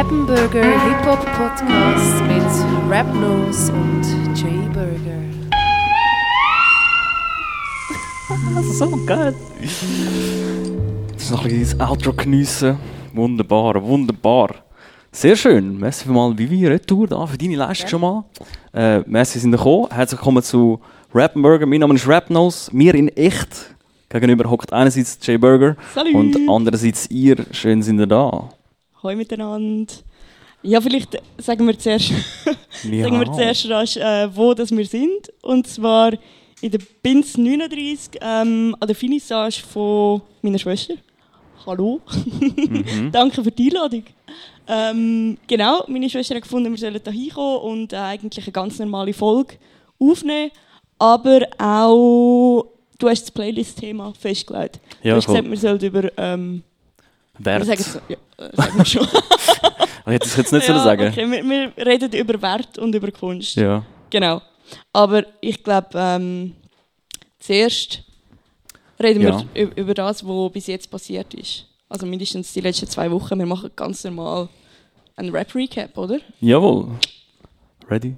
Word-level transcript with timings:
Rappenburger 0.00 0.62
Hip-Hop 0.62 1.26
Podcast 1.36 2.22
mit 2.22 2.90
Rapnose 2.90 3.70
und 3.70 4.02
Jay 4.34 4.66
Burger. 4.72 5.20
so 8.62 8.88
geil. 9.04 9.34
Das 11.12 11.22
ist 11.22 11.30
noch 11.30 11.44
ein 11.44 11.50
bisschen 11.50 11.78
das 11.78 11.90
Outro 11.90 12.14
geniessen. 12.14 12.78
Wunderbar, 13.12 13.82
wunderbar. 13.82 14.54
Sehr 15.12 15.36
schön. 15.36 15.78
Merci 15.78 16.08
mal 16.08 16.38
Vivi 16.38 16.66
Retour 16.66 17.06
da 17.06 17.26
für 17.26 17.36
deine 17.36 17.56
Leistung 17.56 17.88
schon 17.88 18.00
mal. 18.00 18.24
Äh, 18.72 19.00
merci 19.00 19.38
sind 19.38 19.52
gekommen. 19.52 19.88
Herzlich 19.90 20.18
willkommen 20.18 20.42
zu 20.42 20.80
Rappenburger. 21.12 21.66
Mein 21.66 21.80
Name 21.80 21.96
ist 21.96 22.08
Rapnose. 22.08 22.74
Mir 22.74 22.94
in 22.94 23.08
echt. 23.08 23.74
Gegenüber 24.08 24.48
hockt 24.48 24.72
einerseits 24.72 25.18
Jay 25.20 25.36
Burger 25.36 25.76
Salut. 25.94 26.14
und 26.14 26.38
andererseits 26.48 27.10
ihr. 27.10 27.36
Schön 27.52 27.82
sind 27.82 27.98
ihr 27.98 28.06
da. 28.06 28.48
Hoi 29.02 29.16
miteinander. 29.16 29.92
Ja, 30.62 30.80
vielleicht 30.80 31.16
sagen 31.38 31.66
wir 31.66 31.78
zuerst, 31.78 32.10
Ja. 32.84 33.04
sagen 33.04 33.18
wir 33.20 33.32
zuerst 33.32 33.70
rasch, 33.70 33.96
äh, 33.96 34.28
wo 34.36 34.52
das 34.52 34.70
wir 34.70 34.84
sind. 34.84 35.32
Und 35.42 35.66
zwar 35.66 36.12
in 36.60 36.70
der 36.70 36.80
Binz 37.02 37.38
39 37.38 38.20
ähm, 38.20 38.76
an 38.78 38.86
der 38.86 38.94
Finissage 38.94 39.62
von 39.62 40.20
meiner 40.42 40.58
Schwester. 40.58 40.94
Hallo. 41.64 42.00
Mhm. 42.40 43.10
Danke 43.12 43.42
für 43.42 43.50
die 43.50 43.68
Einladung. 43.68 44.04
Ähm, 44.68 45.38
genau, 45.46 45.84
meine 45.88 46.08
Schwester 46.10 46.34
hat 46.34 46.42
gefunden, 46.42 46.70
wir 46.70 46.78
sollen 46.78 47.00
hier 47.02 47.12
hinkommen 47.12 47.58
und 47.58 47.92
äh, 47.92 47.96
eigentlich 47.96 48.44
eine 48.44 48.52
ganz 48.52 48.78
normale 48.78 49.14
Folge 49.14 49.54
aufnehmen. 49.98 50.50
Aber 50.98 51.40
auch, 51.58 52.66
du 52.98 53.08
hast 53.08 53.22
das 53.22 53.30
Playlist-Thema 53.30 54.12
festgelegt. 54.12 54.78
Ja, 55.02 55.12
du 55.12 55.16
hast 55.16 55.26
gesagt, 55.26 55.48
wir 55.48 55.56
sollten 55.56 55.86
über... 55.86 56.10
Ähm, 56.18 56.62
Wert. 57.44 57.66
wir 57.66 57.76
sagen 57.76 57.80
es, 57.80 57.98
ja, 58.08 58.80
äh, 58.80 58.84
schon. 58.84 59.06
Ich 60.06 60.12
hätte 60.12 60.26
es 60.26 60.36
jetzt 60.36 60.52
nicht 60.52 60.68
ja, 60.68 60.74
sollen 60.74 60.84
sagen 60.84 61.08
Okay, 61.12 61.30
wir, 61.30 61.72
wir 61.76 61.86
reden 61.86 62.12
über 62.12 62.40
Wert 62.42 62.78
und 62.78 62.94
über 62.94 63.10
Kunst. 63.12 63.56
Ja. 63.56 63.84
Genau. 64.10 64.40
Aber 64.92 65.24
ich 65.40 65.62
glaube, 65.62 65.88
ähm, 65.94 66.54
zuerst 67.38 68.02
reden 69.00 69.22
Ja. 69.22 69.44
wir 69.54 69.76
über 69.76 69.94
das, 69.94 70.26
was 70.26 70.52
bis 70.52 70.66
jetzt 70.66 70.90
passiert 70.90 71.32
ist. 71.34 71.66
Also 71.88 72.06
mindestens 72.06 72.52
die 72.52 72.60
letzten 72.60 72.88
zwei 72.88 73.10
Wochen. 73.10 73.38
Wir 73.38 73.46
machen 73.46 73.70
ganz 73.74 74.04
normal 74.04 74.48
einen 75.16 75.30
Rap-Recap, 75.30 75.96
oder? 75.98 76.18
Jawohl. 76.40 76.88
Ready? 77.88 78.16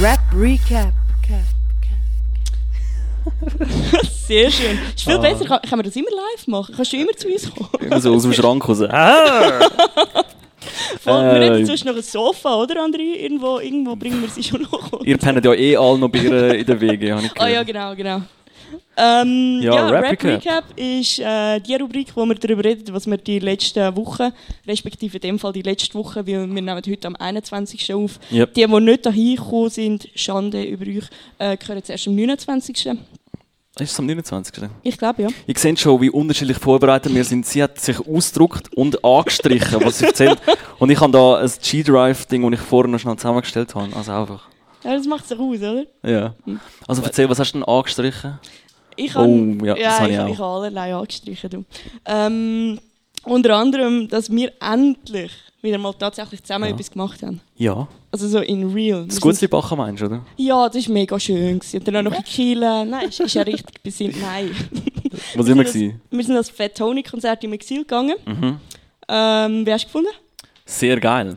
Rap 0.00 0.20
Recap. 0.34 0.94
Cap, 1.22 1.44
Cap. 3.90 4.10
Sehr 4.30 4.50
schön. 4.50 4.78
Ist 4.94 5.02
viel 5.04 5.14
Ah. 5.14 5.18
besser. 5.18 5.44
Kann, 5.44 5.60
können 5.62 5.78
wir 5.80 5.82
das 5.82 5.96
immer 5.96 6.10
live 6.10 6.46
machen? 6.46 6.72
Kannst 6.76 6.92
du 6.92 6.96
immer 6.98 7.12
zu 7.16 7.26
uns 7.28 7.50
kommen? 7.52 7.68
Immer 7.84 8.00
so 8.00 8.14
aus 8.14 8.22
dem 8.22 8.32
Schrank 8.32 8.68
raus. 8.68 8.80
Ah! 8.82 9.68
Voll, 11.00 11.22
wir 11.24 11.30
Äh, 11.32 11.48
reden 11.48 11.66
zwischen 11.66 11.88
noch 11.88 11.96
ein 11.96 12.02
Sofa, 12.02 12.54
oder 12.62 12.76
André? 12.84 13.16
Irgendwo, 13.16 13.58
irgendwo 13.58 13.96
bringen 13.96 14.20
wir 14.22 14.28
sie 14.28 14.42
schon 14.44 14.62
noch. 14.62 15.04
Ihr 15.04 15.16
pennt 15.18 15.44
ja 15.44 15.52
eh 15.54 15.76
alle 15.76 15.98
noch 15.98 16.08
bei 16.10 16.18
ihr 16.20 16.54
in 16.54 16.66
der 16.66 16.80
Wege, 16.80 17.12
habe 17.16 17.26
ich 17.26 17.32
Ah 17.40 17.48
ja, 17.48 17.62
gehört. 17.64 17.96
genau, 17.96 18.16
genau. 18.18 18.22
Ähm, 18.96 19.60
Ja, 19.62 19.74
ja, 19.74 19.88
Rap 19.88 20.02
Rap, 20.04 20.10
Recap. 20.12 20.30
Recap 20.44 20.64
ist 20.76 21.18
äh, 21.18 21.58
die 21.60 21.74
Rubrik, 21.74 22.08
wo 22.14 22.24
wir 22.26 22.34
darüber 22.36 22.62
reden, 22.64 22.84
was 22.94 23.06
wir 23.08 23.16
die 23.16 23.38
letzten 23.40 23.96
Wochen, 23.96 24.30
respektive 24.68 25.16
in 25.16 25.20
dem 25.22 25.38
Fall 25.40 25.52
die 25.52 25.62
letzte 25.62 25.94
Woche, 25.94 26.20
weil 26.20 26.26
wir 26.26 26.46
nehmen 26.46 26.68
heute 26.86 27.08
am 27.08 27.16
21. 27.16 27.94
auf. 27.94 28.20
Yep. 28.30 28.54
Die, 28.54 28.66
die 28.66 28.80
nicht 28.80 29.06
dahin 29.06 29.36
gekommen 29.36 29.70
sind, 29.70 30.08
Schande 30.14 30.62
über 30.62 30.84
euch, 30.86 31.04
äh, 31.38 31.56
gehören 31.56 31.82
zuerst 31.82 32.06
am 32.06 32.14
29. 32.14 32.90
Ist 33.78 33.92
es 33.92 33.98
am 33.98 34.06
29. 34.06 34.64
Ich 34.82 34.98
glaube, 34.98 35.22
ja. 35.22 35.28
Ihr 35.46 35.54
seht 35.56 35.78
schon, 35.78 36.00
wie 36.00 36.10
unterschiedlich 36.10 36.58
vorbereitet 36.58 37.14
wir 37.14 37.24
sind. 37.24 37.46
Sie 37.46 37.62
hat 37.62 37.78
sich 37.80 37.98
ausgedruckt 38.06 38.74
und 38.76 39.02
angestrichen, 39.04 39.80
was 39.84 39.98
sie 40.00 40.06
erzählt. 40.06 40.38
Und 40.78 40.90
ich 40.90 41.00
habe 41.00 41.12
da 41.12 41.36
ein 41.38 41.50
G-Drive-Ding, 41.62 42.50
das 42.50 42.60
ich 42.60 42.66
vorher 42.66 42.90
noch 42.90 42.98
schnell 42.98 43.16
zusammengestellt 43.16 43.74
habe. 43.74 43.94
Also 43.96 44.12
einfach. 44.12 44.48
ja 44.84 44.96
das 44.96 45.06
macht 45.06 45.26
sich 45.26 45.38
aus, 45.38 45.58
oder? 45.58 45.84
Ja. 46.02 46.34
Also 46.86 47.02
erzähl, 47.02 47.28
was 47.30 47.38
hast 47.38 47.52
du 47.52 47.58
denn 47.58 47.64
angestrichen? 47.68 48.38
Ich 48.96 49.14
Oh, 49.16 49.20
habe 49.20 49.66
ja, 49.66 49.74
das 49.76 50.00
habe 50.00 50.10
ich 50.10 50.18
ich, 50.18 50.24
ich 50.32 50.38
habe 50.38 50.44
allerlei 50.44 50.94
angestrichen. 50.94 51.50
Du. 51.50 51.64
Ähm, 52.06 52.80
unter 53.24 53.56
anderem, 53.56 54.08
dass 54.08 54.30
wir 54.30 54.52
endlich 54.60 55.32
wieder 55.62 55.78
mal 55.78 55.92
tatsächlich 55.92 56.42
zusammen 56.42 56.66
Ja. 56.68 56.74
etwas 56.74 56.90
gemacht 56.90 57.22
haben. 57.22 57.40
Ja. 57.56 57.86
Also 58.12 58.26
so 58.28 58.38
in 58.40 58.72
real. 58.72 59.04
Das 59.06 59.16
Wir 59.16 59.20
Gutzli 59.20 59.40
sind- 59.40 59.50
Bachen 59.50 59.78
meinst 59.78 60.02
du, 60.02 60.06
oder? 60.06 60.24
Ja, 60.36 60.68
das 60.68 60.86
war 60.86 60.94
mega 60.94 61.18
schön. 61.20 61.58
gewesen. 61.58 61.78
Und 61.78 61.88
dann 61.88 61.96
auch 61.96 62.02
noch 62.10 62.16
in 62.18 62.24
Kiel. 62.24 62.60
Nein, 62.60 63.08
ist, 63.08 63.20
ist 63.20 63.34
ja 63.34 63.42
richtig 63.42 63.82
besinnt. 63.82 64.16
Nein. 64.20 64.50
Was 65.36 65.46
immer 65.48 65.62
das- 65.64 65.72
gewesen? 65.72 66.00
Wir 66.10 66.24
sind 66.24 66.36
als 66.36 66.50
Fat 66.50 66.74
Tony 66.76 67.02
Konzert 67.02 67.44
im 67.44 67.52
Exil 67.52 67.80
gegangen. 67.80 68.16
Mhm. 68.26 68.56
Ähm, 69.08 69.66
wie 69.66 69.72
hast 69.72 69.84
du 69.84 69.88
gefunden? 69.88 70.10
Sehr 70.64 70.98
geil. 71.00 71.36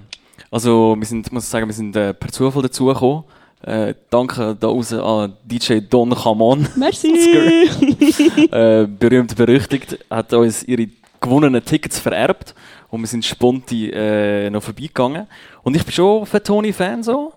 Also, 0.51 0.95
wir 0.97 1.05
sind, 1.05 1.31
muss 1.31 1.43
ich 1.45 1.49
sagen, 1.49 1.67
wir 1.67 1.73
sind 1.73 1.95
äh, 1.95 2.13
per 2.13 2.31
Zufall 2.31 2.61
dazugekommen. 2.63 3.23
Äh, 3.63 3.93
danke 4.09 4.55
da 4.59 4.67
raus 4.67 4.91
an 4.93 5.33
DJ 5.45 5.79
Don 5.89 6.09
Camon. 6.13 6.67
Merci. 6.75 7.07
äh, 8.51 8.85
berühmt 8.87 9.35
berüchtigt, 9.35 9.97
hat 10.09 10.33
uns 10.33 10.63
ihre 10.63 10.87
gewonnenen 11.21 11.63
Tickets 11.63 11.97
vererbt 11.99 12.53
und 12.93 13.01
wir 13.01 13.07
sind 13.07 13.25
sponti 13.25 13.89
äh, 13.89 14.51
noch 14.51 14.61
vorbeigegangen. 14.61 15.25
Und 15.63 15.75
ich 15.75 15.83
bin 15.83 15.91
schon 15.91 16.27
für 16.27 16.43
Tony-Fan 16.43 17.01
so, 17.01 17.33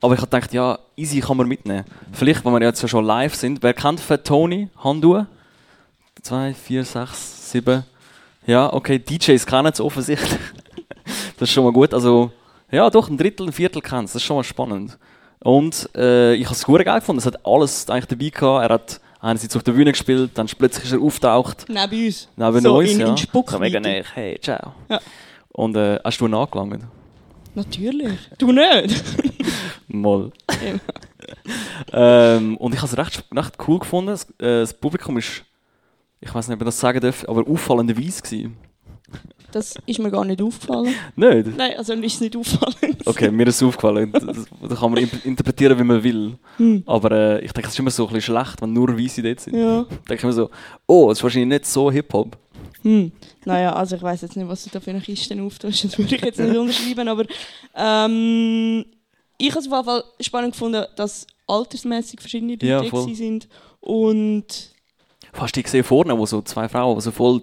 aber 0.00 0.14
ich 0.14 0.20
habe 0.20 0.30
gedacht, 0.30 0.52
ja, 0.52 0.78
easy 0.94 1.18
kann 1.18 1.36
man 1.36 1.48
mitnehmen. 1.48 1.84
Vielleicht, 2.12 2.44
wenn 2.44 2.52
wir 2.52 2.62
jetzt 2.62 2.88
schon 2.88 3.04
live 3.04 3.34
sind, 3.34 3.60
wer 3.60 3.74
kennt 3.74 3.98
für 3.98 4.22
Tony? 4.22 4.68
Hand 4.78 5.04
hoch. 5.04 5.24
Zwei, 6.22 6.54
vier, 6.54 6.84
sechs, 6.84 7.50
sieben. 7.50 7.82
Ja, 8.46 8.72
okay, 8.72 9.00
DJs 9.00 9.44
kennen 9.46 9.72
es 9.72 9.80
offensichtlich. 9.80 10.38
das 11.38 11.48
ist 11.48 11.50
schon 11.50 11.64
mal 11.64 11.72
gut. 11.72 11.92
Also, 11.92 12.30
ja, 12.70 12.88
doch, 12.88 13.08
ein 13.08 13.18
Drittel, 13.18 13.48
ein 13.48 13.52
Viertel 13.52 13.82
kennt 13.82 14.04
es. 14.04 14.12
Das 14.12 14.22
ist 14.22 14.26
schon 14.26 14.36
mal 14.36 14.44
spannend. 14.44 14.96
Und 15.40 15.90
äh, 15.96 16.34
ich 16.34 16.44
habe 16.44 16.54
es 16.54 16.64
gut 16.64 16.84
gefunden. 16.84 17.18
Es 17.18 17.26
hat 17.26 17.44
alles 17.44 17.90
eigentlich 17.90 18.06
dabei 18.06 18.28
gehabt. 18.28 18.62
Er 18.62 18.74
hat 18.74 19.00
einerseits 19.20 19.56
auf 19.56 19.62
der 19.62 19.72
Bühne 19.72 19.92
gespielt, 19.92 20.32
dann 20.34 20.46
plötzlich 20.46 20.84
ist 20.86 20.92
er 20.92 21.00
auftaucht. 21.00 21.66
Neben 21.68 22.06
uns. 22.06 22.28
Neben 22.36 22.60
so 22.60 22.78
uns, 22.78 22.90
in, 22.90 23.00
ja. 23.00 23.08
in 23.08 23.16
Spuck. 23.16 23.58
Mega 23.58 23.80
näher. 23.80 24.04
Hey, 24.14 24.38
ciao. 24.40 24.74
Ja. 24.88 25.00
Und 25.52 25.76
äh, 25.76 25.98
hast 26.02 26.20
du 26.20 26.26
ihn 26.26 26.34
angelangt? 26.34 26.84
Natürlich. 27.54 28.18
Du 28.38 28.52
nicht. 28.52 29.04
Ja. 29.92 30.78
ähm, 32.36 32.56
und 32.58 32.74
ich 32.74 32.80
habe 32.80 32.92
es 32.92 32.96
recht, 32.96 33.24
recht 33.34 33.54
cool 33.66 33.80
gefunden. 33.80 34.10
Das, 34.10 34.24
äh, 34.38 34.60
das 34.60 34.72
Publikum 34.72 35.18
ist, 35.18 35.44
ich 36.20 36.32
weiß 36.32 36.46
nicht, 36.46 36.54
ob 36.54 36.62
ich 36.62 36.66
das 36.66 36.78
sagen 36.78 37.00
darf, 37.00 37.28
aber 37.28 37.46
auffallend 37.48 37.96
weiß 37.98 38.22
gewesen. 38.22 38.56
Das 39.52 39.74
ist 39.86 39.98
mir 39.98 40.10
gar 40.10 40.24
nicht 40.24 40.40
aufgefallen. 40.42 40.94
Nicht? 41.16 41.56
Nein, 41.56 41.72
also 41.76 41.96
mir 41.96 42.06
ist 42.06 42.14
es 42.14 42.20
nicht 42.20 42.36
aufgefallen. 42.36 42.96
Okay, 43.04 43.30
mir 43.30 43.46
ist 43.46 43.56
es 43.56 43.62
aufgefallen. 43.62 44.12
Das, 44.12 44.24
das 44.68 44.78
kann 44.80 44.92
man 44.92 45.08
interpretieren, 45.24 45.78
wie 45.78 45.84
man 45.84 46.02
will. 46.02 46.38
Hm. 46.56 46.82
Aber 46.86 47.10
äh, 47.12 47.44
ich 47.44 47.52
denke, 47.52 47.68
es 47.68 47.74
ist 47.74 47.78
immer 47.78 47.90
so 47.90 48.06
ein 48.06 48.12
bisschen 48.14 48.34
schlecht, 48.34 48.62
wenn 48.62 48.72
nur 48.72 48.96
Weisse 48.98 49.22
dort 49.22 49.40
sind. 49.40 49.56
Ja. 49.56 49.82
denke 49.82 50.14
ich 50.14 50.22
mir 50.24 50.32
so, 50.32 50.50
oh, 50.86 51.08
das 51.08 51.18
ist 51.18 51.22
wahrscheinlich 51.22 51.48
nicht 51.60 51.66
so 51.66 51.90
Hip-Hop. 51.90 52.36
Hm. 52.82 53.12
Naja, 53.44 53.74
also 53.74 53.96
ich 53.96 54.02
weiß 54.02 54.22
jetzt 54.22 54.36
nicht, 54.36 54.48
was 54.48 54.64
du 54.64 54.70
da 54.70 54.80
für 54.80 54.90
eine 54.90 55.00
Kiste 55.00 55.40
auftust. 55.42 55.84
Das 55.84 55.98
würde 55.98 56.14
ich 56.14 56.22
jetzt 56.22 56.38
nicht 56.38 56.56
unterschreiben, 56.56 57.08
aber 57.08 57.24
ähm, 57.76 58.84
ich 59.38 59.50
habe 59.50 59.60
es 59.60 59.66
auf 59.66 59.72
jeden 59.72 59.84
Fall 59.84 60.04
spannend 60.20 60.52
gefunden, 60.52 60.84
dass 60.96 61.26
altersmäßig 61.46 62.20
verschiedene 62.20 62.52
Leute 62.52 62.66
Ja, 62.66 62.82
sind. 63.14 63.48
Und 63.80 64.44
Hast 65.32 65.56
du 65.56 65.60
die 65.60 65.62
gesehen 65.62 65.84
vorne, 65.84 66.16
wo 66.16 66.26
so 66.26 66.42
zwei 66.42 66.68
Frauen, 66.68 66.96
die 66.96 67.02
so 67.02 67.10
voll, 67.10 67.42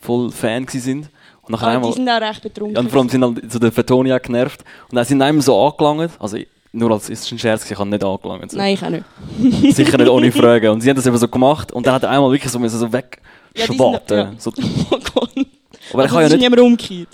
voll 0.00 0.30
Fan 0.30 0.66
sind? 0.68 1.08
Und 1.42 1.52
nachher 1.52 1.66
ah, 1.66 1.70
die 1.70 1.76
einmal, 1.76 1.92
sind 1.92 2.08
auch 2.08 2.20
recht 2.20 2.42
betrunken. 2.42 2.74
ja, 2.74 2.80
und 2.80 2.90
vor 2.90 3.00
allem 3.00 3.08
sind 3.08 3.24
halt 3.24 3.52
so 3.52 3.58
der 3.58 3.72
Fetonia 3.72 4.18
genervt. 4.18 4.62
Und 4.90 4.96
dann 4.96 5.04
sind 5.04 5.20
einem 5.22 5.40
so 5.40 5.58
angelangt, 5.66 6.12
also 6.18 6.36
nur 6.72 6.90
als 6.92 7.10
ist 7.10 7.30
ein 7.32 7.38
Scherz, 7.38 7.68
ich 7.68 7.76
habe 7.78 7.88
nicht 7.88 8.04
angelangt. 8.04 8.50
So. 8.52 8.56
Nein, 8.58 8.74
ich 8.74 8.82
auch 8.84 8.90
nicht. 8.90 9.04
Sicher 9.76 9.98
nicht 9.98 10.08
ohne 10.10 10.30
Fragen. 10.32 10.68
Und 10.70 10.80
sie 10.82 10.88
haben 10.90 10.96
das 10.96 11.06
eben 11.06 11.16
so 11.18 11.26
gemacht 11.28 11.72
und 11.72 11.86
dann 11.86 11.94
hat 11.94 12.02
er 12.04 12.10
einmal 12.10 12.30
wirklich 12.30 12.52
so, 12.52 12.58
müssen 12.58 12.78
so 12.78 12.86
Ja, 12.86 12.90
die 12.90 13.60
sind- 13.62 13.78
wegschwatten. 13.78 14.16
ja. 14.18 14.32
so, 14.38 14.50
Oh 14.90 14.98
Gott. 15.14 15.30
aber 15.34 15.34
ich 15.34 15.94
also, 15.94 16.06
kann 16.14 16.20
ja 16.20 16.26
es 16.26 16.32
ist 16.34 16.38
nicht, 16.40 16.60
umgekehrt. 16.60 17.08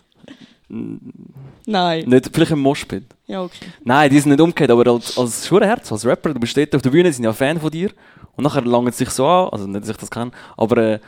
Nein. 1.69 2.05
nicht, 2.09 2.31
vielleicht 2.33 2.51
im 2.53 2.61
Moshpit. 2.61 3.05
Ja, 3.27 3.43
okay. 3.43 3.67
Nein, 3.85 4.11
die 4.11 4.21
sind 4.21 4.31
nicht 4.31 4.41
umgekehrt, 4.41 4.71
aber 4.71 4.87
als, 4.93 5.17
als 5.19 5.47
Schurenherz, 5.47 5.91
als 5.91 6.05
Rapper, 6.07 6.33
du 6.35 6.41
bist 6.41 6.57
dort 6.57 6.75
auf 6.75 6.83
der 6.83 6.91
Bühne, 6.91 7.13
sind 7.13 7.25
ja 7.25 7.33
Fan 7.33 7.59
von 7.61 7.71
dir. 7.71 7.91
Und 8.37 8.45
nachher 8.45 8.63
langen 8.63 8.93
sie 8.93 8.99
sich 8.99 9.11
so 9.11 9.27
an, 9.27 9.49
also 9.51 9.67
nicht, 9.67 9.83
dass 9.83 9.89
ich 9.91 9.97
das 9.97 10.11
kann, 10.11 10.31
aber 10.59 10.77
äh, 10.77 10.99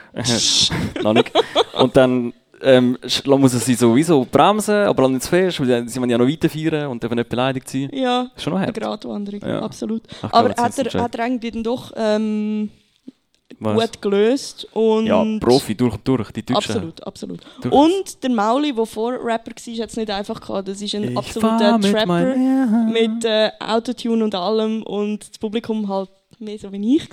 noch 1.03 1.13
nicht. 1.13 1.31
Und 1.75 1.95
dann 1.97 2.33
ähm, 2.63 2.99
muss 3.27 3.53
sie 3.65 3.75
sowieso 3.75 4.27
bremsen, 4.31 4.75
aber 4.75 5.05
auch 5.05 5.09
nicht 5.09 5.23
zu 5.23 5.29
fest, 5.31 5.61
weil 5.61 5.89
sie 5.89 6.01
wollen 6.01 6.11
ja 6.11 6.19
noch 6.19 6.27
weiter 6.29 6.49
feiern 6.49 6.89
und 6.89 7.03
dürfen 7.03 7.17
nicht 7.17 7.29
beleidigt 7.29 7.69
sein. 7.69 7.91
Ja, 7.93 8.29
Ist 8.37 8.43
schon 8.43 8.53
noch 8.55 8.61
eine. 8.61 8.73
Gratwanderung, 8.73 9.41
Ja. 9.41 9.61
absolut. 9.63 10.03
Ach, 10.23 10.33
Aber 10.33 10.49
hat 10.51 10.79
er, 10.79 11.03
hat 11.03 11.15
er 11.15 11.25
eigentlich 11.25 11.53
dann 11.53 11.63
doch 11.63 11.93
ähm, 11.97 12.71
gut 13.61 14.03
gelöst. 14.03 14.67
Und 14.73 15.07
Ja, 15.07 15.25
Profi, 15.41 15.75
durch 15.75 15.95
und 15.95 16.07
durch, 16.07 16.31
die 16.33 16.45
Deutschen. 16.45 16.57
Absolut, 16.73 17.07
absolut. 17.07 17.41
Durch- 17.63 17.75
Und 17.75 18.23
der 18.23 18.31
Mauli, 18.31 18.73
der 18.75 18.87
vor 18.87 19.13
Rapper 19.13 19.53
war, 19.53 19.75
hat 19.83 19.91
es 19.91 19.97
nicht 19.97 20.11
einfach 20.11 20.41
gehabt. 20.41 20.69
Das 20.69 20.81
ist 20.83 20.95
ein 20.95 21.05
Ich 21.05 21.17
absoluter 21.17 21.79
mit 21.79 21.91
Trapper 21.93 22.07
mein- 22.07 22.93
mit 22.93 23.25
äh, 23.25 23.51
Autotune 23.61 24.25
und 24.25 24.35
allem. 24.35 24.83
Und 24.83 25.29
das 25.31 25.39
Publikum 25.39 25.89
halt 25.89 26.11
mehr 26.41 26.59
so 26.59 26.73
wie 26.73 26.97
ich. 26.97 27.09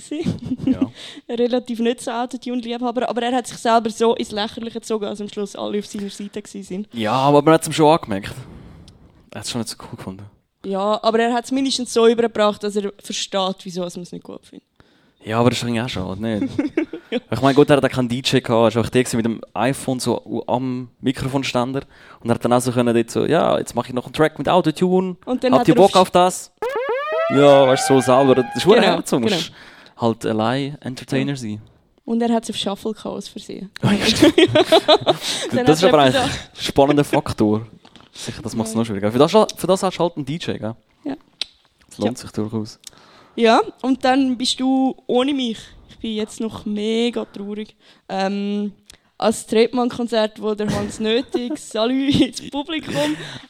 Ja. 0.66 0.90
relativ 1.34 1.80
nicht 1.80 2.00
so 2.00 2.10
Autotune-Liebhaber, 2.10 3.08
aber 3.08 3.22
er 3.22 3.36
hat 3.36 3.46
sich 3.46 3.58
selber 3.58 3.90
so 3.90 4.14
ins 4.14 4.30
Lächerliche 4.30 4.80
gezogen, 4.80 5.06
als 5.06 5.20
am 5.20 5.28
Schluss 5.28 5.56
alle 5.56 5.78
auf 5.78 5.86
seiner 5.86 6.10
Seite 6.10 6.42
waren. 6.42 6.86
ja, 6.92 7.12
aber 7.12 7.42
man 7.42 7.54
hat 7.54 7.62
es 7.62 7.68
ihm 7.68 7.72
schon 7.72 7.92
angemerkt. 7.92 8.34
Er 9.30 9.40
hat 9.40 9.44
es 9.44 9.50
schon 9.50 9.60
nicht 9.60 9.70
so 9.70 9.76
cool 9.82 9.96
gefunden. 9.96 10.24
Ja, 10.64 10.98
aber 11.02 11.20
er 11.20 11.32
hat 11.32 11.44
es 11.44 11.52
mindestens 11.52 11.92
so 11.92 12.06
übergebracht, 12.08 12.62
dass 12.62 12.74
er 12.76 12.92
versteht, 13.02 13.56
wieso 13.62 13.80
man 13.80 13.88
es 13.88 14.12
nicht 14.12 14.24
gut 14.24 14.44
findet. 14.44 14.66
Ja, 15.24 15.40
aber 15.40 15.50
das 15.50 15.62
ist 15.62 15.68
auch 15.68 15.88
schade, 15.88 16.22
nicht? 16.22 16.52
Ich 17.30 17.40
meine, 17.40 17.54
gut, 17.54 17.70
er 17.70 17.76
hat 17.76 17.84
auch 17.84 17.88
keinen 17.88 18.08
DJ 18.08 18.38
gehabt, 18.38 18.74
er 18.74 18.82
war 18.82 18.90
der 18.90 19.04
mit 19.12 19.24
dem 19.24 19.40
iPhone 19.54 20.00
so 20.00 20.44
am 20.48 20.88
Mikrofonständer 21.00 21.82
und 22.20 22.28
er 22.28 22.34
hat 22.34 22.44
dann 22.44 22.52
auch 22.52 22.60
so 22.60 22.72
können 22.72 22.92
dort 22.92 23.10
so, 23.10 23.24
ja, 23.26 23.58
jetzt 23.58 23.76
mache 23.76 23.88
ich 23.88 23.94
noch 23.94 24.06
einen 24.06 24.12
Track 24.12 24.38
mit 24.38 24.48
Autotune. 24.48 25.16
Und 25.24 25.44
dann 25.44 25.52
Habt 25.52 25.60
hat 25.60 25.68
ihr 25.68 25.76
Bock 25.76 25.94
auf 25.96 26.10
das? 26.10 26.52
Ja, 27.30 27.66
weißt 27.66 27.90
du, 27.90 27.94
so 27.94 28.00
selber. 28.00 28.34
Das 28.36 28.44
ist 28.54 28.64
genau, 28.64 29.00
so. 29.04 29.16
Du 29.16 29.22
musst 29.22 29.46
genau. 29.46 30.00
halt 30.00 30.26
allein 30.26 30.78
Entertainer 30.80 31.36
sein. 31.36 31.60
Und 32.04 32.22
er 32.22 32.32
hat 32.32 32.44
es 32.44 32.50
auf 32.50 32.56
Shuffle 32.56 32.94
aus 33.10 33.26
Versehen. 33.26 33.70
Ja. 33.82 33.90
Dann 35.52 35.66
das 35.66 35.78
ist 35.78 35.84
aber 35.84 36.06
er 36.06 36.22
ein 36.22 36.30
spannender 36.56 37.04
Faktor. 37.04 37.66
Sicher, 38.12 38.42
das 38.42 38.54
macht 38.54 38.68
es 38.68 38.74
noch 38.74 38.84
schwieriger. 38.84 39.10
Für 39.10 39.18
das, 39.18 39.32
für 39.32 39.66
das 39.66 39.82
hast 39.82 39.98
du 39.98 40.02
halt 40.02 40.16
einen 40.16 40.24
DJ, 40.24 40.52
gell? 40.52 40.76
Ja. 41.04 41.16
Das 41.88 41.98
lohnt 41.98 42.16
sich 42.16 42.30
durchaus. 42.30 42.78
Ja, 43.34 43.60
und 43.82 44.04
dann 44.04 44.38
bist 44.38 44.58
du 44.60 44.96
ohne 45.06 45.34
mich. 45.34 45.58
Ich 45.90 45.98
bin 45.98 46.12
jetzt 46.12 46.40
noch 46.40 46.64
mega 46.64 47.24
traurig. 47.24 47.74
Ähm, 48.08 48.72
als 49.18 49.46
Tretmann-Konzert, 49.46 50.40
wo 50.42 50.54
der 50.54 50.68
Hans 50.74 51.00
Nötig, 51.00 51.56
Salü 51.58 52.10
ins 52.10 52.50
Publikum 52.50 52.94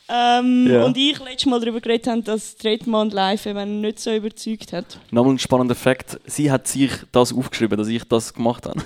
ähm, 0.08 0.66
Ja. 0.70 0.84
und 0.84 0.96
ich 0.96 1.18
letztes 1.18 1.46
Mal 1.46 1.60
darüber 1.60 1.80
geredet 1.80 2.06
haben, 2.06 2.22
dass 2.22 2.56
Tretmann 2.56 3.10
live 3.10 3.46
eben 3.46 3.80
nicht 3.80 3.98
so 3.98 4.12
überzeugt 4.14 4.72
hat. 4.72 4.98
Nochmal 5.10 5.34
ein 5.34 5.38
spannender 5.38 5.74
Fakt. 5.74 6.20
Sie 6.26 6.50
hat 6.50 6.68
sich 6.68 6.92
das 7.12 7.32
aufgeschrieben, 7.32 7.76
dass 7.78 7.88
ich 7.88 8.04
das 8.04 8.32
gemacht 8.32 8.66
habe. 8.66 8.80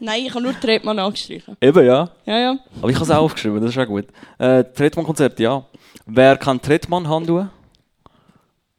Nein, 0.00 0.24
ich 0.26 0.30
habe 0.34 0.42
nur 0.42 0.58
Tretmann 0.60 0.98
angestrichen. 0.98 1.56
Eben, 1.60 1.86
ja. 1.86 2.10
Ja, 2.26 2.38
ja. 2.38 2.58
Aber 2.80 2.90
ich 2.90 2.96
habe 2.96 3.04
es 3.04 3.10
auch 3.10 3.22
aufgeschrieben, 3.22 3.60
das 3.60 3.70
ist 3.70 3.78
auch 3.78 3.86
gut. 3.86 4.06
Äh, 4.38 4.64
Tretmann-Konzert, 4.64 5.38
ja. 5.40 5.64
Wer 6.06 6.36
kann 6.36 6.60
Tretmann-Hand 6.60 7.30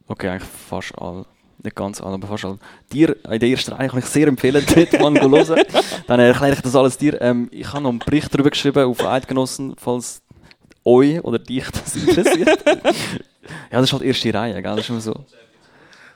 Okay, 0.08 0.30
eigentlich 0.30 0.44
fast 0.50 0.94
alle. 1.00 1.26
Nicht 1.66 1.76
ganz 1.76 2.00
alle, 2.00 2.14
aber 2.14 2.28
fast 2.28 2.46
alle. 2.46 2.60
Dir, 2.94 3.16
in 3.30 3.40
der 3.40 3.50
ersten 3.50 3.74
Reihe 3.74 3.90
kann 3.90 4.00
ich 4.00 4.06
sehr 4.06 4.28
empfehlen, 4.28 4.64
Tretmann 4.68 5.16
zu 5.16 5.30
hören. 5.30 5.64
Dann 6.06 6.20
erkläre 6.20 6.54
ich 6.54 6.62
das 6.62 6.76
alles 6.76 6.98
dir. 6.98 7.20
Ähm, 7.22 7.50
ich 7.52 7.68
habe 7.74 7.82
noch 7.82 7.90
einen 7.90 8.00
Bericht 8.00 8.32
darüber 8.34 8.52
geschrieben 8.52 8.86
auf 8.86 9.04
Eidgenossen, 9.04 9.74
falls 9.78 10.22
euch 10.86 11.24
oder 11.24 11.40
dich 11.40 11.66
das 11.72 11.96
interessiert. 12.08 12.64
ja, 12.66 12.82
das 13.72 13.84
ist 13.86 13.94
halt 13.94 14.04
die 14.04 14.08
erste 14.08 14.34
Reihe, 14.34 14.62
gell? 14.62 14.76
Das 14.76 14.80
ist 14.82 14.90
immer 14.90 15.02
so. 15.02 15.26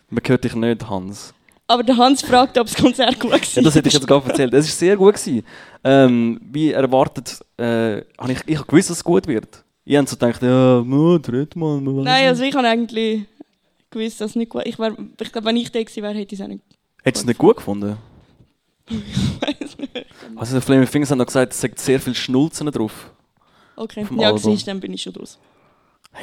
Man 0.10 0.24
hört 0.26 0.44
dich 0.44 0.54
nicht, 0.56 0.88
Hans. 0.88 1.34
Aber 1.66 1.84
der 1.84 1.98
Hans 1.98 2.22
fragt, 2.22 2.58
ob 2.58 2.68
das 2.68 2.76
Konzert 2.76 3.20
gut 3.20 3.32
war. 3.32 3.40
Ja, 3.40 3.62
das 3.64 3.76
hätte 3.76 3.88
ich 3.88 3.94
jetzt 3.96 4.08
gerade 4.08 4.30
erzählt. 4.30 4.54
Es 4.54 4.68
war 4.68 4.72
sehr 4.72 4.98
gut. 4.98 5.16
Gewesen. 5.16 5.44
Ähm, 5.84 6.40
wie 6.44 6.72
erwartet, 6.72 7.40
äh, 7.58 8.02
habe 8.20 8.32
ich, 8.32 8.40
ich 8.46 8.58
habe 8.58 8.68
gewusst, 8.68 8.90
dass 8.92 8.98
es 8.98 9.04
gut 9.04 9.26
wird. 9.28 9.64
Ich 9.86 9.98
habe 9.98 10.08
so 10.08 10.16
gedacht, 10.16 10.42
ja, 10.44 10.84
tritt 11.24 11.56
mal. 11.56 11.82
Nein, 11.82 12.28
also 12.28 12.44
ich 12.44 12.56
habe 12.56 12.68
eigentlich 12.68 13.26
gewusst, 13.92 14.22
dass 14.22 14.32
es 14.32 14.36
nicht 14.36 14.50
gut 14.50 14.66
ich, 14.66 14.80
wär, 14.80 14.96
ich 15.20 15.32
glaube, 15.32 15.48
wenn 15.48 15.58
ich 15.58 15.72
da 15.72 15.82
gewesen 15.82 16.04
wäre, 16.04 16.14
hätte 16.14 16.36
ich 16.36 16.40
es 16.40 16.44
auch 16.44 16.50
nicht 16.50 16.64
Hättest 17.04 17.24
du 17.24 17.26
es 17.26 17.28
nicht 17.28 17.38
gut 17.38 17.58
gefunden? 17.58 17.98
Weiss 18.90 19.78
nicht. 19.78 20.06
Also, 20.36 20.60
Flaming 20.62 20.88
Fingers 20.88 21.12
haben 21.12 21.18
noch 21.20 21.28
gesagt, 21.28 21.54
es 21.54 21.62
sagt 21.62 21.80
sehr 21.80 22.00
viel 22.00 22.16
Schnulzen 22.16 22.70
drauf. 22.72 23.12
Okay, 23.76 24.06
ja, 24.18 24.38
siehst, 24.38 24.68
dann 24.68 24.80
bin 24.80 24.94
ich 24.94 25.02
schon 25.02 25.14
draus. 25.14 25.40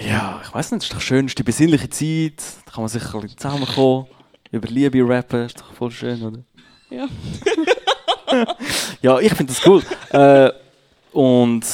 Ja, 0.06 0.40
ich 0.44 0.52
weiß 0.52 0.72
nicht, 0.72 0.82
es 0.82 0.88
ist 0.88 0.94
doch 0.94 1.00
schön, 1.00 1.26
es 1.26 1.30
ist 1.30 1.38
die 1.38 1.42
besinnliche 1.44 1.88
Zeit, 1.88 2.42
da 2.66 2.72
kann 2.72 2.82
man 2.82 2.88
sich 2.88 3.02
ein 3.02 3.20
bisschen 3.20 3.38
zusammenkommen, 3.38 4.06
über 4.50 4.68
Liebe 4.68 5.08
rappen, 5.08 5.46
ist 5.46 5.58
doch 5.60 5.72
voll 5.72 5.90
schön, 5.90 6.22
oder? 6.22 6.38
Ja. 6.90 7.08
Ja, 9.02 9.20
ich 9.20 9.32
finde 9.34 9.52
das 9.52 9.64
cool. 9.66 9.82
äh, 10.10 10.50
und 11.12 11.64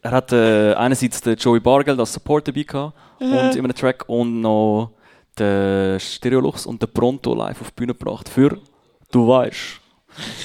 er 0.00 0.10
hat 0.10 0.32
äh, 0.32 0.72
einerseits 0.72 1.20
den 1.20 1.36
Joey 1.36 1.60
Bargeld 1.60 2.00
als 2.00 2.14
Support 2.14 2.48
dabei 2.48 2.62
gehabt 2.62 2.96
und 3.20 3.28
in 3.28 3.64
einem 3.64 3.74
Track 3.74 4.08
und 4.08 4.40
noch 4.40 4.92
den 5.38 6.00
Stereolux 6.00 6.66
und 6.66 6.82
den 6.82 6.90
Pronto 6.92 7.34
live 7.34 7.60
auf 7.60 7.70
die 7.70 7.74
Bühne 7.76 7.94
gebracht 7.94 8.28
für 8.28 8.58
«Du 9.10 9.26
weißt». 9.28 9.80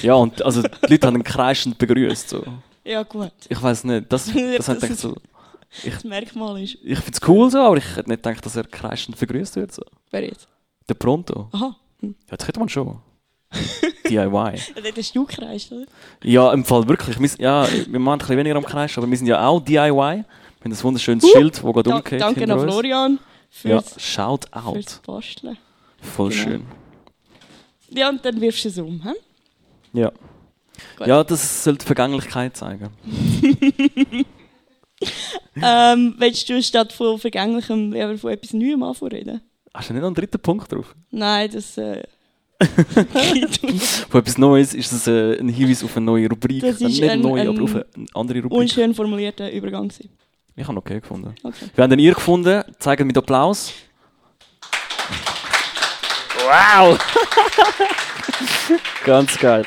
Ja, 0.04 0.14
und 0.16 0.44
also 0.44 0.62
die 0.62 0.70
Leute 0.90 1.08
haben 1.08 1.16
ihn 1.18 1.24
kreischend 1.24 1.78
begrüßt. 1.78 2.30
So. 2.30 2.44
Ja, 2.84 3.04
gut. 3.04 3.32
Ich 3.50 3.62
weiß 3.62 3.86
nicht, 3.86 4.12
das, 4.12 4.26
das, 4.58 4.66
Das 4.66 4.80
gedacht, 4.80 4.98
so, 5.00 5.16
Das 5.84 6.04
Merkmal 6.04 6.62
ist. 6.62 6.76
ich 6.84 7.00
finde 7.00 7.12
es 7.22 7.28
cool 7.28 7.50
so, 7.50 7.60
aber 7.60 7.78
ich 7.78 7.96
hätte 7.96 8.10
nicht 8.10 8.22
gedacht, 8.24 8.46
dass 8.46 8.56
er 8.56 8.66
kreischend 8.66 9.18
begrüßt 9.20 9.56
wird. 9.56 9.72
So. 9.72 9.84
Wer 10.12 10.26
jetzt? 10.26 10.48
Der 10.88 10.94
Pronto. 10.96 11.50
Aha. 11.54 11.76
Hm. 12.02 12.16
Ja, 12.30 12.38
das 12.38 12.48
hätte 12.48 12.60
man 12.60 12.70
schon. 12.70 13.00
DIY. 14.10 14.28
Dort 14.28 14.98
hast 14.98 15.16
du 15.16 15.26
gekreist, 15.26 15.72
oder? 15.72 15.86
Ja, 16.24 16.52
im 16.54 16.66
Fall 16.66 16.88
wirklich. 16.88 17.20
Wir, 17.20 17.30
ja, 17.40 17.68
wir 17.88 18.00
machen 18.00 18.14
ein 18.16 18.20
bisschen 18.20 18.38
weniger 18.38 18.56
am 18.56 18.66
Kreischen, 18.66 19.02
aber 19.02 19.10
wir 19.10 19.18
sind 19.18 19.28
ja 19.28 19.46
auch 19.48 19.60
DIY. 19.62 19.78
Wir 19.78 19.92
haben 20.02 20.26
ein 20.64 20.84
wunderschönes 20.84 21.24
Uh, 21.24 21.28
Schild, 21.28 21.54
das 21.56 21.62
gerade 21.62 21.84
Da, 21.90 21.96
umgeht 21.98 22.22
danke 22.22 22.44
an 22.44 22.52
uns. 22.52 22.64
Florian 22.64 23.20
Ja, 23.64 23.82
fürs, 23.82 24.02
shout 24.02 24.40
fürs 24.52 24.66
out. 24.66 25.02
Basteln. 25.06 25.58
Voll 26.02 26.30
Genau. 26.32 26.42
schön. 26.44 26.64
Ja, 27.90 28.10
und 28.10 28.26
dann 28.26 28.42
wirfst 28.42 28.66
du 28.66 28.70
es 28.70 28.78
um. 28.80 29.02
He? 29.04 30.00
Ja. 30.00 30.12
Gut. 30.98 31.08
Ja, 31.08 31.24
das 31.24 31.64
soll 31.64 31.78
die 31.78 31.86
Vergänglichkeit 31.86 32.58
zeigen. 32.58 32.90
Ähm, 35.62 36.16
willst 36.18 36.48
du 36.50 36.62
statt 36.64 36.94
von 36.94 37.20
Vergänglichem 37.20 37.92
lieber 37.92 38.18
von 38.18 38.32
etwas 38.32 38.54
Neuem 38.54 38.84
anreden? 38.84 39.42
Hast 39.74 39.90
du 39.90 39.94
nicht 39.94 40.02
noch 40.02 40.08
einen 40.08 40.16
dritten 40.16 40.40
Punkt 40.40 40.72
drauf? 40.72 40.96
Nein, 41.12 41.50
das. 41.52 41.78
Äh, 41.78 42.04
Von 44.10 44.22
etwas 44.22 44.38
Neues 44.38 44.74
ist 44.74 44.94
das 44.94 45.08
äh, 45.08 45.38
ein 45.38 45.50
Hinweis 45.50 45.84
auf 45.84 45.98
eine 45.98 46.06
neue 46.06 46.30
Rubrik. 46.30 46.62
Das 46.62 46.80
Äh, 46.80 46.86
ist 46.86 47.02
nicht 47.02 47.04
ein- 47.10 47.20
neu, 47.22 47.40
ein 47.40 47.48
aber 47.50 47.62
auf 47.64 47.76
eine 47.76 47.86
andere 48.14 48.42
Rubrik. 48.44 48.58
unschön 48.60 48.94
formulierter 48.96 49.52
Übergang. 49.52 49.90
gewesen. 49.90 50.10
Ich 50.56 50.68
habe 50.68 50.78
okay 50.78 51.00
gefunden. 51.00 51.34
Okay. 51.44 51.66
Wir 51.74 51.84
haben 51.84 51.90
den 51.90 52.00
ihr 52.00 52.14
gefunden. 52.14 52.64
Zeigen 52.78 53.08
mit 53.08 53.18
Applaus. 53.18 53.74
Wow! 56.46 57.00
Ganz 59.06 59.40
geil. 59.40 59.66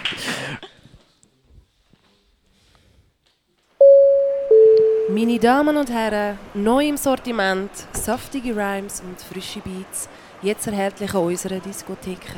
Meine 5.11 5.39
Damen 5.39 5.77
und 5.77 5.91
Herren, 5.91 6.39
neu 6.55 6.87
im 6.87 6.97
Sortiment, 6.97 7.71
saftige 7.93 8.55
Rhymes 8.55 9.01
und 9.01 9.21
frische 9.21 9.61
Beats, 9.61 10.09
jetzt 10.43 10.67
erhältlich 10.67 11.15
an 11.15 11.23
unserer 11.23 11.59
Diskotheke. 11.59 12.35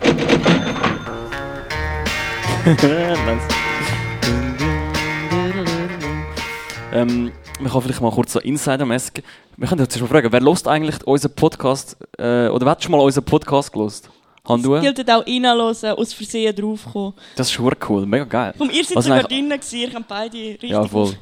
nice. 2.66 3.99
Ähm, 6.92 7.32
wir 7.58 7.70
können 7.70 7.82
vielleicht 7.82 8.00
mal 8.00 8.10
kurz 8.10 8.32
so 8.32 8.40
Insider-mäßig. 8.40 9.22
Wir 9.56 9.68
können 9.68 9.80
jetzt 9.82 10.00
mal 10.00 10.06
fragen, 10.06 10.32
wer 10.32 10.40
lost 10.40 10.66
eigentlich 10.66 11.02
unseren 11.06 11.34
Podcast, 11.34 11.96
äh, 12.18 12.48
oder 12.48 12.64
wer 12.66 12.70
hat 12.72 12.82
schon 12.82 12.92
mal 12.92 12.98
unseren 13.00 13.24
Podcast 13.24 13.72
gelost? 13.72 14.08
Handu? 14.48 14.74
Es 14.76 14.82
gilt 14.82 15.10
auch 15.10 15.26
reinhören, 15.26 15.60
aus 15.96 16.12
Versehen 16.12 16.54
draufkommen. 16.56 17.12
Das 17.36 17.46
ist 17.48 17.52
schon 17.52 17.70
cool, 17.88 18.06
mega 18.06 18.24
geil. 18.24 18.54
Vom 18.56 18.70
ihr 18.70 18.84
seid 18.84 18.96
Also 18.96 19.08
sogar 19.10 19.24
drinnen 19.24 19.50
gewesen, 19.50 19.76
ihr 19.78 19.92
habt 19.92 20.08
beide 20.08 20.36
richtig... 20.38 20.70
Ja, 20.70 20.84
voll. 20.84 21.12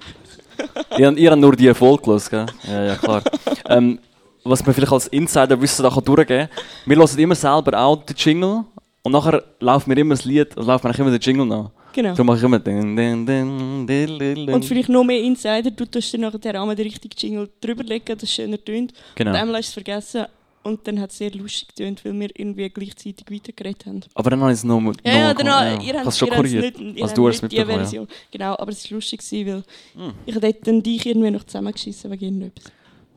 ihr, 0.96 1.06
habt- 1.08 1.18
ihr 1.18 1.30
habt 1.30 1.40
nur 1.40 1.56
die 1.56 1.66
Erfolg 1.66 2.02
gelost, 2.02 2.30
gell? 2.30 2.46
Ja, 2.66 2.84
ja, 2.84 2.94
klar. 2.96 3.22
ähm, 3.68 3.98
was 4.44 4.64
wir 4.64 4.72
vielleicht 4.72 4.92
als 4.92 5.08
Insider-Wissen 5.08 5.82
da 5.82 5.90
durchgeben 5.90 6.48
kann, 6.48 6.64
wir 6.86 6.96
hören 6.96 7.18
immer 7.18 7.34
selber 7.34 7.78
auch 7.78 7.96
den 8.04 8.16
Jingle 8.16 8.64
und 9.02 9.12
nachher 9.12 9.42
laufen 9.60 9.90
wir 9.90 9.98
immer 9.98 10.14
das 10.14 10.24
Lied, 10.24 10.56
also 10.56 10.70
laufen 10.70 10.84
wir 10.88 10.98
immer 10.98 11.10
den 11.10 11.20
Jingle 11.20 11.44
nach. 11.46 11.70
Genau. 11.92 12.10
Darum 12.10 12.26
mache 12.26 12.38
ich 12.38 12.44
immer 12.44 12.58
den, 12.58 12.96
den, 12.96 13.26
den, 13.26 13.86
den, 13.86 14.18
den, 14.18 14.46
den. 14.46 14.54
Und 14.54 14.64
vielleicht 14.64 14.88
noch 14.88 15.04
mehr 15.04 15.20
Insider, 15.22 15.70
du 15.70 15.84
tust 15.86 16.12
dir 16.12 16.18
nachher 16.18 16.38
den 16.38 16.56
Rahmen 16.56 16.76
den 16.76 16.86
richtigen 16.86 17.14
Jingle 17.16 17.48
drüberlegen, 17.60 18.16
dass 18.16 18.22
es 18.22 18.32
schöner 18.32 18.62
tönt. 18.62 18.92
Genau. 19.14 19.30
Und 19.30 19.36
einmal 19.36 19.56
hast 19.56 19.68
du 19.76 19.80
es 19.80 19.84
vergessen 19.84 20.26
und 20.62 20.86
dann 20.86 21.00
hat 21.00 21.10
es 21.10 21.18
sehr 21.18 21.30
lustig 21.32 21.68
getönt, 21.68 22.04
weil 22.04 22.18
wir 22.20 22.28
irgendwie 22.34 22.68
gleichzeitig 22.68 23.24
weitergeredet 23.30 23.86
haben. 23.86 24.00
Aber 24.14 24.30
dann 24.30 24.40
habe 24.40 24.52
ich 24.52 24.58
es 24.58 24.64
noch, 24.64 24.80
noch 24.80 24.94
Ja, 25.04 25.12
ja, 25.12 25.34
dann, 25.34 25.46
ja, 25.46 25.80
ihr 25.80 25.94
habt 25.98 26.06
es 26.08 26.18
schon 26.18 26.28
korrigiert. 26.30 26.78
Nicht, 26.78 27.02
also 27.02 27.14
du 27.14 27.28
hast 27.28 27.36
es 27.36 27.42
mitbekommen, 27.42 27.86
ja. 27.90 28.04
Genau, 28.30 28.54
aber 28.58 28.70
es 28.70 28.90
war 28.90 28.96
lustig, 28.96 29.20
gewesen, 29.20 29.64
weil 29.96 30.04
Hm. 30.06 30.12
ich 30.26 30.34
hätte 30.34 30.52
dann 30.64 30.82
dich 30.82 31.06
irgendwie 31.06 31.30
noch 31.30 31.44
zusammengeschissen 31.44 32.10
wegen 32.10 32.24
irgendetwas. 32.24 32.72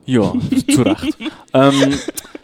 Ja, 0.06 0.32
zu 0.70 0.82
Recht. 0.82 1.16
ähm, 1.52 1.94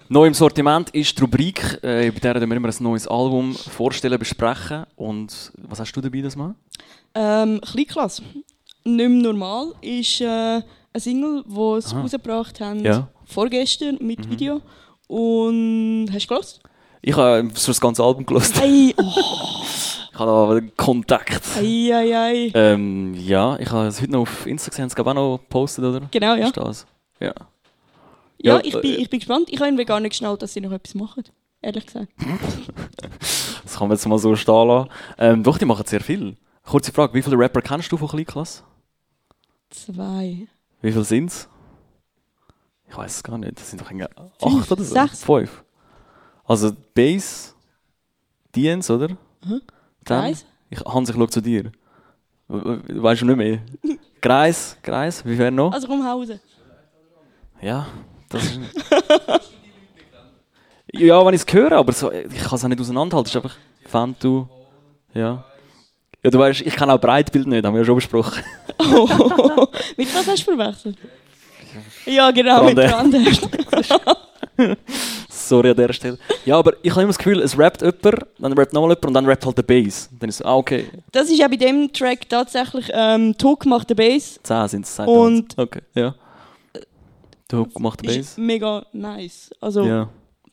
neu 0.09 0.27
im 0.27 0.35
Sortiment 0.35 0.91
ist 0.91 1.17
die 1.17 1.23
Rubrik, 1.23 1.79
äh, 1.83 2.11
bei 2.11 2.19
der 2.21 2.35
wir 2.41 2.57
immer 2.57 2.69
ein 2.69 2.75
neues 2.81 3.07
Album 3.07 3.55
vorstellen, 3.55 4.19
besprechen. 4.19 4.85
Und 4.97 5.53
was 5.57 5.81
hast 5.81 5.93
du 5.93 6.01
dabei 6.01 6.21
das 6.21 6.37
Mal? 6.37 6.55
Ähm, 7.15 7.61
Kleinklasse. 7.61 8.23
Nicht 8.85 9.09
mehr 9.09 9.23
normal 9.33 9.73
ist 9.81 10.21
äh, 10.21 10.25
eine 10.27 10.63
Single, 10.97 11.45
die 11.47 11.81
sie 11.83 11.95
Aha. 11.95 12.01
rausgebracht 12.03 12.61
haben 12.61 12.81
Ja. 12.85 13.09
vorgestern 13.25 13.99
mit 14.01 14.25
Mhm. 14.27 14.31
Video. 14.31 14.61
Und 15.09 16.09
hast 16.13 16.25
du 16.25 16.29
gehört? 16.29 16.61
Ich 17.01 17.17
habe 17.17 17.49
so 17.55 17.69
das 17.71 17.81
ganze 17.81 18.03
Album 18.03 18.25
gelesen. 18.27 18.55
Ei, 18.61 18.93
oh, 18.99 19.63
Ich 20.13 20.19
habe 20.19 20.57
einen 20.57 20.77
Kontakt. 20.77 21.43
ei, 21.57 21.91
ei, 21.95 22.17
ei. 22.17 22.51
Ähm, 22.55 23.15
ja, 23.15 23.57
ich 23.59 23.71
habe 23.71 23.87
es 23.87 24.01
heute 24.01 24.13
noch 24.13 24.23
auf 24.23 24.47
Insta 24.47 24.71
gesehen, 24.71 24.87
es 24.87 24.95
gab 24.95 25.07
auch 25.07 25.15
noch 25.15 25.39
gepostet, 25.39 25.85
oder? 25.85 26.01
Genau, 26.11 26.35
ja. 26.35 26.47
Ist 26.47 26.57
das? 26.57 26.87
Ja. 27.21 27.33
Ja, 28.41 28.61
ich, 28.63 28.73
bin, 28.73 28.91
äh, 28.93 28.97
ich 28.97 29.11
bin 29.11 29.19
gespannt. 29.21 29.49
Ich 29.51 29.57
habe 29.59 29.67
irgendwie 29.69 29.85
gar 29.85 30.01
nicht 30.01 30.11
geschnallt, 30.13 30.43
dass 30.43 30.53
sie 30.55 30.61
noch 30.61 30.73
etwas 30.73 30.95
machen. 30.95 31.25
ehrlich 31.63 31.87
gesagt. 31.87 32.09
Das 33.65 33.77
kann 33.77 33.89
man 33.89 33.97
jetzt 33.97 34.07
mal 34.07 34.19
so 34.19 34.35
stehen 34.35 34.67
lassen. 34.69 34.89
Ähm, 35.19 35.43
doch, 35.43 35.59
die 35.59 35.65
machen 35.67 35.85
sehr 35.87 36.01
viel. 36.01 36.37
Kurze 36.65 36.91
Frage, 36.91 37.13
wie 37.15 37.23
viele 37.23 37.39
Rapper 37.39 37.61
kennst 37.61 37.93
du 37.93 37.97
von 37.99 38.09
Kleinklasse? 38.09 38.63
Zwei. 39.71 40.49
Wie 40.81 40.91
viele 40.93 41.05
sind 41.05 41.27
es? 41.31 41.49
Ich 42.89 42.97
weiß 42.97 43.17
es 43.17 43.23
gar 43.23 43.37
nicht. 43.37 43.59
Das 43.61 43.69
sind 43.69 43.81
doch 43.83 43.91
irgendwie 43.91 44.07
Fünf, 44.41 44.63
acht 44.63 44.73
oder 44.73 44.83
so? 44.85 44.95
sechs. 44.95 45.23
Fünf. 45.23 45.63
Also 46.45 46.73
Bass, 46.95 47.55
Diens, 48.55 48.91
oder? 48.91 49.09
Mhm. 49.45 49.61
Dann, 50.05 50.23
Kreis? 50.25 50.47
ich, 50.71 50.81
Hans, 50.81 51.11
ich 51.11 51.15
schaue 51.17 51.29
zu 51.29 51.43
dir. 51.43 51.71
We- 52.49 52.83
we- 52.89 53.03
Weißt 53.03 53.21
du 53.21 53.27
nicht 53.27 53.37
mehr? 53.37 53.61
Kreis, 54.23 54.77
Kreis, 54.83 55.25
wie 55.27 55.37
wäre 55.37 55.53
noch? 55.53 55.73
Also 55.73 55.87
komm 55.87 56.05
Hause. 56.07 56.41
Ja, 57.61 57.87
das 58.29 58.43
ist... 58.45 58.61
ja, 60.93 61.25
wenn 61.25 61.35
ich 61.35 61.43
es 61.47 61.53
höre, 61.53 61.73
aber 61.73 61.93
so, 61.93 62.11
ich 62.13 62.43
kann 62.43 62.55
es 62.55 62.65
auch 62.65 62.69
nicht 62.69 62.81
auseinanderhalten. 62.81 63.27
Es 63.29 63.35
ist 63.35 63.37
einfach 63.37 63.57
Fantu, 63.87 64.47
ja. 65.15 65.45
Ja, 66.23 66.31
du 66.31 66.39
weißt, 66.39 66.63
ich 66.63 66.75
kann 66.75 66.91
auch 66.91 67.01
Breitbild 67.01 67.47
nicht, 67.47 67.65
haben 67.65 67.75
wir 67.75 67.81
ja 67.81 67.85
schon 67.87 67.95
besprochen. 67.95 68.43
Oh. 68.81 69.07
mit 69.97 70.15
was 70.15 70.27
hast 70.27 70.47
du 70.47 70.57
verwechselt? 70.57 70.99
Ja, 72.07 72.31
genau, 72.31 72.65
mit 72.65 72.75
Brandär. 72.75 73.23
Brandär. 73.71 74.77
Sorry 75.29 75.71
an 75.71 75.77
dieser 75.77 75.93
Stelle. 75.93 76.19
Ja, 76.45 76.59
aber 76.59 76.73
ich 76.83 76.91
habe 76.91 77.03
immer 77.03 77.11
das 77.11 77.19
Gefühl, 77.19 77.41
es 77.41 77.57
rappt 77.57 77.83
jemand, 77.83 78.27
dann 78.39 78.53
rappt 78.53 78.73
nochmal 78.73 78.91
jemand 78.91 79.07
und 79.07 79.15
dann 79.15 79.27
rappt 79.27 79.47
halt 79.47 79.59
der 79.59 79.63
Bass. 79.63 80.11
Dann 80.19 80.29
ist 80.29 80.41
es, 80.41 80.43
ah, 80.43 80.57
okay, 80.57 80.87
Das 81.13 81.31
ist 81.31 81.39
ja 81.39 81.47
bei 81.49 81.57
dem 81.57 81.93
Track 81.93 82.29
tatsächlich 82.29 82.91
ähm, 82.93 83.37
Tuck 83.39 83.65
macht 83.67 83.91
den 83.91 83.97
Bass. 83.97 84.41
10 84.43 84.69
sind 84.69 84.85
es. 84.87 84.99
Und-. 84.99 85.57
Okay, 85.57 85.83
ja. 85.95 86.15
Der 87.51 87.61
Hook 87.61 87.79
macht 87.81 88.03
den 88.03 88.11
Ist 88.11 88.17
Bass. 88.17 88.37
mega 88.39 88.85
nice. 88.93 89.51
Also 89.61 89.85
Ja. 89.85 90.09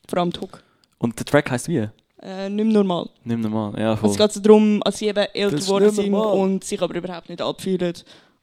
vor 0.08 0.18
allem 0.18 0.32
Tuck. 0.32 0.62
Und 0.98 1.18
der 1.18 1.26
Track 1.26 1.50
heisst 1.50 1.68
wie? 1.68 1.88
Äh, 2.22 2.48
nicht 2.48 2.64
mehr 2.64 2.74
normal. 2.74 3.10
Nimm 3.24 3.42
den 3.42 3.52
mal. 3.52 3.78
Ja, 3.78 3.96
voll. 3.96 4.10
Es 4.10 4.16
geht 4.16 4.32
so 4.32 4.40
darum, 4.40 4.80
dass 4.84 4.98
sie 4.98 5.06
eben 5.08 5.18
älter 5.34 5.50
Das 5.50 5.60
ist 5.60 5.66
geworden 5.66 5.84
nicht 5.86 5.94
sind 5.96 6.10
normal. 6.10 6.38
und 6.38 6.64
sich 6.64 6.80
aber 6.80 6.94
überhaupt 6.94 7.28
nicht 7.28 7.42
abfühlen. 7.42 7.92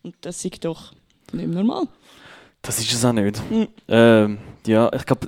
Und 0.03 0.15
das 0.21 0.43
ist 0.45 0.63
doch 0.63 0.93
nicht 1.31 1.47
mehr 1.47 1.63
normal. 1.63 1.87
Das 2.61 2.79
ist 2.79 2.93
es 2.93 3.03
auch 3.03 3.11
nicht. 3.11 3.41
Mhm. 3.51 3.67
Ähm, 3.89 4.37
ja, 4.67 4.89
ich 4.93 5.05
glaube, 5.05 5.27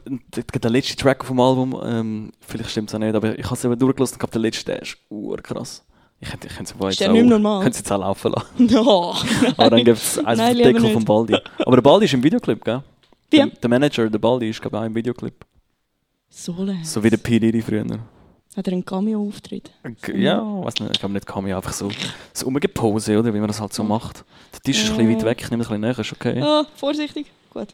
der, 0.63 0.71
letzte 0.71 0.95
Track 0.95 1.25
vom 1.25 1.39
Album, 1.39 1.77
ähm, 1.83 2.31
vielleicht 2.39 2.69
stimmt 2.69 2.89
es 2.89 2.95
auch 2.95 2.99
nicht, 2.99 3.13
aber 3.15 3.37
ich 3.37 3.43
habe 3.45 3.55
es 3.55 3.65
eben 3.65 3.77
durchgelassen 3.77 4.13
und 4.15 4.19
glaube, 4.19 4.31
der 4.33 4.41
letzte, 4.41 4.65
der 4.65 4.81
ist 4.83 4.97
urkrass. 5.09 5.83
Ich 6.21 6.29
könnte 6.29 6.47
ich 6.47 6.55
könnte 6.55 6.73
es 6.79 6.89
Ist 6.91 6.99
der 7.01 7.11
nicht 7.11 7.23
mehr 7.25 7.37
normal? 7.37 7.63
könnte 7.63 7.71
es 7.75 7.79
jetzt 7.79 7.91
auch 7.91 7.99
laufen 7.99 8.31
lassen. 8.31 8.47
No. 8.73 9.15
Aber 9.57 9.69
dann 9.71 9.83
gibt 9.83 9.97
es 9.97 10.17
eins 10.25 10.37
Nein, 10.37 10.51
auf 10.51 10.53
lieber 10.57 10.67
Deckel 10.69 10.81
nicht. 10.83 10.93
von 10.93 11.03
Baldi. 11.03 11.35
Aber 11.59 11.75
der 11.75 11.81
Baldi 11.81 12.05
ist 12.05 12.13
im 12.13 12.23
Videoclip, 12.23 12.63
gell? 12.63 12.83
Wie? 13.35 13.49
Der, 13.49 13.59
der 13.59 13.69
Manager, 13.69 14.09
der 14.09 14.19
Baldi, 14.19 14.49
ist 14.49 14.61
glaube 14.61 14.77
ich 14.77 14.81
auch 14.81 14.85
im 14.85 14.95
Videoclip. 14.95 15.45
So 16.29 16.53
leer. 16.63 16.77
So 16.83 17.03
wie 17.03 17.09
der 17.09 17.17
P. 17.17 17.39
Diddy 17.39 17.61
früher. 17.61 17.85
Hat 18.55 18.67
er 18.67 18.73
einen 18.73 18.85
Cameo-Auftritt? 18.85 19.69
Ja, 20.13 20.41
weiß 20.41 20.79
nicht, 20.79 20.91
ich 20.93 20.99
glaube 20.99 21.13
nicht 21.13 21.25
Cameo, 21.25 21.57
einfach 21.57 21.73
so 21.73 21.89
so 22.33 22.45
Umgepose, 22.47 23.19
oder? 23.19 23.33
Wie 23.33 23.39
man 23.39 23.47
das 23.47 23.59
halt 23.59 23.73
so 23.73 23.83
macht. 23.83 24.23
Der 24.53 24.61
Tisch 24.61 24.83
ist 24.83 24.91
ein 24.91 24.97
bisschen 24.97 25.15
weit 25.17 25.25
weg, 25.25 25.41
ich 25.41 25.51
nehme 25.51 25.63
es 25.63 25.69
ein 25.69 25.81
bisschen 25.81 25.81
näher, 25.81 25.99
ist 25.99 26.13
okay. 26.13 26.41
Ah, 26.41 26.65
vorsichtig. 26.75 27.27
Gut. 27.53 27.67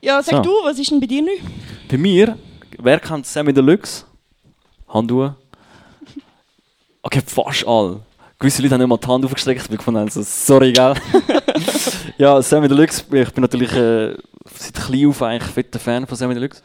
Ja, 0.00 0.22
sag 0.22 0.36
So. 0.36 0.42
du, 0.42 0.50
was 0.64 0.78
ist 0.78 0.90
denn 0.90 1.00
bei 1.00 1.06
dir 1.06 1.20
neu? 1.22 1.36
Bei 1.90 1.98
mir, 1.98 2.38
wer 2.78 2.98
kennt 3.00 3.26
Sammy 3.26 3.52
Deluxe? 3.52 4.04
Hand 4.88 5.12
hoch. 5.12 5.32
Okay, 7.02 7.20
fast 7.26 7.66
alle. 7.66 8.00
Gewisse 8.38 8.62
Leute 8.62 8.74
haben 8.74 8.80
nicht 8.80 8.88
mal 8.88 8.96
die 8.98 9.06
Hand 9.06 9.24
aufgestreckt, 9.24 9.62
ich 9.62 9.68
bin 9.68 9.76
gefunden, 9.78 9.98
also, 10.00 10.22
sorry, 10.22 10.72
gell? 10.72 10.94
ja, 12.18 12.40
Sammy 12.40 12.68
Deluxe, 12.68 13.04
ich 13.12 13.32
bin 13.32 13.42
natürlich 13.42 13.72
äh, 13.72 14.14
seit 14.54 14.74
klein 14.74 15.06
auf 15.08 15.22
eigentlich 15.22 15.52
fetter 15.52 15.78
Fan 15.78 16.06
von 16.06 16.16
Sammy 16.16 16.34
Deluxe. 16.34 16.62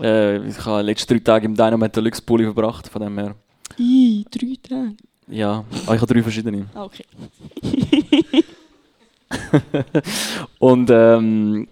Äh, 0.00 0.46
ich 0.48 0.64
habe 0.64 0.82
die 0.82 0.86
letzten 0.90 1.14
drei 1.14 1.20
Tage 1.20 1.46
im 1.46 1.54
Dynamite 1.54 2.00
Deluxe 2.00 2.22
Pulli 2.22 2.44
verbracht, 2.44 2.88
von 2.88 3.02
dem 3.02 3.18
her. 3.18 3.34
I, 3.78 4.24
drei 4.30 4.56
Tage. 4.62 4.96
Ja, 5.28 5.64
ah, 5.86 5.94
ich 5.94 6.00
habe 6.00 6.06
drei 6.06 6.22
verschiedene. 6.22 6.66
Ah, 6.74 6.84
okay. 6.84 7.04
Und 10.58 10.88
ähm, 10.90 11.68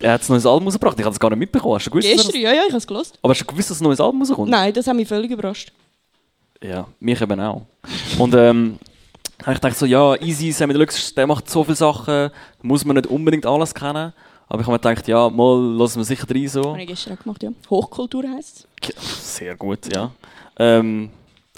er 0.00 0.12
hat 0.12 0.22
ein 0.22 0.32
neues 0.32 0.46
Album 0.46 0.64
rausgebracht, 0.64 0.98
ich 0.98 1.04
habe 1.04 1.12
das 1.12 1.20
gar 1.20 1.30
nicht 1.30 1.38
mitbekommen. 1.38 1.76
Hast 1.76 1.86
du 1.86 1.90
gewusst, 1.90 2.08
er 2.08 2.16
Gestern, 2.16 2.40
ja, 2.40 2.52
ja, 2.52 2.62
ich 2.62 2.72
habe 2.72 2.78
es 2.78 2.86
das, 2.86 3.12
aber 3.22 3.30
hast 3.32 3.40
du 3.40 3.44
gewusst, 3.44 3.70
dass 3.70 3.80
ein 3.80 3.84
neues 3.84 4.00
Album 4.00 4.22
rauskommt? 4.22 4.50
Nein, 4.50 4.72
das 4.72 4.86
hat 4.86 4.96
mich 4.96 5.08
völlig 5.08 5.30
überrascht. 5.30 5.72
Ja, 6.62 6.88
mich 6.98 7.20
eben 7.20 7.40
auch. 7.40 7.62
Und 8.18 8.34
ähm, 8.34 8.78
habe 9.42 9.54
ich 9.54 9.60
dachte 9.60 9.76
so, 9.76 9.86
ja, 9.86 10.16
easy, 10.16 10.50
Sammy 10.50 10.72
Deluxe, 10.72 11.14
der 11.14 11.26
macht 11.26 11.48
so 11.48 11.62
viele 11.62 11.76
Sachen, 11.76 12.30
muss 12.62 12.84
man 12.84 12.96
nicht 12.96 13.06
unbedingt 13.06 13.46
alles 13.46 13.74
kennen. 13.74 14.12
Aber 14.48 14.60
ich 14.60 14.66
habe 14.66 14.72
mir 14.72 14.78
gedacht, 14.78 15.08
ja, 15.08 15.28
mal 15.28 15.60
lassen 15.76 15.98
wir 16.00 16.04
sicher 16.04 16.26
rein 16.30 16.48
so. 16.48 16.70
Habe 16.70 16.80
ich 16.82 16.88
gestern 16.88 17.18
auch 17.18 17.22
gemacht, 17.22 17.42
ja. 17.42 17.50
Hochkultur 17.68 18.24
heisst 18.34 18.66
es. 18.82 19.36
Sehr 19.36 19.54
gut, 19.56 19.92
ja. 19.94 20.10
Ähm, 20.58 21.10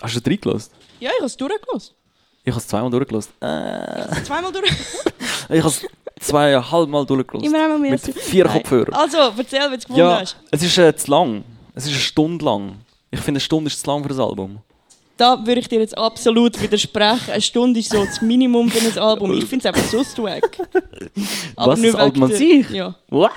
hast 0.02 0.16
du 0.16 0.28
reingelassen? 0.30 0.73
Ja, 0.99 1.11
ich 1.11 1.16
habe 1.16 1.26
es 1.26 1.37
durchgelost. 1.37 1.94
Ich 2.42 2.50
habe 2.52 2.61
es 2.61 2.66
zweimal 2.66 2.90
durchgelassen. 2.90 3.32
Äh, 3.40 4.23
Zweimal 4.25 4.50
durch. 4.52 4.70
ich 5.50 5.59
habe 5.59 5.68
es 5.68 5.87
zweieinhalb 6.20 6.88
Mal 6.88 7.06
durchgelassen. 7.06 7.49
Immer 7.49 7.62
einmal 7.64 7.78
mehr. 7.78 7.92
Mit 7.92 8.00
vier 8.02 8.44
Nein. 8.44 8.54
Kopfhörern. 8.59 8.94
Also, 8.94 9.18
erzähl, 9.37 9.61
was 9.61 9.70
du 9.70 9.76
gefunden 9.78 10.00
Ja, 10.00 10.20
hast. 10.20 10.37
es 10.50 10.62
ist 10.62 10.78
äh, 10.78 10.94
zu 10.97 11.11
lang. 11.11 11.44
Es 11.75 11.85
ist 11.85 11.90
eine 11.92 12.00
Stunde 12.00 12.44
lang. 12.44 12.76
Ich 13.11 13.20
finde, 13.20 13.38
eine 13.38 13.40
Stunde 13.40 13.68
ist 13.68 13.80
zu 13.80 13.90
lang 13.90 14.02
für 14.02 14.09
das 14.09 14.18
Album. 14.18 14.59
Da 15.21 15.39
würde 15.47 15.61
ich 15.61 15.69
dir 15.69 15.81
jetzt 15.81 15.99
absolut 15.99 16.59
widersprechen. 16.62 17.31
Eine 17.31 17.43
Stunde 17.43 17.79
ist 17.81 17.91
so 17.91 18.03
das 18.05 18.23
Minimum 18.23 18.71
für 18.71 18.87
ein 18.89 18.99
Album. 18.99 19.33
Ich 19.37 19.45
finde 19.45 19.69
es 19.69 19.75
einfach 19.75 19.87
so 19.91 20.03
swag. 20.03 20.41
Was, 21.57 21.79
nur 21.79 21.93
das 21.93 22.00
Album 22.00 22.33
sich? 22.33 22.71
Ja. 22.71 22.95
Was? 23.09 23.31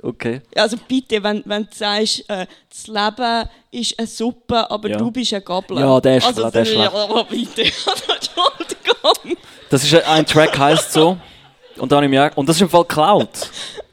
Okay. 0.00 0.42
Also 0.54 0.76
bitte, 0.86 1.20
wenn, 1.24 1.42
wenn 1.44 1.64
du 1.64 1.68
sagst, 1.74 2.24
äh, 2.30 2.46
das 2.68 2.86
Leben 2.86 3.48
ist 3.72 3.98
eine 3.98 4.06
Suppe, 4.06 4.70
aber 4.70 4.88
Ja. 4.90 4.96
du 4.96 5.10
bist 5.10 5.34
ein 5.34 5.44
Gabler. 5.44 5.80
Ja, 5.80 6.00
der 6.00 6.18
ist- 6.18 6.26
also, 6.26 6.48
der 6.50 6.62
ist 6.62 6.68
schlecht. 6.68 6.92
Ja, 6.92 7.22
bitte. 7.24 7.62
Entschuldigung. 7.62 9.36
Das 9.70 9.82
ist 9.82 9.92
ein- 9.94 10.04
ein 10.04 10.26
Track, 10.26 10.56
heißt 10.56 10.92
so. 10.92 11.16
Und, 11.78 11.90
dann 11.90 11.96
habe 11.96 12.06
ich 12.06 12.10
mir 12.10 12.30
und 12.36 12.48
das 12.48 12.54
ist 12.56 12.62
im 12.62 12.68
Fall 12.68 12.82
geklaut. 12.84 13.28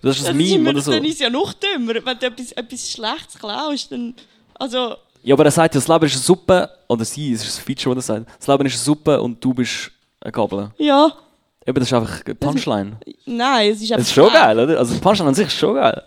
Das 0.04 0.18
ist 0.18 0.22
Das 0.22 0.30
ein 0.30 0.40
ist 0.40 0.48
Meme 0.48 0.56
immer, 0.62 0.70
oder 0.72 0.82
so. 0.82 0.92
Dann 0.92 1.04
ist 1.06 1.14
es 1.16 1.20
ja 1.22 1.30
noch 1.32 1.54
dümmer. 1.54 1.94
Wenn 2.06 2.20
du 2.20 2.26
etwas, 2.28 2.52
etwas 2.52 2.92
Schlechtes 2.92 3.40
klaust, 3.40 3.92
dann... 3.92 4.14
Also, 4.56 4.96
Ja, 5.24 5.34
aber 5.34 5.46
er 5.46 5.52
sagt 5.52 5.74
ja, 5.74 5.80
das 5.82 5.88
Leben 5.88 6.06
ist 6.06 6.14
eine 6.14 6.22
Suppe. 6.22 6.70
Oder 6.92 7.06
sie, 7.06 7.32
es 7.32 7.46
ist 7.48 7.60
ein 7.60 7.64
Feature, 7.64 7.96
das 7.96 8.10
er 8.10 8.18
sagt. 8.18 8.30
Das 8.38 8.48
Leben 8.48 8.66
ist 8.66 8.74
eine 8.74 8.84
Suppe 8.84 9.22
und 9.22 9.42
du 9.42 9.54
bist 9.54 9.92
ein 10.20 10.32
Gabel. 10.32 10.72
ja, 10.78 11.12
Eben, 11.66 11.80
das 11.80 11.88
ist 11.88 11.94
einfach 11.94 12.26
eine 12.26 12.36
Punchline. 12.36 12.98
nein, 13.26 13.72
es 13.72 13.82
ist 13.82 13.92
einfach... 13.92 13.98
Das 13.98 14.08
ist 14.08 14.14
schon 14.14 14.34
geil, 14.34 14.60
oder? 14.60 14.80
Also, 14.80 14.96
die 14.96 15.00
Punchline 15.00 15.30
an 15.30 15.36
sich 15.36 15.48
ist 15.48 15.58
schon 15.58 15.76
geil. 15.76 16.04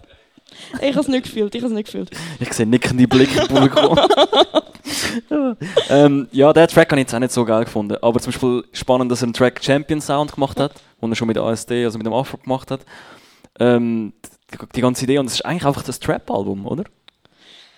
Ich 0.82 0.90
habe 0.90 1.00
es 1.00 1.08
nicht 1.08 1.24
gefühlt, 1.24 1.54
ich 1.54 1.62
habe 1.62 1.72
es 1.72 1.74
nicht 1.74 1.86
gefühlt. 1.86 2.10
Ich 2.38 2.52
sehe 2.52 2.66
nickende 2.66 3.08
Blicke 3.08 3.40
im 3.40 3.48
Publikum. 3.48 3.98
ähm, 5.88 6.28
ja, 6.32 6.52
den 6.52 6.68
Track 6.68 6.90
habe 6.90 7.00
ich 7.00 7.04
jetzt 7.04 7.14
auch 7.14 7.18
nicht 7.20 7.32
so 7.32 7.44
geil 7.44 7.64
gefunden. 7.64 7.96
Aber 8.02 8.20
zum 8.20 8.32
Beispiel 8.32 8.64
spannend, 8.72 9.10
dass 9.10 9.22
er 9.22 9.26
einen 9.26 9.32
Track 9.32 9.64
Champion 9.64 10.00
Sound 10.02 10.34
gemacht 10.34 10.60
hat, 10.60 10.74
den 11.00 11.10
er 11.10 11.16
schon 11.16 11.28
mit 11.28 11.38
ASD, 11.38 11.84
also 11.84 11.96
mit 11.98 12.06
dem 12.06 12.12
Afro 12.12 12.36
gemacht 12.36 12.70
hat. 12.70 12.80
Ähm, 13.58 14.12
die, 14.52 14.58
die 14.74 14.80
ganze 14.80 15.04
Idee, 15.04 15.18
und 15.18 15.26
es 15.26 15.34
ist 15.34 15.46
eigentlich 15.46 15.64
einfach 15.64 15.82
das 15.82 15.98
Trap-Album, 16.00 16.66
oder? 16.66 16.84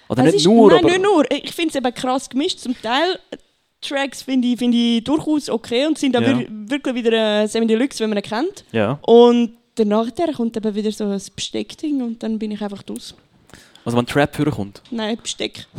Oder 0.09 0.21
Es 0.25 0.27
nicht 0.27 0.37
ist, 0.37 0.45
nur, 0.47 0.71
nein, 0.71 0.79
aber... 0.81 0.89
nicht 0.89 1.03
nur. 1.03 1.31
Ich 1.31 1.53
finde 1.53 1.71
es 1.71 1.75
eben 1.77 1.95
krass 1.95 2.29
gemischt. 2.31 2.59
Zum 2.61 2.81
Teil 2.81 3.19
äh, 3.31 3.37
Tracks 3.81 4.23
finde 4.23 4.49
ich, 4.49 4.59
find 4.59 4.75
ich 4.75 5.03
durchaus 5.05 5.49
okay 5.51 5.87
und 5.87 5.99
sind 5.99 6.15
dann 6.15 6.23
Ja. 6.25 6.39
wir- 6.39 6.49
wirklich 6.51 6.95
wieder 6.95 7.43
äh, 7.43 7.47
Semi 7.47 7.67
Deluxe, 7.67 8.01
wenn 8.01 8.11
man 8.11 8.19
ihn 8.19 8.23
kennt. 8.23 8.65
Ja. 8.73 8.99
Und 9.03 9.57
danach 9.75 10.07
kommt 10.37 10.57
eben 10.57 10.75
wieder 10.75 10.91
so 10.93 11.05
ein 11.05 11.21
Besteckding 11.35 12.03
und 12.03 12.23
dann 12.23 12.39
bin 12.39 12.51
ich 12.53 12.61
einfach 12.63 12.83
aus. 12.91 13.15
Also 13.85 13.97
wenn 13.99 14.07
Trap 14.07 14.51
kommt. 14.51 14.83
Nein, 14.91 15.17
Besteck. 15.23 15.67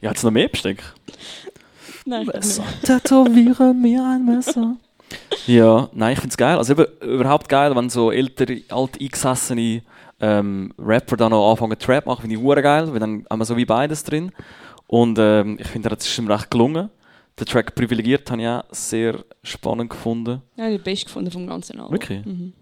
Ja, 0.00 0.10
hat 0.10 0.16
es 0.18 0.22
noch 0.22 0.30
mehr 0.32 0.48
Besteck? 0.48 0.82
Nein, 2.04 2.26
nicht. 2.26 2.60
Tätowiere 2.82 3.72
mir 3.72 4.04
ein 4.04 4.24
Messer. 4.26 4.76
Ja, 5.46 5.88
nein, 5.94 6.12
ich 6.12 6.18
finde 6.18 6.32
es 6.32 6.36
geil. 6.36 6.58
Also 6.58 6.72
eben, 6.74 6.86
überhaupt 7.00 7.48
geil, 7.48 7.74
wenn 7.74 7.88
so 7.88 8.10
ältere, 8.10 8.60
alte, 8.68 9.00
eingesessene 9.00 9.80
ähm, 10.20 10.72
Rapper 10.78 11.16
dann 11.16 11.30
noch 11.30 11.50
anfangen 11.50 11.78
Trap 11.78 12.06
machen, 12.06 12.22
finde 12.22 12.36
ich 12.36 12.42
hure 12.42 12.62
geil, 12.62 12.92
weil 12.92 13.00
dann 13.00 13.26
haben 13.28 13.38
wir 13.38 13.44
so 13.44 13.56
wie 13.56 13.64
beides 13.64 14.04
drin. 14.04 14.32
Und 14.86 15.18
ähm, 15.18 15.56
ich 15.60 15.66
finde, 15.66 15.88
das 15.88 16.06
ist 16.06 16.18
ihm 16.18 16.30
recht 16.30 16.50
gelungen. 16.50 16.90
Der 17.38 17.46
Track 17.46 17.74
«Privilegiert» 17.74 18.30
habe 18.30 18.42
ich 18.42 18.48
auch 18.48 18.62
sehr 18.70 19.24
spannend 19.42 19.90
gefunden. 19.90 20.40
Ja, 20.56 20.68
den 20.68 20.82
besten 20.82 21.06
gefunden 21.06 21.30
vom 21.32 21.46
ganzen 21.46 21.78
Album. 21.80 21.92
Wirklich? 21.92 22.24
Mhm. 22.24 22.52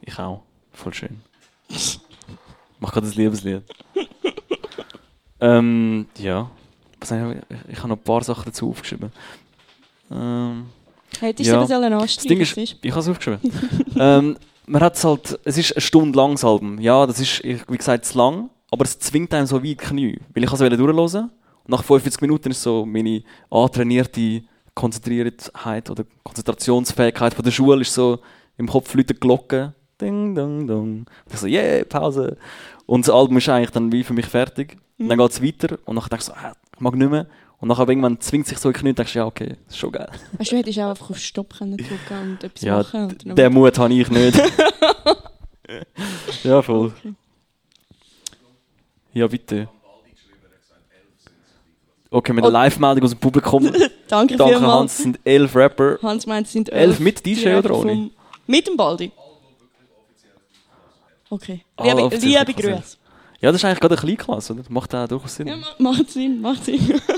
Ich 0.00 0.18
auch. 0.18 0.42
Voll 0.72 0.94
schön. 0.94 1.20
Ich 1.68 2.00
mach 2.80 2.92
gerade 2.92 3.06
ein 3.06 3.12
Liebeslied. 3.12 3.62
ähm, 5.40 6.06
ja. 6.18 6.50
Was 7.00 7.10
habe 7.10 7.34
ich, 7.34 7.56
ich, 7.56 7.72
ich 7.72 7.78
habe 7.78 7.88
noch 7.88 7.96
ein 7.96 8.02
paar 8.02 8.22
Sachen 8.22 8.44
dazu 8.46 8.70
aufgeschrieben. 8.70 9.12
Ähm, 10.10 10.66
Hättest 11.20 11.48
Ja. 11.48 11.54
du 11.54 11.60
das 11.60 11.68
sollen 11.68 11.90
das 11.90 12.02
anstreichen 12.02 12.28
Ding 12.28 12.40
ist, 12.40 12.56
ich 12.82 12.90
habe 12.90 13.00
es 13.00 13.08
aufgeschrieben. 13.08 13.40
ähm, 13.98 14.36
man 14.66 14.82
hat's 14.82 15.04
halt, 15.04 15.38
es 15.44 15.58
ist 15.58 15.72
eine 15.72 15.80
Stunde 15.80 16.16
lang 16.16 16.32
das 16.32 16.44
Album. 16.44 16.78
Ja, 16.80 17.06
das 17.06 17.20
ist, 17.20 17.44
ich- 17.44 17.68
wie 17.70 17.76
gesagt, 17.76 18.04
zu 18.06 18.18
lang, 18.18 18.50
aber 18.70 18.84
es 18.84 18.98
zwingt 18.98 19.32
einem 19.34 19.46
so 19.46 19.62
weit 19.62 19.78
Knie. 19.78 20.18
Weil 20.34 20.44
ich 20.44 20.52
es 20.52 20.58
durchhören 20.58 21.30
und 21.64 21.68
nach 21.68 21.82
45 21.84 22.20
Minuten 22.20 22.50
ist 22.50 22.62
so 22.62 22.84
meine 22.84 23.22
antrainierte 23.50 24.42
Konzentriertheit 24.74 25.90
oder 25.90 26.04
Konzentrationsfähigkeit 26.24 27.34
von 27.34 27.44
der 27.44 27.50
Schule 27.52 27.80
ist 27.82 27.94
so 27.94 28.20
im 28.56 28.68
Kopf 28.68 28.94
läuten 28.94 29.18
Glocken. 29.18 29.74
Ding, 30.00 30.34
dong, 30.34 30.66
dong. 30.66 30.90
Und 30.98 31.32
ich 31.32 31.38
so, 31.38 31.46
yeah, 31.46 31.84
Pause. 31.84 32.36
Und 32.86 33.06
das 33.06 33.14
Album 33.14 33.36
ist 33.38 33.48
eigentlich 33.48 33.70
dann 33.70 33.92
wie 33.92 34.02
für 34.02 34.12
mich 34.14 34.26
fertig. 34.26 34.76
Und 34.98 35.08
dann 35.08 35.18
geht 35.18 35.30
es 35.30 35.42
weiter 35.42 35.78
und 35.84 35.96
dann 35.96 36.04
denkst 36.08 36.26
du 36.26 36.32
so, 36.32 36.36
ah, 36.38 36.52
ich 36.74 36.80
mag 36.80 36.94
nicht 36.96 37.10
mehr. 37.10 37.26
Und 37.64 37.70
dann 37.70 37.88
irgendwann 37.88 38.20
zwingt 38.20 38.46
sich 38.46 38.58
so 38.58 38.68
in 38.68 38.74
die 38.74 38.80
Knie 38.80 38.90
und 38.90 38.98
denkst, 38.98 39.14
ja 39.14 39.24
okay, 39.24 39.56
ist 39.68 39.78
schon 39.78 39.90
geil. 39.90 40.10
Weißt 40.36 40.50
du, 40.50 40.56
du 40.56 40.60
hättest 40.60 40.78
auch 40.80 40.90
einfach 40.90 41.08
auf 41.08 41.18
Stopp 41.18 41.56
können 41.56 41.78
drücken 41.78 42.32
und 42.32 42.44
etwas 42.44 42.60
Ja, 42.62 42.76
machen. 42.76 43.04
Und 43.08 43.26
dann 43.26 43.36
Den 43.36 43.52
Mut 43.54 43.78
habe 43.78 43.94
ich 43.94 44.10
nicht. 44.10 44.38
ja, 46.44 46.60
voll. 46.60 46.92
Ja, 49.14 49.26
bitte. 49.26 49.66
Okay, 52.10 52.34
mit 52.34 52.44
einer 52.44 52.50
Oh. 52.50 52.52
Live-Meldung 52.52 53.04
aus 53.04 53.10
dem 53.12 53.18
Publikum. 53.20 53.64
Danke, 54.08 54.36
Danke, 54.36 54.56
vielmals. 54.58 54.62
Hans. 54.62 54.92
Es 54.92 54.98
sind 55.02 55.18
elf 55.24 55.56
Rapper. 55.56 55.98
Hans 56.02 56.26
meint, 56.26 56.46
es 56.46 56.52
sind 56.52 56.68
Elf 56.68 57.00
mit 57.00 57.24
DJ 57.24 57.54
oder 57.54 57.70
ohne? 57.74 57.92
vom- 57.92 58.10
Mit 58.46 58.66
dem 58.66 58.76
Baldi. 58.76 59.10
Okay. 61.30 61.64
Alle 61.76 61.92
Liebe, 61.92 62.02
offiziell 62.04 62.44
liebe. 62.46 62.60
Grüße. 62.62 62.98
Ja, 63.40 63.50
das 63.52 63.60
ist 63.60 63.64
eigentlich 63.64 63.80
gerade 63.80 63.94
eine 63.94 64.00
Kleinklasse, 64.02 64.52
oder? 64.52 64.62
Macht 64.68 64.94
auch 64.94 65.08
durchaus 65.08 65.34
Sinn. 65.34 65.46
Ja, 65.48 65.56
ma- 65.56 65.66
macht 65.78 66.10
Sinn, 66.10 66.40
macht 66.42 66.64
Sinn. 66.64 67.00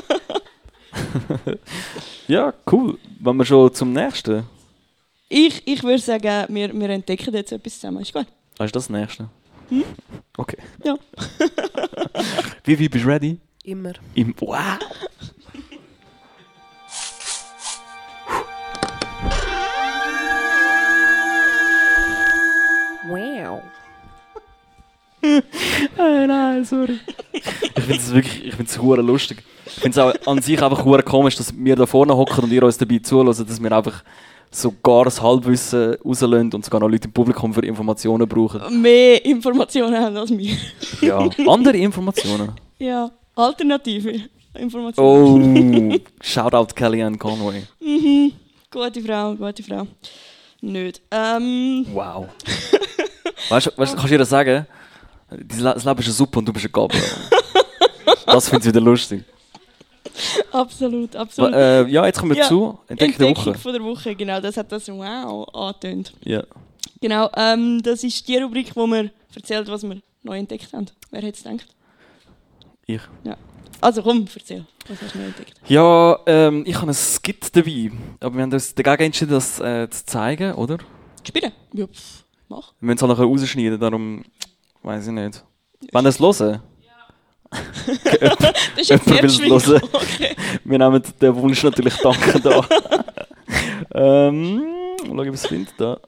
Ja, 2.28 2.52
cool. 2.72 2.98
Wenn 3.20 3.36
wir 3.36 3.44
schon 3.44 3.72
zum 3.72 3.92
nächsten. 3.92 4.44
Ich, 5.28 5.62
ich 5.66 5.82
würde 5.82 5.98
sagen, 5.98 6.46
wir, 6.48 6.72
wir 6.72 6.90
entdecken 6.90 7.34
jetzt 7.34 7.52
etwas 7.52 7.74
zusammen. 7.74 8.02
Ist 8.02 8.12
gut? 8.12 8.26
Was 8.56 8.66
ist 8.66 8.76
das 8.76 8.90
nächste? 8.90 9.28
Okay. 10.36 10.58
Ja. 10.84 10.96
Wie, 12.64 12.78
wie 12.78 12.88
bist 12.88 13.04
du 13.04 13.08
ready? 13.08 13.38
Immer. 13.64 13.92
Im 14.14 14.34
wow. 14.38 14.78
Wow. 23.08 23.62
Nein, 25.96 26.28
nein, 26.28 26.64
sorry. 26.64 27.00
Ich 27.76 27.84
finde 27.84 27.96
es 28.00 28.14
wirklich, 28.14 28.44
ich 28.44 28.54
finde 28.54 28.70
es 28.70 28.76
lustig. 29.06 29.42
Ich 29.66 29.72
finde 29.74 29.90
es 29.90 29.98
auch 29.98 30.26
an 30.32 30.40
sich 30.42 30.62
einfach 30.62 30.84
hure 30.84 31.02
komisch, 31.02 31.36
dass 31.36 31.52
wir 31.56 31.76
da 31.76 31.86
vorne 31.86 32.16
hocken 32.16 32.44
und 32.44 32.52
ihr 32.52 32.62
uns 32.62 32.78
dabei 32.78 32.98
zuhören, 32.98 33.26
dass 33.26 33.62
wir 33.62 33.72
einfach 33.72 34.02
sogar 34.50 35.04
das 35.04 35.20
Halbwissen 35.20 35.94
rauslösen 36.04 36.52
und 36.54 36.64
sogar 36.64 36.80
noch 36.80 36.88
Leute 36.88 37.08
im 37.08 37.12
Publikum 37.12 37.52
für 37.52 37.60
Informationen 37.66 38.28
brauchen. 38.28 38.80
Mehr 38.80 39.24
Informationen 39.24 39.96
haben 39.96 40.16
als 40.16 40.30
wir. 40.30 40.56
Ja, 41.00 41.28
andere 41.48 41.76
Informationen. 41.76 42.52
Ja, 42.78 43.10
alternative 43.34 44.20
Informationen. 44.54 45.92
Oh, 45.92 45.96
Shoutout 46.22 46.74
Kellyanne 46.74 47.18
Conway. 47.18 47.64
Mhm. 47.80 48.32
Gute 48.70 49.00
Frau, 49.02 49.34
gute 49.34 49.62
Frau. 49.62 49.86
Nicht. 50.60 51.02
Ähm, 51.10 51.86
Wow. 51.92 52.26
Weißt 53.48 53.66
du, 53.66 53.70
kannst 53.76 54.04
du 54.04 54.08
ihr 54.08 54.24
sagen, 54.24 54.46
dein 54.54 54.66
Le- 54.66 54.66
das 55.30 55.84
Leben 55.84 55.98
ist 56.00 56.06
eine 56.06 56.12
Suppe 56.14 56.38
und 56.38 56.46
du 56.46 56.52
bist 56.52 56.66
ein 56.66 56.72
Gabel. 56.72 57.00
das 58.26 58.48
finde 58.48 58.64
ich 58.68 58.74
wieder 58.74 58.80
lustig. 58.80 59.24
absolut, 60.52 61.14
absolut. 61.16 61.52
Äh, 61.54 61.86
ja, 61.88 62.06
jetzt 62.06 62.18
kommen 62.18 62.32
wir 62.32 62.38
Ja, 62.38 62.48
zu 62.48 62.78
Entdeckung 62.88 63.18
der 63.18 63.36
Woche. 63.36 63.54
von 63.54 63.72
der 63.72 63.82
Woche, 63.82 64.14
genau. 64.14 64.40
Das 64.40 64.56
hat 64.56 64.70
das 64.72 64.88
Wow 64.88 65.48
angetönt. 65.54 66.12
Ja. 66.24 66.42
Genau, 67.00 67.28
ähm, 67.36 67.82
das 67.82 68.02
ist 68.04 68.26
die 68.26 68.36
Rubrik, 68.38 68.74
wo 68.74 68.86
wir 68.86 69.10
erzählt, 69.34 69.68
was 69.68 69.82
wir 69.82 70.00
neu 70.22 70.38
entdeckt 70.38 70.72
haben. 70.72 70.86
Wer 71.10 71.22
hätte 71.22 71.38
es 71.38 71.44
gedacht? 71.44 71.66
Ich. 72.86 73.00
Also 73.80 74.02
komm, 74.02 74.26
erzähl. 74.34 74.64
Was 74.88 75.02
hast 75.02 75.14
du 75.14 75.18
neu 75.18 75.24
entdeckt? 75.26 75.52
Ja, 75.68 76.18
ähm, 76.26 76.62
ich 76.66 76.76
habe 76.76 76.90
ein 76.90 76.94
Skit 76.94 77.54
dabei. 77.54 77.90
Aber 78.20 78.34
wir 78.36 78.42
haben 78.42 78.52
uns 78.52 78.74
dagegen 78.74 79.02
entschieden, 79.04 79.32
das 79.32 79.60
äh, 79.60 79.88
zu 79.90 80.06
zeigen, 80.06 80.54
oder? 80.54 80.78
Spielen? 81.26 81.52
Ja, 81.74 81.86
pff, 81.86 82.24
mach. 82.48 82.72
Wir 82.80 82.86
müssen 82.86 82.96
es 82.98 83.02
auch 83.02 83.08
nachher 83.08 83.24
rausschneiden, 83.24 83.78
darum 83.78 84.22
weiß 84.86 85.08
ich 85.08 85.12
nicht. 85.12 85.44
Wenn 85.92 86.04
ihr 86.06 86.08
es 86.08 86.20
hören, 86.20 86.62
Das 87.50 88.90
ist 88.90 89.04
schwierig. 89.36 89.66
hören. 89.66 89.82
Okay. 89.92 90.36
wir 90.64 90.78
nehmen 90.78 91.02
den 91.20 91.36
Wunsch 91.36 91.62
natürlich 91.62 91.96
dankend 91.96 92.46
an. 92.46 92.66
ähm, 93.94 94.56
mal 95.08 95.24
schauen, 95.24 95.32
was 95.32 95.40
es 95.42 95.46
findet 95.46 95.74
da. 95.78 95.98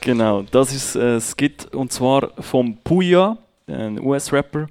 Genau, 0.00 0.42
das 0.42 0.72
ist 0.72 0.96
ein 0.96 1.20
Skit 1.20 1.74
und 1.74 1.92
zwar 1.92 2.30
vom 2.40 2.76
Puya, 2.78 3.36
ein 3.66 3.98
US-Rapper. 4.00 4.66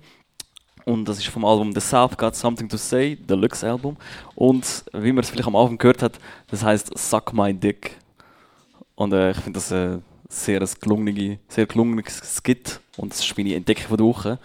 Und 0.86 1.06
das 1.10 1.18
ist 1.18 1.28
vom 1.28 1.44
Album 1.44 1.74
The 1.74 1.82
South 1.82 2.16
Got 2.16 2.36
Something 2.36 2.70
to 2.70 2.78
Say, 2.78 3.16
Deluxe 3.16 3.68
Album. 3.68 3.98
Und 4.36 4.86
wie 4.94 5.12
man 5.12 5.24
es 5.24 5.30
vielleicht 5.32 5.48
am 5.48 5.56
Anfang 5.56 5.78
gehört 5.80 6.02
hat, 6.04 6.20
das 6.48 6.64
heißt 6.64 6.96
Suck 6.98 7.34
My 7.34 7.54
Dick. 7.54 7.98
Und 8.96 9.14
äh, 9.14 9.32
ich 9.32 9.38
finde 9.38 9.60
das 9.60 9.72
ein 9.72 10.04
sehr, 10.30 10.62
ein 10.62 10.70
gelungene, 10.80 11.40
sehr 11.48 11.66
gelungenes 11.66 12.22
Skit. 12.38 12.80
Und 12.98 13.12
das 13.12 13.20
ist 13.20 13.38
meine 13.38 13.56
Entdeckung 13.56 13.88
von 13.88 13.98
der 13.98 14.06
Woche. 14.06 14.40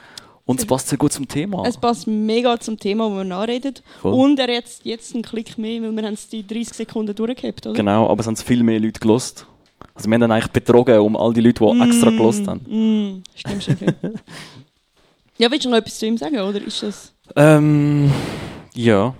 Und 0.44 0.58
es 0.58 0.66
passt 0.66 0.88
sehr 0.88 0.98
gut 0.98 1.12
zum 1.12 1.28
Thema. 1.28 1.64
Es 1.64 1.76
passt 1.76 2.08
mega 2.08 2.58
zum 2.58 2.76
Thema, 2.76 3.08
wo 3.08 3.18
wir 3.18 3.24
nachreden. 3.24 3.74
Voll. 4.00 4.12
Und 4.12 4.38
er 4.40 4.46
hat 4.46 4.50
jetzt, 4.50 4.84
jetzt 4.84 5.14
einen 5.14 5.22
Klick 5.22 5.56
mehr, 5.58 5.80
weil 5.80 5.92
wir 5.92 6.02
haben 6.02 6.14
es 6.14 6.28
die 6.28 6.44
30 6.44 6.74
Sekunden 6.74 7.14
durchgehabt, 7.14 7.66
oder? 7.66 7.76
Genau, 7.76 8.08
aber 8.08 8.20
es 8.20 8.26
haben 8.26 8.34
viel 8.36 8.64
mehr 8.64 8.80
Leute 8.80 8.98
gelost. 8.98 9.46
Also 9.94 10.08
wir 10.08 10.14
haben 10.14 10.22
dann 10.22 10.32
eigentlich 10.32 10.50
betrogen 10.50 10.98
um 10.98 11.16
all 11.16 11.32
die 11.32 11.40
Leute, 11.40 11.64
die 11.64 11.82
extra 11.82 12.10
gelost 12.10 12.46
haben. 12.48 12.60
Mm, 12.66 13.22
stimmt 13.36 13.62
schon. 13.62 13.76
ja, 15.38 15.50
willst 15.50 15.66
du 15.66 15.70
noch 15.70 15.78
etwas 15.78 15.98
zu 15.98 16.06
ihm 16.06 16.16
sagen, 16.16 16.40
oder 16.40 16.60
ist 16.60 16.82
das... 16.82 17.12
Ähm, 17.36 18.10
ja. 18.74 19.14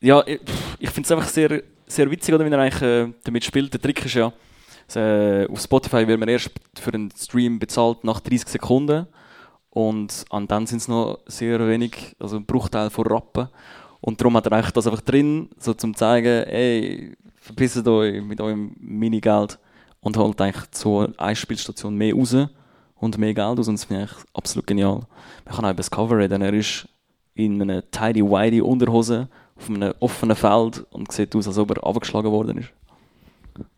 Ja, 0.00 0.22
ich, 0.26 0.40
ich 0.78 0.90
finde 0.90 1.06
es 1.06 1.12
einfach 1.12 1.28
sehr, 1.28 1.62
sehr 1.86 2.10
witzig, 2.10 2.34
oder, 2.34 2.44
wie 2.46 2.50
er 2.50 2.58
eigentlich 2.58 2.82
äh, 2.82 3.12
damit 3.24 3.44
spielt. 3.44 3.72
Der 3.72 3.82
Trick 3.82 4.04
ist 4.04 4.14
ja, 4.14 4.32
äh, 4.94 5.46
auf 5.46 5.60
Spotify 5.60 6.06
wird 6.06 6.20
man 6.20 6.28
erst 6.28 6.50
für 6.78 6.92
einen 6.92 7.10
Stream 7.16 7.58
bezahlt 7.58 8.04
nach 8.04 8.20
30 8.20 8.48
Sekunden. 8.48 9.06
Und 9.70 10.24
an 10.30 10.46
dann 10.46 10.66
sind 10.66 10.78
es 10.78 10.88
noch 10.88 11.18
sehr 11.26 11.58
wenig, 11.66 12.14
also 12.20 12.36
ein 12.36 12.46
Bruchteil 12.46 12.90
von 12.90 13.06
Rappen. 13.06 13.48
Und 14.00 14.20
darum 14.20 14.36
hat 14.36 14.46
er 14.46 14.52
eigentlich 14.52 14.72
das 14.72 14.86
einfach 14.86 15.00
drin, 15.00 15.48
so 15.58 15.74
zum 15.74 15.96
zeigen, 15.96 16.44
ey, 16.44 17.16
verpisst 17.36 17.86
euch 17.88 18.22
mit 18.22 18.40
eurem 18.40 18.76
Minigeld 18.78 19.58
und 20.00 20.16
holt 20.16 20.40
eigentlich 20.40 20.64
so 20.72 21.08
eine 21.16 21.34
Spielstation 21.36 21.96
mehr 21.96 22.14
raus 22.14 22.36
und 22.96 23.18
mehr 23.18 23.34
Geld 23.34 23.58
aus. 23.58 23.68
Und 23.68 23.74
das 23.74 23.84
finde 23.84 24.04
ich 24.04 24.10
absolut 24.34 24.66
genial. 24.66 25.00
Man 25.44 25.54
kann 25.54 25.64
auch 25.64 25.70
über 25.70 25.78
das 25.78 25.90
Cover 25.90 26.18
reden. 26.18 26.42
Er 26.42 26.52
ist 26.52 26.88
in 27.34 27.60
einer 27.60 27.90
tidy 27.90 28.22
whitey 28.22 28.60
Unterhose 28.60 29.28
auf 29.56 29.70
einem 29.70 29.94
offenen 30.00 30.36
Feld 30.36 30.84
und 30.90 31.10
sieht 31.10 31.34
aus, 31.34 31.48
als 31.48 31.58
ob 31.58 31.70
er 31.70 31.84
abgeschlagen 31.84 32.30
worden 32.30 32.58
ist. 32.58 32.70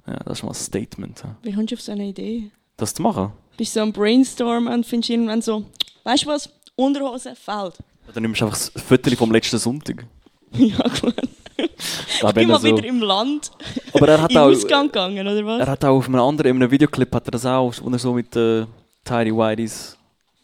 Ja, 0.06 0.16
das 0.24 0.38
ist 0.38 0.42
mal 0.44 0.50
ein 0.50 0.54
Statement. 0.54 1.22
ja. 1.22 1.36
Wie 1.42 1.52
kommst 1.52 1.70
du 1.72 1.76
auf 1.76 1.80
so 1.82 1.92
eine 1.92 2.06
Idee? 2.06 2.50
Das 2.76 2.94
zu 2.94 3.02
machen. 3.02 3.32
Bist 3.56 3.74
du 3.74 3.80
so 3.80 3.82
am 3.82 3.92
Brainstorm 3.92 4.66
und 4.66 4.84
findest 4.86 5.10
irgendwann 5.10 5.42
so, 5.42 5.64
weißt 6.04 6.24
du 6.24 6.28
was, 6.28 6.50
Unterhose 6.76 7.34
fällt. 7.34 7.78
Dann 8.12 8.22
nimmst 8.22 8.40
du 8.40 8.44
einfach 8.44 8.58
das 8.58 8.82
Foto 8.82 9.10
vom 9.16 9.32
letzten 9.32 9.58
Sonntag. 9.58 10.06
ja, 10.52 10.76
gut. 11.00 11.14
Ich 11.56 12.22
Ich 12.22 12.32
bin 12.34 12.48
mal 12.48 12.62
wieder 12.62 12.84
im 12.84 13.00
Land 13.00 13.50
aber 13.94 14.08
er 14.08 14.22
hat 14.22 14.30
auch, 14.36 14.46
Ausgang 14.46 14.86
gegangen, 14.86 15.26
oder 15.26 15.46
was? 15.46 15.60
er 15.60 15.66
hat 15.66 15.84
auch 15.84 15.96
auf 15.96 16.06
einem 16.06 16.20
anderen, 16.20 16.50
in 16.50 16.62
einem 16.62 16.70
Videoclip 16.70 17.14
hat 17.14 17.26
er 17.28 17.30
das 17.30 17.46
auch, 17.46 17.72
wo 17.82 17.90
er 17.90 17.98
so 17.98 18.12
mit 18.12 18.34
äh, 18.36 18.66
Tidy 19.04 19.34
Whiteys, 19.34 19.96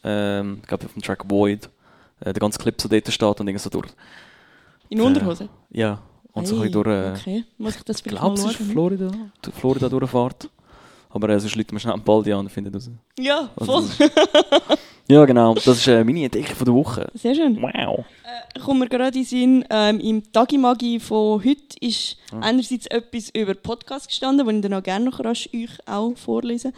ähm, 0.03 0.57
ich 0.61 0.67
glaube 0.67 0.85
auf 0.85 0.93
dem 0.93 1.01
Track 1.01 1.29
Void, 1.29 1.69
äh, 2.19 2.33
der 2.33 2.39
ganze 2.39 2.57
Clip 2.59 2.79
so 2.81 2.89
dort 2.89 3.11
steht 3.11 3.39
und 3.39 3.47
irgendwie 3.47 3.59
so 3.59 3.69
durch. 3.69 3.89
in 4.89 5.01
Unterhose? 5.01 5.49
Ja, 5.69 6.01
und 6.33 6.47
so 6.47 6.55
ein 6.55 6.61
Hey, 6.61 6.69
bisschen 6.69 6.83
durch. 6.83 6.87
Äh, 6.87 7.11
Okay, 7.19 7.43
muss 7.57 7.75
ich 7.75 7.83
das 7.83 7.97
Ich 7.97 8.03
vielleicht 8.03 8.21
glaube, 8.21 8.39
mal 8.41 8.45
es 8.45 8.51
ist 8.51 8.57
schauen? 8.57 8.71
Florida, 8.71 9.11
durch 9.41 9.55
Florida 9.55 9.89
durchfahrt. 9.89 10.49
Aber 11.09 11.29
äh, 11.29 11.39
sonst 11.39 11.55
Leute 11.55 11.73
man 11.73 11.79
schnell 11.79 11.93
einen 11.93 12.03
Ball 12.03 12.23
an 12.33 12.39
und 12.39 12.49
findet 12.49 12.73
raus. 12.75 12.89
Ja, 13.19 13.49
Also, 13.55 13.81
voll. 13.81 14.09
Ja, 15.09 15.25
genau. 15.25 15.53
Das 15.53 15.67
ist 15.67 15.87
äh, 15.87 16.01
meine 16.03 16.23
Entdeckung 16.23 16.55
von 16.55 16.65
der 16.65 16.73
Woche. 16.73 17.11
Sehr 17.13 17.35
schön. 17.35 17.61
Wow. 17.61 18.05
Kommen 18.63 18.79
wir 18.79 18.87
gerade 18.87 19.17
in 19.19 19.25
Sinn, 19.25 19.65
ähm, 19.69 19.99
im 19.99 20.31
Tagimagi 20.31 20.99
von 20.99 21.43
heute 21.43 21.77
ist 21.81 22.15
einerseits 22.39 22.85
etwas 22.87 23.29
über 23.31 23.53
Podcast 23.53 24.07
gestanden, 24.07 24.45
das 24.47 24.55
ich 24.55 24.61
dann 24.61 24.73
auch 24.75 24.81
gerne 24.83 25.05
noch 25.05 25.19
rasch 25.19 25.49
euch 25.53 25.71
auch 25.87 26.15
vorlesen 26.15 26.71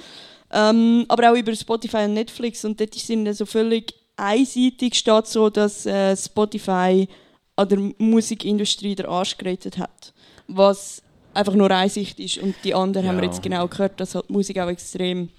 ähm, 0.51 1.05
aber 1.07 1.31
auch 1.31 1.35
über 1.35 1.53
Spotify 1.55 2.05
und 2.05 2.13
Netflix 2.13 2.63
und 2.65 2.79
dort 2.79 2.95
ist 2.95 3.09
es 3.09 3.37
so 3.37 3.45
völlig 3.45 3.93
einseitig 4.15 4.95
steht 4.95 5.27
so, 5.27 5.49
dass 5.49 5.85
äh, 5.85 6.15
Spotify 6.15 7.07
an 7.55 7.69
der 7.69 7.79
Musikindustrie 7.97 8.95
den 8.95 9.05
Arsch 9.05 9.37
gerettet 9.37 9.77
hat, 9.77 10.13
was 10.47 11.01
einfach 11.33 11.53
nur 11.53 11.69
eine 11.71 11.89
Sicht 11.89 12.19
ist 12.19 12.37
und 12.37 12.55
die 12.63 12.73
andere 12.73 13.07
haben 13.07 13.17
wir 13.17 13.23
Ja. 13.23 13.29
jetzt 13.29 13.43
genau 13.43 13.67
gehört, 13.67 13.99
dass 13.99 14.15
halt 14.15 14.29
die 14.29 14.33
Musik 14.33 14.59
auch 14.59 14.69
extrem 14.69 15.29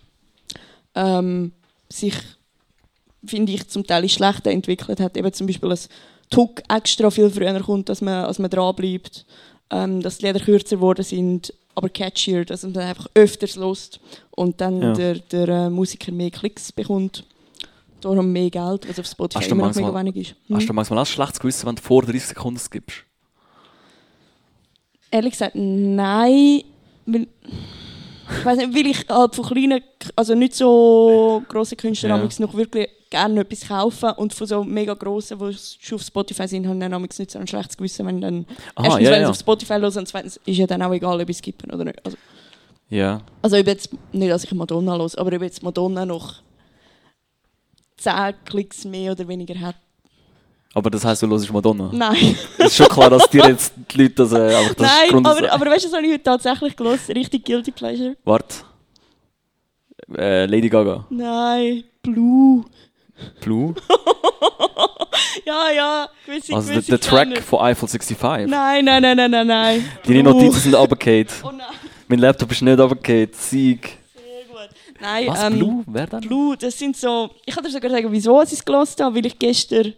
ähm, 0.95 1.53
sich 1.89 2.15
finde 3.25 3.53
ich, 3.53 3.67
zum 3.69 3.85
Teil 3.85 4.09
schlechter 4.09 4.51
entwickelt 4.53 5.01
hat. 5.01 5.17
Eben 5.17 5.33
zum 5.33 5.47
Beispiel, 5.49 5.69
dass 5.69 5.89
Tuck 6.31 6.63
extra 6.69 7.11
viel 7.11 7.29
früher 7.29 7.61
kommt, 7.61 7.91
als 7.91 8.01
man, 8.01 8.25
als 8.25 8.39
man 8.39 8.51
dranbleibt. 8.51 9.27
Ähm, 9.69 10.01
dass 10.01 10.19
die 10.19 10.27
Lieder 10.27 10.39
kürzer 10.39 10.77
geworden 10.77 11.03
sind, 11.03 11.53
aber 11.75 11.89
catchier, 11.89 12.45
dass 12.45 12.63
man 12.63 12.73
dann 12.73 12.85
einfach 12.85 13.09
öfters 13.15 13.57
lost 13.57 13.99
und 14.31 14.61
dann 14.61 14.81
Ja. 14.81 14.93
der, 14.93 15.15
der 15.19 15.49
äh, 15.49 15.71
Musiker 15.71 16.13
mehr 16.13 16.31
Klicks 16.31 16.71
bekommt. 16.71 17.25
Darum 18.01 18.31
mehr 18.33 18.51
Geld, 18.51 18.89
was 18.89 18.99
auf 18.99 19.07
Spotify 19.07 19.41
Hast 19.41 19.51
du 19.51 19.55
immer 19.55 19.69
noch 19.69 19.75
mega 19.75 19.95
wenig 19.95 20.17
ist. 20.17 20.37
Hm? 20.49 20.57
Hast 20.57 20.69
du 20.69 20.73
manchmal 20.73 20.99
auch 21.01 21.07
schlechtes 21.07 21.41
Gewissen, 21.41 21.67
wenn 21.67 21.77
du 21.77 21.83
vor 21.83 22.03
30 22.03 22.27
Sekunden 22.27 22.59
skippst? 22.59 23.05
Ehrlich 25.11 25.33
gesagt, 25.33 25.55
nein. 25.55 26.63
Weil 27.07 27.29
ich 28.29 28.45
weiß 28.45 28.59
nicht, 28.59 28.75
weil 28.75 28.87
ich 28.87 29.09
halt 29.09 29.35
von 29.35 29.45
kleinen, 29.45 29.81
also 30.17 30.35
nicht 30.35 30.55
so 30.55 31.43
grossen 31.49 31.77
Künstlern 31.77 32.29
Ja. 32.29 32.47
noch 32.47 32.55
wirklich 32.55 32.89
gerne 33.09 33.41
etwas 33.41 33.69
kaufen 33.69 34.11
und 34.17 34.35
von 34.35 34.47
so 34.47 34.65
mega 34.65 34.95
grossen, 34.95 35.39
die 35.39 35.57
schon 35.81 35.97
auf 35.97 36.03
Spotify 36.03 36.49
sind, 36.49 36.67
habe 36.67 36.77
ich 36.77 36.91
dann 36.91 37.03
nicht 37.03 37.31
so 37.31 37.39
ein 37.39 37.47
schlechtes 37.47 37.77
Gewissen, 37.77 38.05
wenn 38.07 38.21
dann 38.21 38.47
Aha, 38.75 38.87
erstens, 38.87 39.05
ja, 39.05 39.11
wenn 39.11 39.19
sie 39.19 39.23
ja. 39.23 39.31
auf 39.31 39.39
Spotify 39.39 39.75
hören 39.75 39.97
und 39.97 40.09
zweitens 40.09 40.41
ist 40.45 40.57
ja 40.57 40.67
dann 40.67 40.83
auch 40.83 40.93
egal, 40.93 41.21
ob 41.21 41.29
ich 41.29 41.37
skippen 41.37 41.71
oder 41.71 41.85
nicht. 41.85 42.05
Also, 42.05 42.17
ja. 42.91 43.21
also 43.43 43.57
ob 43.57 43.67
jetzt, 43.67 43.91
nicht, 44.13 44.31
dass 44.31 44.45
ich 44.45 44.53
Madonna 44.53 44.97
los, 44.97 45.15
aber 45.15 45.35
ob 45.37 45.43
jetzt 45.43 45.63
Madonna 45.63 46.05
noch 46.05 46.43
10 47.97 48.35
Klicks 48.45 48.85
mehr 48.85 49.13
oder 49.13 49.27
weniger 49.27 49.59
hat. 49.61 49.77
Aber 50.75 50.91
das 50.91 51.05
heisst, 51.05 51.23
du 51.23 51.29
hörst 51.29 51.51
Madonna. 51.53 51.91
Nein. 51.93 52.37
Es 52.59 52.67
ist 52.67 52.77
schon 52.77 52.89
klar, 52.89 53.09
dass 53.09 53.29
dir 53.31 53.45
jetzt 53.49 53.73
die 53.91 54.03
Leute 54.03 54.15
das, 54.15 54.33
äh, 54.33 54.55
einfach 54.55 54.75
das 54.75 54.87
Nein, 54.87 55.11
Grund 55.11 55.27
aber, 55.27 55.53
aber 55.53 55.67
weißt 55.67 55.85
du, 55.85 55.89
was 55.89 55.97
habe 55.97 56.07
ich 56.07 56.13
heute 56.13 56.23
tatsächlich 56.23 56.77
gelesen? 56.77 57.13
Richtig 57.13 57.45
Guilty 57.45 57.71
Pleasure? 57.71 58.17
Warte. 58.25 58.57
Äh, 60.15 60.45
Lady 60.47 60.69
Gaga. 60.69 61.07
Nein, 61.11 61.85
Blue. 62.03 62.65
Blue. 63.41 63.75
Ja, 65.45 65.71
ja, 65.71 66.09
gewisse, 66.27 66.55
Also 66.55 66.69
der, 66.69 66.77
gewisse 66.77 66.91
der 66.91 67.01
Track 67.01 67.39
von 67.43 67.61
Eiffel 67.61 67.89
65. 67.89 68.49
Nein, 68.49 68.85
nein, 68.85 69.03
nein, 69.03 69.17
nein, 69.17 69.31
nein, 69.31 69.47
nein. 69.47 69.85
Deine. 70.05 70.23
Notizen 70.25 70.61
sind 70.61 70.75
runtergefallen. 70.75 71.29
Oh 71.45 71.53
nein, 71.53 71.67
Mein 72.09 72.19
Laptop 72.19 72.51
ist 72.51 72.63
nicht 72.63 72.79
runtergefallen. 72.79 73.31
Sieg. 73.33 73.99
Nein, 75.01 75.27
Was? 75.29 75.43
ähm, 75.45 75.59
Blue? 75.59 75.85
Wer 75.87 76.07
denn? 76.07 76.21
Blue, 76.21 76.57
das 76.57 76.79
sind 76.79 76.97
so... 76.97 77.31
Ich 77.45 77.55
kann 77.55 77.65
dir 77.65 77.71
sogar 77.71 77.91
sagen, 77.91 78.11
wieso 78.11 78.43
ich 78.43 78.53
es 78.53 78.65
gelesen 78.65 79.05
habe, 79.05 79.17
weil 79.17 79.27
ich 79.27 79.39
gestern 79.39 79.95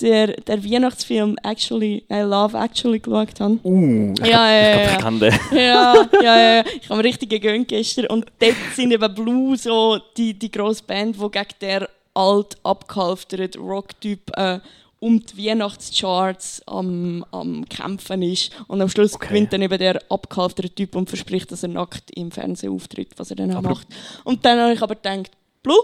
der, 0.00 0.28
der 0.28 0.64
Weihnachtsfilm 0.64 1.36
Actually, 1.42 2.04
I 2.10 2.20
Love 2.20 2.56
Actually 2.58 2.98
geschaut 2.98 3.40
habe. 3.40 3.58
Uh, 3.62 4.14
ich 4.20 4.26
Ja, 4.26 4.50
ja, 4.50 4.96
glaube, 4.98 5.26
ja, 5.26 5.32
ich 5.32 5.52
ja. 5.52 5.60
ja, 5.60 6.08
ja, 6.22 6.54
ja. 6.56 6.64
Ich 6.80 6.88
habe 6.88 6.96
mir 6.98 7.04
richtig 7.04 7.30
gegönnt 7.30 7.68
gestern. 7.68 8.06
Und 8.06 8.26
dort 8.38 8.56
sind 8.74 8.92
eben 8.92 9.14
Blue 9.14 9.56
so 9.56 9.98
die, 10.16 10.34
die 10.34 10.50
grosse 10.50 10.82
Band, 10.82 11.16
die 11.16 11.30
gegen 11.30 11.54
der 11.60 11.88
alt 12.14 12.56
abgehalfterte 12.62 13.58
Rock-Typ 13.58 14.36
äh, 14.36 14.58
um 15.02 15.18
die 15.26 15.46
Weihnachtscharts 15.48 16.62
am, 16.66 17.24
am 17.32 17.68
Kämpfen 17.68 18.22
ist. 18.22 18.52
Und 18.68 18.80
am 18.80 18.88
Schluss 18.88 19.14
Okay. 19.14 19.28
gewinnt 19.28 19.52
dann 19.52 19.60
eben 19.62 19.76
der 19.76 20.00
abgehalfterte 20.08 20.70
Typ 20.72 20.94
und 20.94 21.08
verspricht, 21.08 21.50
dass 21.50 21.64
er 21.64 21.70
nackt 21.70 22.12
im 22.12 22.30
Fernsehen 22.30 22.72
auftritt, 22.72 23.08
was 23.16 23.30
er 23.30 23.36
dann 23.36 23.50
auch 23.52 23.56
Aber- 23.56 23.70
macht. 23.70 23.88
Und 24.22 24.44
dann 24.44 24.60
habe 24.60 24.72
ich 24.74 24.80
aber 24.80 24.94
gedacht, 24.94 25.32
Blue? 25.62 25.76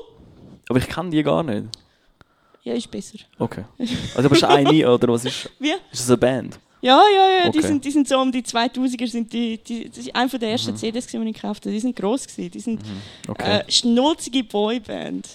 Aber 0.69 0.79
ich 0.79 0.87
kenne 0.89 1.11
die 1.11 1.23
gar 1.25 1.43
nicht. 1.43 1.65
Ja, 2.63 2.75
ist 2.75 2.89
besser. 2.91 3.19
Okay. 3.41 3.65
Also 4.15 4.29
aber 4.29 4.37
ist 4.37 4.45
eine 4.45 4.89
oder 4.95 5.09
was 5.09 5.25
ist? 5.25 5.51
Wie? 5.59 5.71
Ist 5.91 6.03
das 6.03 6.11
eine 6.11 6.19
Band? 6.19 6.59
Ja, 6.81 7.01
ja, 7.13 7.45
ja, 7.45 7.51
die, 7.51 7.59
Okay. 7.59 7.67
sind, 7.67 7.85
die 7.85 7.91
sind 7.91 8.07
so 8.07 8.19
um 8.21 8.31
die 8.31 8.43
2000er, 8.43 9.09
sind 9.09 9.33
die, 9.33 9.59
die, 9.59 9.89
das 9.89 9.99
ist 9.99 10.15
einer 10.15 10.29
der 10.29 10.39
Mhm. 10.49 10.53
ersten 10.53 10.77
CDs, 10.77 11.07
gewesen, 11.09 11.25
die 11.25 11.31
ich 11.31 11.35
gekauft 11.41 11.65
habe. 11.65 11.73
Die 11.73 11.81
sind 11.81 11.97
gross 11.97 12.25
gewesen. 12.29 12.51
Die 12.53 12.61
sind 12.61 12.81
Okay. 13.27 13.63
äh, 13.67 13.71
schnulzige 13.71 14.45
Boyband. 14.45 15.27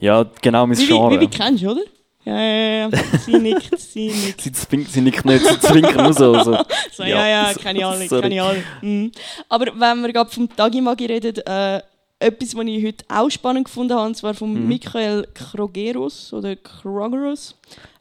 ja, 0.00 0.24
genau 0.42 0.66
mein 0.66 0.76
Wie, 0.76 0.82
wie, 0.82 0.86
Genre. 0.88 1.14
wie, 1.14 1.20
wie 1.20 1.28
kennst 1.28 1.62
du, 1.62 1.70
oder? 1.70 1.82
Ja, 2.26 2.40
ja, 2.40 2.88
ja. 2.88 2.90
Sie 3.24 3.38
nickt, 3.38 3.78
sie 3.78 4.08
nickt. 4.08 4.40
Sie, 4.40 4.50
zwink, 4.52 4.88
sie 4.88 5.00
nickt 5.00 5.24
nicht, 5.24 5.46
sie 5.46 5.60
zwinkern 5.60 6.02
nur 6.04 6.12
so. 6.12 6.34
so. 6.42 6.58
So, 6.92 7.02
ja, 7.04 7.26
ja, 7.28 7.52
alle, 7.86 8.08
sorry. 8.08 8.22
kenne 8.22 8.34
ich 8.34 8.42
alle. 8.42 8.62
Mhm. 8.82 9.12
Aber 9.48 9.66
wenn 9.66 10.02
wir 10.02 10.12
gerade 10.12 10.30
vom 10.30 10.48
Tagimagi 10.54 11.06
reden, 11.06 11.36
äh, 11.46 11.80
etwas, 12.18 12.56
was 12.56 12.64
ich 12.66 12.84
heute 12.84 13.04
auch 13.08 13.30
spannend 13.30 13.66
gefunden 13.66 13.94
habe, 13.94 14.06
und 14.08 14.16
zwar 14.16 14.34
von 14.34 14.52
Mhm. 14.52 14.66
Michael 14.68 15.26
Krogerus 15.34 16.32
oder 16.32 16.56
Krogerus. 16.56 17.54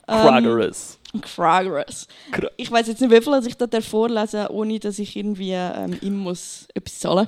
Ähm. 0.08 0.18
Krogerus. 1.22 2.08
Ich 2.58 2.72
weiß 2.72 2.88
jetzt 2.88 3.02
nicht, 3.02 3.12
wie 3.12 3.22
viel 3.22 3.48
ich 3.48 3.56
da 3.58 3.82
vorlesen 3.82 4.48
ohne 4.48 4.80
dass 4.80 5.00
ich 5.00 5.16
irgendwie 5.16 5.52
ähm, 5.54 5.98
ihm 6.02 6.18
muss 6.18 6.68
etwas 6.74 7.00
zahlen 7.00 7.28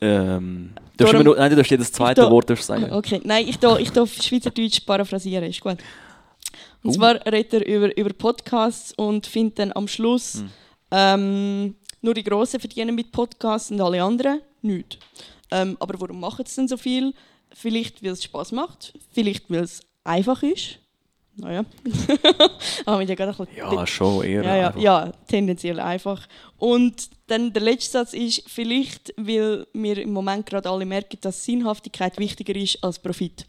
Ähm, 0.00 0.70
darfst 0.74 0.90
du 0.98 1.04
Darum- 1.04 1.18
mir 1.18 1.24
nur, 1.24 1.36
nein, 1.36 1.50
du 1.50 1.56
darfst 1.56 1.70
jedes 1.70 1.90
zweite 1.90 2.20
da- 2.20 2.30
Wort 2.30 2.50
sagen. 2.58 2.92
Okay, 2.92 3.20
nein, 3.24 3.48
ich 3.48 3.58
darf, 3.58 3.78
ich 3.78 3.90
darf 3.90 4.12
Schweizerdeutsch 4.22 4.80
paraphrasieren, 4.84 5.44
ist 5.44 5.60
gut. 5.60 5.78
Und 6.86 6.92
Uh. 6.92 6.98
zwar 6.98 7.14
redet 7.26 7.52
er 7.54 7.66
über, 7.66 7.96
über 7.96 8.12
Podcasts 8.12 8.92
und 8.96 9.26
findet 9.26 9.58
dann 9.58 9.72
am 9.72 9.88
Schluss, 9.88 10.34
Hm. 10.36 10.50
ähm, 10.90 11.74
nur 12.00 12.14
die 12.14 12.22
Grossen 12.24 12.60
verdienen 12.60 12.94
mit 12.94 13.10
Podcasts 13.12 13.70
und 13.70 13.80
alle 13.80 14.02
anderen 14.02 14.40
nicht. 14.62 14.98
Ähm, 15.50 15.76
aber 15.80 16.00
warum 16.00 16.20
machen 16.20 16.44
sie 16.46 16.56
denn 16.56 16.68
so 16.68 16.76
viel? 16.76 17.12
Vielleicht, 17.52 18.02
weil 18.02 18.10
es 18.12 18.22
Spaß 18.24 18.52
macht, 18.52 18.92
vielleicht, 19.12 19.50
weil 19.50 19.60
es 19.64 19.80
einfach 20.04 20.42
ist. 20.42 20.78
Naja. 21.38 21.64
Aber 22.86 22.96
mit 22.98 23.08
ja 23.10 23.14
gerade 23.14 23.36
ein 23.42 23.48
Ja, 23.54 23.86
schon 23.86 24.24
eher. 24.24 24.42
ja, 24.42 24.56
ja, 24.56 24.74
ja, 24.78 25.12
tendenziell 25.28 25.78
einfach. 25.80 26.26
Und 26.58 27.10
dann 27.26 27.52
der 27.52 27.60
letzte 27.62 27.92
Satz 27.92 28.14
ist, 28.14 28.42
vielleicht, 28.48 29.12
weil 29.18 29.66
wir 29.74 29.98
im 29.98 30.12
Moment 30.12 30.46
gerade 30.46 30.70
alle 30.70 30.86
merken, 30.86 31.18
dass 31.20 31.44
Sinnhaftigkeit 31.44 32.18
wichtiger 32.18 32.56
ist 32.56 32.82
als 32.82 32.98
Profit. 32.98 33.44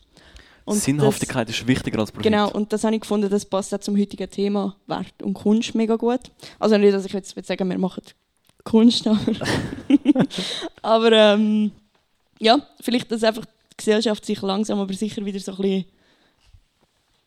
Und 0.68 0.78
Sinnhaftigkeit 0.80 1.50
ist 1.50 1.66
wichtiger 1.66 2.00
als 2.00 2.10
Das, 2.10 2.14
Profit. 2.16 2.32
genau, 2.32 2.52
und 2.52 2.72
das 2.74 2.84
habe 2.84 2.94
ich 2.96 3.02
gefunden, 3.02 3.30
das 3.30 3.46
passt 3.46 3.74
auch 3.74 3.80
zum 3.80 3.98
heutigen 3.98 4.30
Thema 4.30 4.76
Wert 4.86 5.22
und 5.24 5.34
Kunst 5.34 5.74
mega 5.76 5.96
gut. 5.96 6.20
Also 6.60 6.78
nicht, 6.78 6.94
dass 6.94 7.06
ich 7.06 7.14
jetzt 7.14 7.36
will 7.36 7.44
sagen 7.46 7.70
wir 7.70 7.78
machen 7.78 8.04
Kunst, 8.64 9.08
aber, 9.08 9.20
aber 10.82 11.12
ähm, 11.14 11.72
ja, 12.40 12.60
vielleicht, 12.82 13.12
dass 13.12 13.24
einfach 13.24 13.46
die 13.46 13.78
Gesellschaft 13.78 14.26
sich 14.26 14.42
langsam 14.42 14.80
aber 14.80 14.94
sicher 14.94 15.24
wieder 15.26 15.40
so 15.40 15.54
ein 15.54 15.58
bisschen 15.58 15.86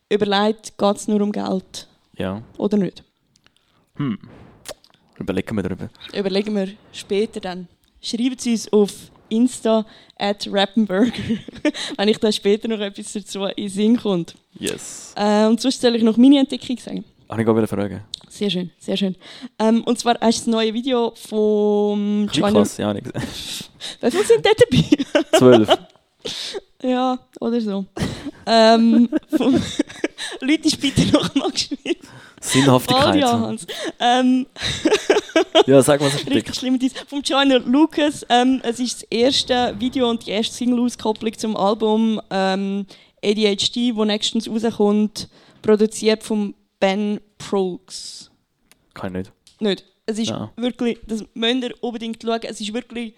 überlegt, 0.09 0.77
geht 0.77 0.95
es 0.97 1.07
nur 1.07 1.21
um 1.21 1.31
Geld 1.31 1.87
Ja. 2.17 2.41
oder 2.57 2.77
nicht. 2.77 3.03
Hm. 3.95 4.17
Überlegen 5.17 5.55
wir 5.55 5.63
darüber. 5.63 5.89
überlegen 6.13 6.55
wir 6.55 6.69
später 6.91 7.39
dann. 7.39 7.67
Schreibt 8.01 8.39
es 8.41 8.45
uns 8.47 8.73
auf 8.73 9.10
Insta 9.31 9.85
at 10.17 10.47
Rappenburger, 10.51 11.11
wenn 11.97 12.07
ich 12.07 12.17
da 12.17 12.31
später 12.31 12.67
noch 12.67 12.79
etwas 12.79 13.13
dazu 13.13 13.45
in 13.45 13.69
Sinn 13.69 13.97
kommt. 13.97 14.35
Yes. 14.59 15.13
Äh, 15.15 15.45
und 15.47 15.59
sonst 15.59 15.81
soll 15.81 15.95
ich 15.95 16.03
noch 16.03 16.17
meine 16.17 16.39
Entdeckung 16.39 16.77
sagen. 16.77 17.03
Habe 17.29 17.41
ich 17.41 17.45
gerade 17.47 17.65
fragen. 17.67 18.01
Sehr 18.29 18.49
schön, 18.49 18.69
sehr 18.77 18.95
schön. 18.97 19.15
Ähm, 19.59 19.83
und 19.83 19.99
zwar 19.99 20.17
hast 20.21 20.45
du 20.45 20.51
das 20.51 20.55
neue 20.55 20.73
Video 20.73 21.11
Klein 21.11 22.29
China. 22.31 22.49
Klasse, 22.51 22.81
ja, 22.81 22.93
nicht 22.93 23.05
gesehen. 23.11 23.29
Wie 24.01 24.11
viele 24.11 24.23
sind 24.23 24.45
dort 24.45 24.61
dabei? 24.61 25.23
Zwölf. 25.37 25.77
ja, 26.83 27.19
oder 27.39 27.61
so. 27.61 27.85
ähm, 28.45 29.09
vom 29.37 29.61
Leute, 30.41 30.67
ist 30.67 30.79
bitte 30.79 31.07
noch 31.11 31.33
mal 31.35 31.51
gespielt. 31.51 31.99
Sinnhaftigkeit. 32.41 33.15
ja, 33.15 33.39
Hans. 33.39 33.65
Ähm, 33.99 34.45
Ja, 35.67 35.81
sag 35.81 35.99
mal, 36.01 36.07
was 36.07 36.15
ist 36.21 36.29
Richtig 36.29 36.55
schlimm. 36.55 36.79
Vom 37.07 37.21
Joyner 37.21 37.59
Lucas. 37.59 38.25
Ähm, 38.29 38.61
es 38.63 38.79
ist 38.79 39.03
das 39.03 39.07
erste 39.11 39.75
Video 39.79 40.09
und 40.09 40.25
die 40.25 40.31
erste 40.31 40.55
Single-Auskopplung 40.55 41.37
zum 41.37 41.55
Album 41.55 42.19
ähm, 42.29 42.85
ADHD, 43.23 43.95
wo 43.95 44.03
nächstens 44.05 44.49
rauskommt, 44.49 45.29
produziert 45.61 46.23
von 46.23 46.53
Ben 46.79 47.19
Prokes. 47.37 48.31
Kann 48.93 49.13
ich 49.15 49.27
nicht. 49.27 49.31
Nicht. 49.61 49.85
Es 50.05 50.17
ist 50.17 50.29
Ja. 50.29 50.51
wirklich, 50.55 50.97
das 51.07 51.23
müsst 51.33 51.63
ihr 51.63 51.75
unbedingt 51.81 52.21
schauen. 52.23 52.39
Es 52.43 52.59
ist 52.59 52.73
wirklich, 52.73 53.13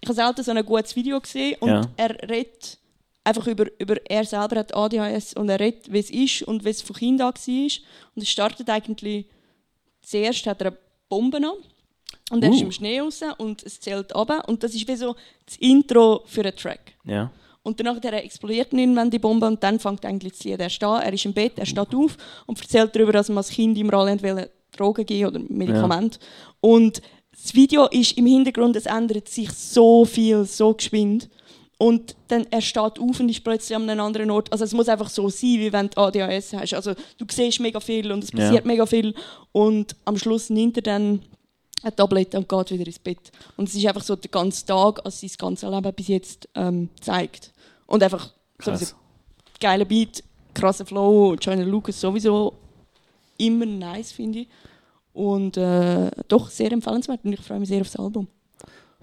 ich 0.00 0.08
habe 0.08 0.14
selten 0.14 0.42
so 0.44 0.52
ein 0.52 0.64
gutes 0.64 0.94
Video 0.94 1.20
gesehen 1.20 1.56
und 1.60 1.68
Ja. 1.68 1.82
er 1.96 2.10
redet 2.28 2.78
einfach 3.24 3.46
über, 3.46 3.66
über, 3.78 3.96
er 4.08 4.24
selber 4.24 4.56
hat 4.56 4.74
ADHS 4.74 5.34
und 5.34 5.48
er 5.48 5.60
redet, 5.60 5.92
wie 5.92 5.98
es 5.98 6.10
ist 6.10 6.42
und 6.42 6.64
wie 6.64 6.70
es 6.70 6.82
von 6.82 6.96
Kind 6.96 7.20
an 7.20 7.32
war. 7.34 7.70
Und 8.14 8.22
es 8.22 8.28
startet 8.28 8.68
eigentlich, 8.68 9.26
zuerst 10.02 10.46
hat 10.46 10.60
er 10.62 10.68
eine 10.68 10.78
Bombe 11.08 11.38
an 11.38 11.52
und 12.30 12.42
er 12.42 12.50
Uh. 12.50 12.54
ist 12.54 12.62
im 12.62 12.72
Schnee 12.72 13.00
raus 13.00 13.20
und 13.38 13.62
es 13.62 13.80
zählt 13.80 14.14
runter 14.14 14.48
und 14.48 14.62
das 14.62 14.74
ist 14.74 14.88
wie 14.88 14.96
so 14.96 15.14
das 15.46 15.56
Intro 15.58 16.22
für 16.26 16.42
einen 16.42 16.56
Track. 16.56 16.94
Ja. 17.04 17.30
Und 17.62 17.78
danach 17.78 18.00
der 18.00 18.24
explodiert 18.24 18.72
irgendwann 18.72 19.10
die 19.10 19.20
Bombe 19.20 19.46
und 19.46 19.62
dann 19.62 19.78
fängt 19.78 20.04
eigentlich 20.04 20.32
das 20.32 20.44
Lied. 20.44 20.58
Er 20.58 20.70
steht, 20.70 20.88
er 20.88 21.12
ist 21.12 21.24
im 21.24 21.32
Bett, 21.32 21.52
er 21.56 21.66
steht 21.66 21.94
auf 21.94 22.16
und 22.46 22.60
erzählt 22.60 22.94
darüber, 22.94 23.12
dass 23.12 23.28
man 23.28 23.38
als 23.38 23.50
Kind 23.50 23.78
alle 23.92 24.22
wollte 24.22 24.50
Drogen 24.76 25.06
geben 25.06 25.28
oder 25.28 25.40
Medikamente. 25.48 26.18
Und 26.60 27.02
das 27.30 27.54
Video 27.54 27.86
ist 27.86 28.16
im 28.18 28.26
Hintergrund, 28.26 28.74
es 28.76 28.86
ändert 28.86 29.28
sich 29.28 29.50
so 29.50 30.04
viel, 30.04 30.44
so 30.44 30.74
geschwind. 30.74 31.28
Und 31.82 32.14
dann 32.28 32.46
er 32.48 32.60
steht 32.60 33.00
auf 33.00 33.18
und 33.18 33.28
ist 33.28 33.42
plötzlich 33.42 33.74
an 33.74 33.90
einem 33.90 34.04
anderen 34.04 34.30
Ort. 34.30 34.52
Also 34.52 34.64
es 34.64 34.72
muss 34.72 34.88
einfach 34.88 35.08
so 35.08 35.28
sein, 35.28 35.58
wie 35.58 35.72
wenn 35.72 35.90
du 35.90 35.98
ADHS 36.00 36.52
hast. 36.52 36.74
Also 36.74 36.94
du 37.18 37.26
siehst 37.28 37.58
mega 37.58 37.80
viel 37.80 38.12
und 38.12 38.22
es 38.22 38.30
Ja. 38.30 38.38
passiert 38.38 38.66
mega 38.66 38.86
viel. 38.86 39.12
Und 39.50 39.96
am 40.04 40.16
Schluss 40.16 40.48
nimmt 40.48 40.76
er 40.76 40.84
dann 40.84 41.22
eine 41.82 41.96
Tablette 41.96 42.38
und 42.38 42.48
geht 42.48 42.70
wieder 42.70 42.86
ins 42.86 43.00
Bett. 43.00 43.32
Und 43.56 43.68
es 43.68 43.74
ist 43.74 43.84
einfach 43.84 44.04
so 44.04 44.14
der 44.14 44.30
ganze 44.30 44.64
Tag, 44.64 45.04
als 45.04 45.22
sein 45.22 45.30
ganzes 45.36 45.68
Leben 45.68 45.92
bis 45.92 46.06
jetzt 46.06 46.48
ähm, 46.54 46.88
zeigt. 47.00 47.52
Und 47.88 48.00
einfach 48.00 48.30
so 48.60 48.72
geiler 49.58 49.84
Beat, 49.84 50.22
krasser 50.54 50.86
Flow, 50.86 51.34
Joyner 51.34 51.64
Lucas 51.64 52.00
sowieso 52.00 52.52
immer 53.38 53.66
nice, 53.66 54.12
finde 54.12 54.38
ich. 54.40 54.48
Und 55.14 55.56
äh, 55.56 56.12
doch 56.28 56.48
sehr 56.48 56.70
empfehlenswert 56.70 57.24
und 57.24 57.32
ich 57.32 57.40
freue 57.40 57.58
mich 57.58 57.68
sehr 57.68 57.80
aufs 57.80 57.96
Album. 57.96 58.28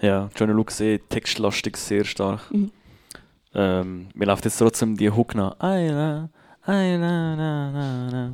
Ja, 0.01 0.29
Johnny 0.35 0.53
Luke 0.53 0.71
eh 0.83 0.97
textlastig 1.09 1.77
sehr 1.77 2.05
stark. 2.05 2.49
Mhm. 2.51 2.71
Ähm, 3.53 4.09
mir 4.13 4.25
läuft 4.25 4.45
jetzt 4.45 4.57
trotzdem 4.57 4.95
die 4.95 5.09
Hook 5.09 5.35
nach. 5.35 5.55
I 5.61 5.87
love, 5.89 6.29
I 6.67 6.95
love, 6.95 6.99
na, 6.99 7.71
na, 7.71 8.31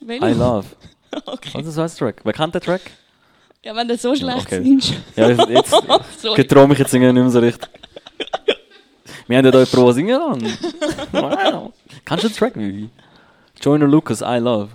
na. 0.00 0.28
I 0.28 0.32
love. 0.34 0.66
okay. 1.26 1.50
Was 1.54 1.66
ist 1.66 1.78
das 1.78 1.96
Track? 1.96 2.20
Wer 2.24 2.32
kennt 2.32 2.54
den 2.54 2.60
Track? 2.62 2.82
Ja, 3.64 3.74
wenn 3.74 3.88
du 3.88 3.96
so 3.96 4.14
schlecht 4.14 4.46
Okay. 4.46 4.62
singst. 4.62 4.94
Ja, 5.16 5.30
jetzt 5.30 5.70
Sorry. 6.18 6.36
getraue 6.36 6.68
mich 6.68 6.78
jetzt 6.78 6.92
nicht 6.92 7.00
mehr 7.00 7.30
so 7.30 7.38
richtig. 7.40 7.68
Wir 9.26 9.36
haben 9.38 9.44
ja 9.44 9.50
da 9.50 9.64
der 9.64 9.92
singen 9.92 10.18
kann. 10.18 10.42
Wow. 11.12 11.72
Kennst 12.04 12.24
du 12.24 12.28
den 12.28 12.36
Track, 12.36 12.56
Vivi? 12.56 12.88
Joyner 13.60 13.86
Lucas, 13.86 14.22
I 14.22 14.38
Love. 14.38 14.70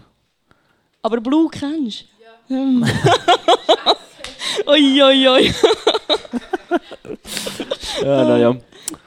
Aber 1.02 1.22
Blue 1.22 1.50
kennst 1.50 2.06
du? 2.50 2.54
Ja. 2.54 2.88
oi. 4.66 5.54
Ja, 8.02 8.24
naja. 8.24 8.56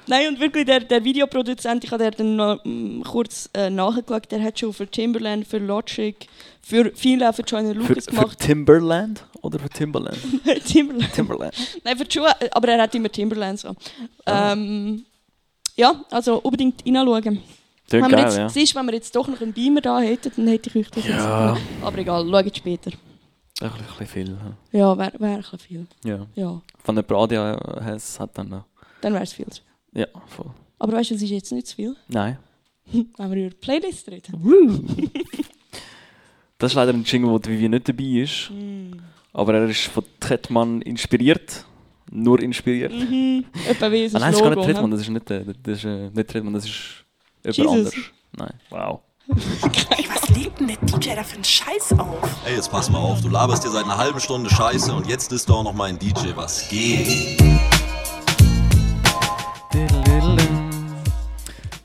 Nein, 0.07 0.29
und 0.29 0.41
wirklich, 0.41 0.65
der, 0.65 0.81
der 0.81 1.03
Videoproduzent, 1.05 1.85
ich 1.85 1.91
habe 1.91 2.11
dann 2.11 2.37
noch 2.37 2.61
mm, 2.65 3.03
kurz 3.03 3.51
äh, 3.55 3.69
nachgeschaut, 3.69 4.31
der 4.31 4.43
hat 4.43 4.59
schon 4.59 4.73
für 4.73 4.87
Timberland, 4.87 5.47
für 5.47 5.59
Logic, 5.59 6.15
für 6.63 6.93
viele 6.95 7.29
auch 7.29 7.35
für 7.35 7.43
Joyner 7.43 7.75
Für, 7.75 7.81
Lucas 7.81 8.05
für 8.05 8.11
gemacht. 8.13 8.39
Timberland 8.39 9.25
oder 9.43 9.59
für 9.59 9.69
Timberland? 9.69 10.19
Timberland. 10.65 11.13
Timberland. 11.13 11.55
Nein, 11.85 11.99
für 11.99 12.07
Schuhe, 12.11 12.31
äh, 12.41 12.49
aber 12.53 12.69
er 12.69 12.83
hat 12.83 12.95
immer 12.95 13.11
Timberland 13.11 13.59
so. 13.59 13.75
Ähm, 14.27 15.05
ja, 15.77 16.05
also 16.11 16.39
unbedingt. 16.39 16.83
Klingt 16.85 18.05
wenn 18.05 18.11
wir 18.11 18.17
geil, 18.17 18.25
jetzt, 18.25 18.39
ja. 18.39 18.49
siehst, 18.49 18.75
wenn 18.75 18.87
wir 18.87 18.95
jetzt 18.95 19.15
doch 19.15 19.29
noch 19.29 19.41
einen 19.41 19.53
Beamer 19.53 19.81
da 19.81 20.01
hätten, 20.01 20.33
dann 20.37 20.49
hätte 20.49 20.71
ich 20.71 20.77
euch 20.77 20.91
das 20.91 21.07
Ja. 21.07 21.55
jetzt 21.55 21.85
Aber 21.85 21.99
egal, 21.99 22.27
schaut 22.29 22.57
später. 22.57 22.91
Ein 23.61 23.71
bisschen 23.73 24.07
viel. 24.07 24.38
Ja, 24.73 24.99
wäre 24.99 25.19
wär 25.19 25.29
ein 25.31 25.40
bisschen 25.40 25.59
viel. 25.59 25.87
Ja. 26.05 26.27
Ja, 26.35 26.61
Wenn 26.85 26.97
jemand 26.97 27.12
Radio 27.12 27.40
has, 27.83 28.21
hat 28.21 28.37
dann 28.37 28.64
dann 29.01 29.12
wäre 29.12 29.23
es 29.23 29.33
viel. 29.33 29.47
Ja, 29.92 30.07
voll. 30.27 30.51
Aber 30.79 30.92
weißt 30.92 31.11
du, 31.11 31.14
es 31.14 31.23
ist 31.23 31.31
jetzt 31.31 31.53
nicht 31.53 31.66
zu 31.69 31.77
viel, 31.77 31.97
Nein. 32.09 32.38
wenn 32.92 33.31
wir 33.33 33.47
über 33.47 33.57
Playlist 33.57 34.09
reden. 34.09 35.11
Das 36.59 36.73
ist 36.73 36.77
leider 36.77 36.92
ein 36.92 37.05
Jingle, 37.05 37.31
wo 37.31 37.38
Vivi 37.38 37.69
nicht 37.69 37.88
dabei 37.88 38.05
ist. 38.05 38.51
Mm. 38.51 38.99
Aber 39.33 39.55
er 39.55 39.69
ist 39.69 39.85
von 39.87 40.05
Tretmann 40.21 40.81
inspiriert. 40.83 41.64
Nur 42.11 42.40
inspiriert. 42.40 42.92
Mhm. 42.92 43.45
Etwa 43.69 43.90
wie 43.90 44.03
Ah, 44.03 44.05
unser 44.05 44.19
nein, 44.21 44.33
das 44.33 44.40
ist 44.40 44.42
gar 44.42 44.55
nicht 44.55 44.64
Tretmann, 44.64 44.85
hä? 44.85 44.90
das 44.92 45.01
ist 45.01 45.09
nicht, 45.09 45.31
äh, 45.31 45.45
das 45.62 45.79
ist, 45.79 45.85
äh, 45.85 46.11
nicht 46.11 46.29
Tretmann, 46.29 46.53
das 46.55 46.64
ist 46.64 47.05
jemand 47.45 47.57
Jesus. 47.57 47.73
anders. 47.73 47.95
Nein, 48.37 48.55
wow. 48.71 49.01
legt 50.37 50.61
denn 50.61 50.68
der 50.68 50.77
DJ 50.77 51.14
da 51.14 51.22
für 51.25 51.37
einen 51.37 51.44
Scheiß 51.44 51.99
auf? 51.99 52.18
Ey, 52.44 52.57
jetzt 52.57 52.70
pass 52.70 52.90
mal 52.90 52.99
auf, 52.99 53.20
du 53.22 53.29
laberst 53.29 53.64
dir 53.64 53.70
seit 53.70 53.85
einer 53.85 53.96
halben 53.96 54.20
Stunde 54.20 54.51
Scheiße 54.51 54.92
und 54.92 55.07
jetzt 55.07 55.33
ist 55.33 55.49
du 55.49 55.55
auch 55.55 55.64
noch 55.64 55.72
mal 55.72 55.85
ein 55.88 55.99
DJ, 55.99 56.35
was 56.35 56.68
geht? 56.68 57.09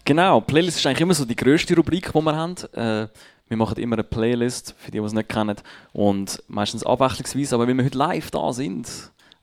Genau, 0.03 0.41
Playlist 0.41 0.77
ist 0.79 0.85
eigentlich 0.85 1.01
immer 1.01 1.13
so 1.13 1.23
die 1.23 1.35
grösste 1.35 1.75
Rubrik, 1.75 2.11
die 2.13 2.21
wir 2.21 2.35
haben. 2.35 2.55
Äh, 2.73 3.07
wir 3.47 3.57
machen 3.57 3.77
immer 3.77 3.95
eine 3.95 4.03
Playlist, 4.03 4.75
für 4.77 4.91
die, 4.91 4.99
die 4.99 5.05
es 5.05 5.13
nicht 5.13 5.29
kennen. 5.29 5.55
Und 5.93 6.43
meistens 6.47 6.85
abwechslungsweise, 6.85 7.55
aber 7.55 7.67
weil 7.67 7.77
wir 7.77 7.85
heute 7.85 7.97
live 7.97 8.31
da 8.31 8.51
sind. 8.51 8.87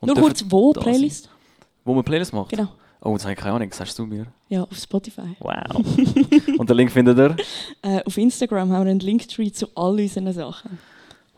und 0.00 0.08
Nur 0.08 0.16
dürfen 0.16 0.28
kurz, 0.28 0.44
wo 0.48 0.72
Playlist? 0.72 1.24
sein. 1.24 1.32
Wo 1.84 1.94
man 1.94 2.04
Playlist 2.04 2.34
macht? 2.34 2.50
Genau. 2.50 2.68
Oh, 3.00 3.12
das 3.14 3.22
habe 3.24 3.32
ich 3.34 3.38
keine 3.38 3.54
Ahnung, 3.54 3.72
sagst 3.72 3.98
du 3.98 4.06
mir? 4.06 4.26
Ja, 4.48 4.62
auf 4.62 4.76
Spotify. 4.76 5.36
Wow. 5.40 5.76
und 6.58 6.68
den 6.68 6.76
Link 6.76 6.90
findet 6.92 7.18
ihr? 7.18 7.36
Äh, 7.82 8.02
auf 8.04 8.16
Instagram 8.16 8.72
haben 8.72 8.84
wir 8.84 8.90
einen 8.90 9.00
Linktree 9.00 9.50
zu 9.52 9.68
all 9.76 9.92
unseren 10.00 10.32
Sachen. 10.32 10.78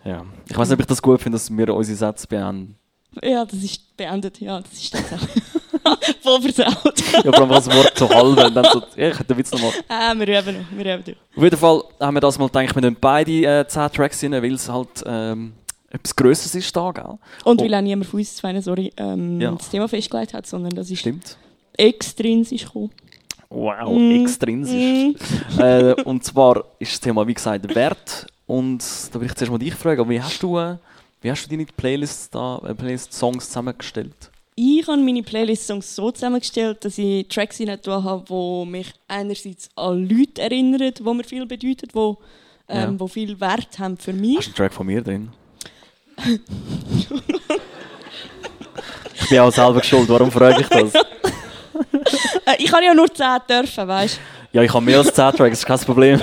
Ja. 0.05 0.25
Ich 0.49 0.57
weiß 0.57 0.69
nicht, 0.69 0.75
ob 0.77 0.81
ich 0.81 0.87
das 0.87 1.03
gut 1.03 1.21
finde, 1.21 1.37
dass 1.37 1.55
wir 1.55 1.75
unsere 1.75 1.97
Sätze 1.97 2.27
beenden. 2.27 2.77
Ja, 3.23 3.45
das 3.45 3.63
ist 3.63 3.97
beendet. 3.97 4.41
Ja, 4.41 4.61
das 4.61 4.73
ist 4.73 4.95
das 4.95 5.03
auch. 5.13 5.19
Voll 6.23 6.41
versaut. 6.43 7.03
Ja, 7.25 7.33
vor 7.33 7.41
allem 7.41 7.49
das 7.51 7.67
Wort 7.67 8.01
halb. 8.01 8.47
Und 8.47 8.55
dann 8.55 8.65
so, 8.73 8.83
ja, 8.97 9.09
ich 9.09 9.15
hätte 9.19 9.25
den 9.25 9.37
Witz 9.39 9.51
noch 9.53 9.61
machen. 9.61 9.83
Ah, 9.89 10.15
wir 10.17 10.29
üben 10.41 10.57
noch. 10.59 10.79
Wir 10.85 10.95
üben 10.99 11.15
noch. 11.15 11.37
Auf 11.39 11.43
jeden 11.45 11.57
Fall 11.57 11.83
haben 12.01 12.15
wir 12.17 12.21
das 12.21 12.39
mal 12.39 12.47
gedacht, 12.47 12.75
wir 12.75 12.81
nehmen 12.83 12.97
beide 13.01 13.33
äh, 13.61 13.67
10 13.67 13.93
Tracks 13.93 14.23
rein, 14.23 14.33
weil 14.33 14.55
es 14.55 14.69
halt 14.69 15.03
ähm, 15.07 15.53
etwas 15.91 16.15
Größeres 16.17 16.55
ist 16.55 16.75
da, 16.77 16.93
gell? 16.93 17.19
Und 17.45 17.61
Oh. 17.61 17.65
weil 17.65 17.75
auch 17.75 17.81
niemand 17.81 18.07
von 18.09 18.21
uns 18.21 18.37
zwei, 18.37 18.59
sorry, 18.61 18.93
ähm, 18.97 19.41
Ja. 19.41 19.51
das 19.53 19.69
Thema 19.71 19.89
festgelegt 19.89 20.33
hat, 20.35 20.47
sondern 20.47 20.71
das 20.75 20.91
ist 20.91 21.01
Stimmt. 21.01 21.37
Extrinsisch 21.81 22.65
gekommen. 22.65 22.91
Wow, 23.49 23.91
Mm. 23.99 24.23
extrinsisch. 24.23 25.15
äh, 25.59 25.95
und 26.05 26.23
zwar 26.25 26.65
ist 26.79 26.93
das 26.93 27.01
Thema, 27.01 27.27
wie 27.27 27.35
gesagt, 27.35 27.75
Wert. 27.75 28.27
Und 28.47 28.83
da 29.13 29.21
will 29.21 29.27
ich 29.27 29.35
zuerst 29.35 29.51
mal 29.51 29.59
dich 29.59 29.75
fragen, 29.75 30.09
wie 30.09 30.21
hast 30.21 30.43
du, 30.43 30.59
äh, 30.59 30.77
wie 31.21 31.31
hast 31.31 31.47
du 31.47 31.51
deine 31.51 31.67
Playlists 31.67 32.31
da, 32.31 32.61
äh, 32.67 32.75
Playlist-Songs 32.75 33.47
zusammengestellt? 33.47 34.31
Ich 34.57 34.87
habe 34.87 34.99
meine 35.01 35.23
Playlist-Songs 35.23 35.95
so 35.97 36.11
zusammengestellt, 36.11 36.85
dass 36.85 36.99
ich 36.99 37.27
Tracks 37.29 37.61
rein 37.61 37.71
habe, 37.87 38.25
die 38.29 38.71
mich 38.71 38.93
einerseits 39.09 39.69
an 39.75 40.09
Leute 40.09 40.43
erinnern, 40.43 40.93
die 40.97 41.03
mir 41.03 41.25
viel 41.25 41.47
bedeuten, 41.47 41.89
die 41.95 42.15
ähm, 42.69 42.97
Ja. 43.01 43.07
viel 43.09 43.41
Wert 43.41 43.79
haben 43.79 43.97
für 43.97 44.13
mich. 44.13 44.37
Hast 44.39 44.47
du 44.47 44.51
einen 44.51 44.57
Track 44.57 44.75
von 44.75 44.87
mir 44.87 45.03
drin? 45.03 45.31
ich 49.15 49.29
bin 49.29 49.39
auch 49.39 49.53
selber 49.53 49.83
schuld, 49.83 50.09
warum 50.09 50.31
frage 50.31 50.61
ich 50.63 50.69
das? 50.69 50.93
Äh, 52.47 52.57
ich 52.59 52.71
kann 52.71 52.83
ja 52.83 52.95
nur 52.95 53.13
10 53.13 53.27
dürfen, 53.49 53.89
weißt 53.89 54.17
du? 54.17 54.59
Ja, 54.59 54.63
ich 54.63 54.73
habe 54.73 54.85
mehr 54.85 54.99
als 54.99 55.13
10 55.13 55.15
Tracks, 55.15 55.39
das 55.39 55.59
ist 55.61 55.67
kein 55.67 55.79
Problem. 55.81 56.21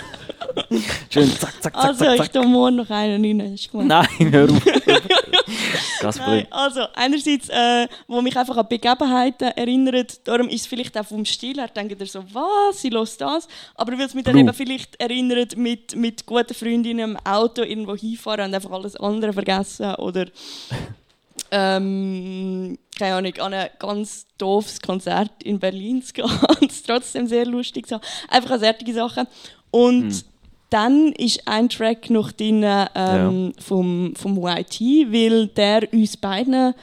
Schön, 1.10 1.30
zack, 1.38 1.54
zack, 1.62 1.74
zack, 1.74 1.76
Also, 1.76 2.06
zack, 2.06 2.20
ich 2.20 2.30
tue 2.30 2.46
morgen 2.46 2.78
noch 2.78 2.90
einen 2.90 3.24
rein. 3.24 3.54
Ist 3.54 3.72
gut. 3.72 3.86
Nein, 3.86 4.08
hör 4.20 4.50
auf. 4.50 4.66
Kein 6.00 6.12
Problem. 6.12 6.48
Also 6.52 6.82
einerseits, 6.96 7.50
äh, 7.50 7.88
wo 8.08 8.22
mich 8.22 8.36
einfach 8.38 8.58
an 8.58 8.68
Begebenheiten 8.68 9.50
erinnert, 9.56 10.28
darum 10.28 10.48
ist 10.48 10.62
es 10.62 10.68
vielleicht 10.68 10.98
auch 10.98 11.06
vom 11.06 11.26
Stil 11.26 11.58
her, 11.58 11.68
denkt 11.70 12.00
ihr 12.00 12.06
so, 12.06 12.24
was, 12.32 12.82
sie 12.82 12.90
los 12.90 13.18
das, 13.18 13.48
aber 13.76 13.94
weil 13.94 14.06
es 14.06 14.14
mich 14.14 14.24
dann 14.24 14.34
Blue. 14.34 14.44
eben 14.44 14.54
vielleicht 14.54 15.00
erinnert, 15.00 15.56
mit, 15.58 15.96
mit 15.96 16.26
guten 16.26 16.54
Freundinnen 16.54 17.12
im 17.12 17.18
Auto 17.26 17.64
irgendwo 17.64 17.96
hinfahren 17.96 18.46
und 18.50 18.56
einfach 18.56 18.72
alles 18.72 18.96
andere 18.98 19.34
vergessen 19.34 19.96
oder 19.96 20.26
ähm, 21.52 22.78
keine 22.98 23.16
Ahnung, 23.16 23.34
an 23.40 23.54
ein 23.54 23.70
ganz 23.80 24.26
doofes 24.38 24.82
Konzert 24.82 25.32
in 25.44 25.60
Berlin 25.60 26.02
zu 26.02 26.14
gehen 26.14 26.26
und 26.62 26.72
es 26.72 26.84
trotzdem 26.84 27.28
sehr 27.28 27.46
lustig 27.46 27.88
zu 27.88 27.96
haben. 27.96 28.04
Einfach 28.30 28.52
an 28.52 28.60
solche 28.60 28.94
Sachen. 28.94 29.28
Und 29.72 30.12
Hm. 30.12 30.22
dann 30.70 31.12
ist 31.14 31.48
ein 31.48 31.70
Track 31.70 32.10
noch 32.10 32.32
drin 32.32 32.66
ähm, 32.96 33.54
vom, 33.60 34.14
vom 34.16 34.38
YT, 34.38 34.82
weil 35.12 35.48
der 35.48 35.92
uns 35.94 36.18
beiden 36.18 36.74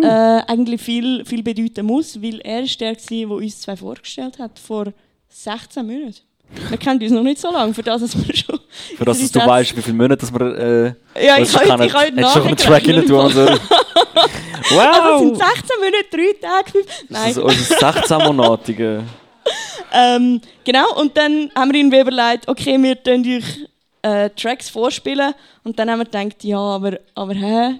äh, 0.00 0.06
eigentlich 0.46 0.80
viel, 0.80 1.24
viel 1.24 1.42
bedeuten 1.42 1.86
muss, 1.86 2.22
weil 2.22 2.40
er 2.40 2.62
ist 2.62 2.80
der, 2.80 2.94
gewesen, 2.94 3.28
der 3.28 3.36
uns 3.36 3.60
zwei 3.60 3.76
vorgestellt 3.76 4.38
hat, 4.38 4.58
vor 4.58 4.92
16 5.28 5.86
Monaten. 5.86 6.27
Wir 6.50 6.78
kennen 6.78 7.00
uns 7.02 7.12
noch 7.12 7.22
nicht 7.22 7.40
so 7.40 7.52
lange, 7.52 7.74
für 7.74 7.82
das, 7.82 8.00
dass 8.00 8.16
wir 8.16 8.34
schon... 8.34 8.58
Für 8.96 9.04
das, 9.04 9.20
dass 9.20 9.30
du 9.30 9.46
weißt, 9.46 9.76
wie 9.76 9.82
viele 9.82 9.96
Monate 9.96 10.16
dass 10.16 10.32
wir. 10.32 10.96
Äh, 11.16 11.26
Ja, 11.26 11.38
ich 11.38 11.52
kann 11.52 11.80
heute 11.80 11.94
Hättest 11.94 12.18
du 12.18 12.28
schon 12.28 12.46
einen 12.46 12.56
Track 12.56 12.88
rein 12.88 13.06
tun 13.06 13.20
also. 13.20 13.40
Also 13.40 13.42
es 13.42 13.60
sind 13.60 13.70
Wow! 14.70 15.20
16 15.20 15.42
Monate, 15.78 16.04
3 16.10 16.32
Tage, 16.40 16.70
5... 16.70 16.86
Das 16.86 17.04
Nein. 17.08 17.30
ist 17.30 17.38
unser 17.38 17.90
16-monatige. 17.90 19.02
Ähm, 19.90 20.42
genau, 20.64 21.00
und 21.00 21.16
dann 21.16 21.50
haben 21.54 21.72
wir 21.72 21.80
irgendwie 21.80 22.00
überlegt, 22.00 22.46
okay, 22.46 22.76
wir 22.78 23.02
tun 23.02 23.24
euch 23.24 23.66
äh, 24.02 24.28
Tracks 24.30 24.68
vorspielen. 24.68 25.32
Und 25.64 25.78
dann 25.78 25.90
haben 25.90 26.00
wir 26.00 26.04
gedacht, 26.04 26.44
ja, 26.44 26.58
aber, 26.58 26.98
aber 27.14 27.32
hä? 27.32 27.76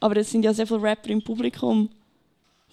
Aber 0.00 0.16
es 0.16 0.30
sind 0.30 0.42
ja 0.42 0.54
sehr 0.54 0.66
viele 0.66 0.82
Rapper 0.82 1.10
im 1.10 1.22
Publikum. 1.22 1.90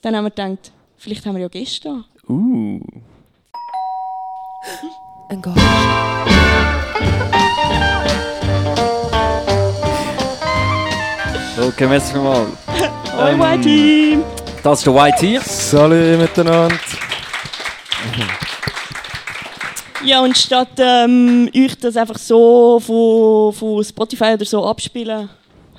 Dann 0.02 0.15
haben 0.15 0.23
wir 0.23 0.30
gedacht, 0.30 0.71
vielleicht 0.97 1.25
haben 1.25 1.36
wir 1.36 1.41
ja 1.41 1.47
Gäste. 1.49 2.06
Uh. 2.30 2.80
Ein 5.30 5.42
Gast. 5.44 5.60
Okay, 11.62 11.88
merci 11.88 12.13
vielmals. 12.13 12.50
Hoi, 13.15 13.32
Ähm, 13.32 13.39
Whitey! 13.39 14.18
Das 14.63 14.80
ist 14.80 14.88
der 14.88 14.94
YT. 14.96 15.42
Salut 15.44 16.20
miteinander. 16.20 16.76
Ja, 20.04 20.22
und 20.22 20.38
statt 20.38 20.70
ähm, 20.80 21.50
euch 21.56 21.78
das 21.80 21.96
einfach 21.98 22.18
so 22.18 22.80
von, 22.80 23.54
von 23.54 23.84
Spotify 23.84 24.34
oder 24.34 24.46
so 24.46 24.65
abspielen, 24.65 25.30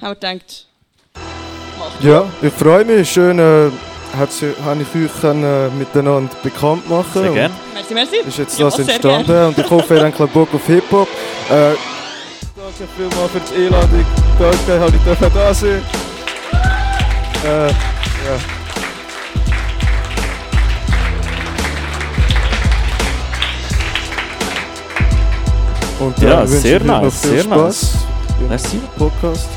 haben 0.00 0.10
wir 0.10 0.14
gedacht, 0.14 0.66
Ja, 2.02 2.24
ich 2.42 2.52
freue 2.52 2.84
mich. 2.84 3.10
Schön, 3.10 3.38
äh, 3.38 3.70
habe 4.18 4.82
ich 4.82 5.04
euch 5.04 5.20
können, 5.20 5.44
äh, 5.44 5.68
miteinander 5.70 6.34
bekannt 6.42 6.88
machen. 6.88 7.22
Sehr 7.22 7.32
gerne. 7.32 7.54
merci, 7.74 7.94
merci. 7.94 8.16
Ist 8.26 8.38
jetzt 8.38 8.58
Ja, 8.58 8.66
das 8.66 8.78
entstanden 8.78 9.46
und 9.46 9.58
ich 9.58 9.70
hoffe, 9.70 9.94
ihr 9.94 10.00
habt 10.02 10.06
ein 10.06 10.10
bisschen 10.12 10.28
Bock 10.28 10.48
auf 10.54 10.66
Hip-Hop. 10.66 11.08
Äh, 11.48 11.50
danke 11.50 11.76
vielmals 12.96 13.30
für 13.32 13.40
die 13.40 13.66
Einladung. 13.66 14.04
Danke, 14.38 14.80
habe 14.80 14.96
ich 14.96 15.02
dürfen 15.02 15.30
da 15.34 15.54
sein. 15.54 15.82
Äh, 17.44 17.66
ja. 17.68 17.74
Und 25.98 26.18
Ja, 26.18 26.44
ich 26.44 26.50
sehr 26.50 26.80
nice, 26.82 27.20
viel 27.20 27.30
sehr 27.30 27.42
Spaß 27.44 27.94
im 28.40 28.48
Merci. 28.48 28.80
Podcast. 28.96 29.48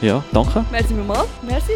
Ja, 0.00 0.22
danke. 0.32 0.64
Merci 0.70 0.94
mal, 0.94 1.24
merci. 1.42 1.72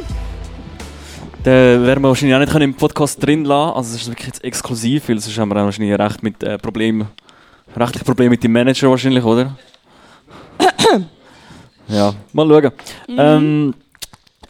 Den 1.44 1.84
werden 1.86 2.02
wir 2.02 2.08
wahrscheinlich 2.08 2.34
auch 2.36 2.40
nicht 2.40 2.52
können 2.52 2.70
im 2.70 2.74
Podcast 2.74 3.24
drin 3.24 3.44
lassen. 3.44 3.76
Also, 3.76 3.96
es 3.96 4.02
ist 4.02 4.08
wirklich 4.08 4.28
jetzt 4.28 4.44
exklusiv, 4.44 5.08
weil 5.08 5.18
sonst 5.18 5.36
haben 5.38 5.48
wir 5.48 5.56
auch 5.56 5.64
wahrscheinlich 5.64 5.98
recht 5.98 6.22
mit 6.22 6.42
äh, 6.42 6.56
Problemen. 6.58 7.08
Rechtliche 7.74 8.04
Probleme 8.04 8.30
mit 8.30 8.44
dem 8.44 8.52
Manager 8.52 8.90
wahrscheinlich, 8.90 9.24
oder? 9.24 9.56
ja, 11.88 12.14
mal 12.32 12.46
schauen. 12.48 12.72
Ähm, 13.08 13.74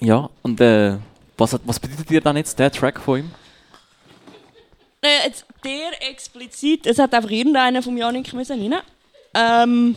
Ja, 0.01 0.29
und 0.43 0.61
äh, 0.61 0.97
was, 1.39 1.53
hat, 1.55 1.63
was 1.65 1.79
bedeutet 1.81 2.11
dir 2.11 2.21
dann 2.21 2.37
jetzt 2.37 2.59
der 2.59 2.71
Track 2.71 3.01
von 3.01 3.21
ihm? 3.21 3.31
Äh, 5.01 5.27
jetzt 5.27 5.47
der 5.65 6.11
explizit, 6.11 6.87
es 6.87 6.99
hat 6.99 7.15
einfach 7.15 7.31
irgendeiner 7.31 7.83
vom 7.83 7.97
Janik 7.97 8.33
müssen 8.35 8.61
rein. 8.61 8.81
Ähm, 9.35 9.97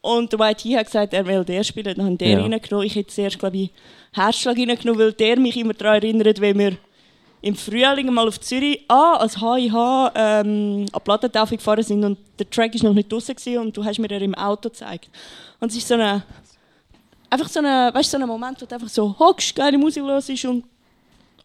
und 0.00 0.32
der 0.32 0.40
YT 0.50 0.76
hat 0.76 0.86
gesagt, 0.86 1.14
er 1.14 1.24
will 1.24 1.44
der 1.44 1.62
spielen, 1.64 1.94
dann 1.96 2.04
haben 2.06 2.18
der 2.18 2.28
Ja. 2.28 2.40
reingenommen. 2.42 2.86
Ich 2.86 2.96
hätte 2.96 3.14
zuerst, 3.14 3.38
glaube 3.38 3.56
ich, 3.56 3.70
Herzschlag 4.12 4.56
reingenommen, 4.56 4.98
weil 4.98 5.12
der 5.12 5.38
mich 5.38 5.56
immer 5.56 5.74
daran 5.74 6.02
erinnert, 6.02 6.40
wenn 6.40 6.58
wir 6.58 6.76
im 7.40 7.56
Frühling 7.56 8.12
mal 8.12 8.28
auf 8.28 8.40
Zürich 8.40 8.84
ah, 8.88 9.16
als 9.16 9.40
HIH 9.40 10.12
ähm, 10.14 10.86
an 10.92 11.00
Plattentaufe 11.02 11.56
gefahren 11.56 11.82
sind 11.82 12.04
und 12.04 12.18
der 12.38 12.48
Track 12.48 12.74
ist 12.74 12.84
noch 12.84 12.94
nicht 12.94 13.10
draußen 13.10 13.36
und 13.58 13.76
du 13.76 13.84
hast 13.84 13.98
mir 13.98 14.08
den 14.08 14.22
im 14.22 14.34
Auto 14.34 14.68
gezeigt. 14.68 15.10
Und 15.58 15.70
es 15.70 15.76
ist 15.76 15.88
so 15.88 15.94
eine, 15.94 16.22
einfach 17.28 17.48
so 17.48 17.58
eine, 17.58 17.90
weißt, 17.92 18.10
so 18.10 18.16
ein 18.16 18.26
Moment, 18.26 18.62
wo 18.62 18.66
du 18.66 18.74
einfach 18.74 18.88
so 18.88 19.18
hockst, 19.18 19.54
geile 19.56 19.76
Musik 19.76 20.04
los 20.04 20.28
ist 20.28 20.44
und 20.44 20.64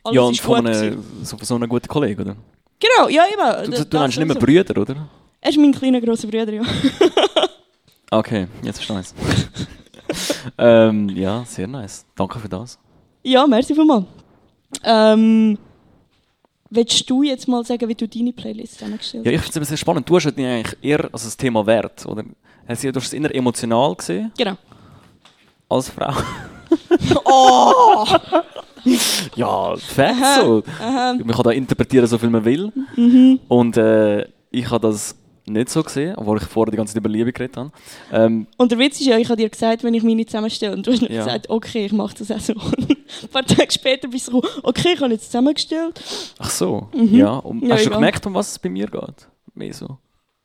alles 0.03 0.15
ja, 0.15 0.21
und 0.21 0.33
ist 0.33 0.41
von 0.41 0.63
gut 0.63 0.73
gewesen. 0.73 1.03
so, 1.23 1.37
so 1.41 1.55
einem 1.55 1.67
guten 1.67 1.87
Kollegen, 1.87 2.21
oder? 2.21 2.35
Genau, 2.79 3.09
ja, 3.09 3.23
immer. 3.33 3.63
Du, 3.63 3.71
du, 3.71 3.85
du 3.85 3.99
nennst 3.99 4.19
nicht 4.19 4.27
mehr. 4.27 4.37
Brüder, 4.37 4.79
oder? 4.79 5.09
Er 5.41 5.49
ist 5.49 5.57
mein 5.57 5.71
kleiner 5.71 5.99
grosser 6.01 6.27
Bruder, 6.27 6.53
ja. 6.53 6.63
Okay, 8.09 8.47
jetzt 8.63 8.81
verstehe 8.81 9.01
ich 9.01 9.67
ähm, 10.57 11.09
Ja, 11.09 11.43
sehr 11.45 11.67
nice. 11.67 12.05
Danke 12.15 12.39
für 12.39 12.49
das. 12.49 12.77
Ja, 13.23 13.45
merci 13.47 13.73
vielmals. 13.75 14.05
Ähm, 14.83 15.57
willst 16.69 17.09
du 17.09 17.23
jetzt 17.23 17.47
mal 17.47 17.63
sagen, 17.65 17.87
wie 17.87 17.95
du 17.95 18.07
deine 18.07 18.33
Playlist 18.33 18.75
zusammengestellt 18.75 19.25
Ja, 19.25 19.31
ich 19.31 19.41
finde 19.41 19.61
es 19.61 19.67
sehr 19.69 19.77
spannend. 19.77 20.09
Du 20.09 20.15
hast 20.15 20.27
eigentlich 20.27 20.77
eher 20.81 21.03
also 21.05 21.25
das 21.25 21.37
Thema 21.37 21.65
Wert, 21.65 22.05
oder? 22.05 22.23
Hast 22.67 22.83
Du 22.83 22.93
hast 22.95 23.07
es 23.07 23.13
eher 23.13 23.33
emotional 23.33 23.95
gesehen, 23.95 24.31
Genau. 24.37 24.55
als 25.69 25.89
Frau. 25.89 26.13
Oh! 27.25 28.05
Ja, 29.35 29.75
Facts 29.75 30.35
so. 30.39 30.63
Man 30.79 31.27
kann 31.27 31.43
da 31.43 31.51
interpretieren, 31.51 32.07
so 32.07 32.17
viel 32.17 32.29
man 32.29 32.45
will. 32.45 32.71
Mhm. 32.95 33.39
Und 33.49 33.75
äh, 33.75 34.25
ich 34.49 34.69
habe 34.69 34.87
das 34.87 35.15
nicht 35.47 35.69
so 35.69 35.81
gesehen, 35.83 36.15
obwohl 36.17 36.37
ich 36.37 36.43
vorher 36.43 36.71
die 36.71 36.77
ganze 36.77 36.93
Zeit 36.93 36.99
über 37.01 37.09
Liebe 37.09 37.31
geredet 37.33 37.57
habe. 37.57 37.71
Ähm, 38.11 38.47
Und 38.57 38.71
der 38.71 38.79
Witz 38.79 38.99
ist 38.99 39.05
ja, 39.07 39.17
ich 39.17 39.27
habe 39.29 39.37
dir 39.41 39.49
gesagt, 39.49 39.83
wenn 39.83 39.93
ich 39.93 40.03
meine 40.03 40.25
zusammenstelle, 40.25 40.75
und 40.75 40.85
du 40.85 40.91
hast 40.91 41.01
nicht 41.01 41.11
Ja. 41.13 41.23
gesagt, 41.23 41.49
okay, 41.49 41.85
ich 41.85 41.91
mache 41.93 42.15
das 42.17 42.31
auch 42.31 42.39
so. 42.39 42.53
Ein 43.23 43.29
paar 43.31 43.45
Tage 43.45 43.71
später 43.71 44.07
bist 44.07 44.27
du 44.27 44.33
so, 44.33 44.43
okay, 44.63 44.93
ich 44.95 45.01
habe 45.01 45.13
jetzt 45.13 45.25
zusammengestellt. 45.25 46.01
ach 46.39 46.49
so, 46.49 46.87
ja. 46.93 47.37
Und 47.37 47.63
Mhm. 47.63 47.69
Ja, 47.69 47.75
hast 47.75 47.83
du 47.85 47.87
egal. 47.89 47.99
gemerkt, 47.99 48.25
um 48.25 48.33
was 48.33 48.51
es 48.51 48.59
bei 48.59 48.69
mir 48.69 48.87
geht? 48.87 49.27
Mehr 49.55 49.73
so. 49.73 49.97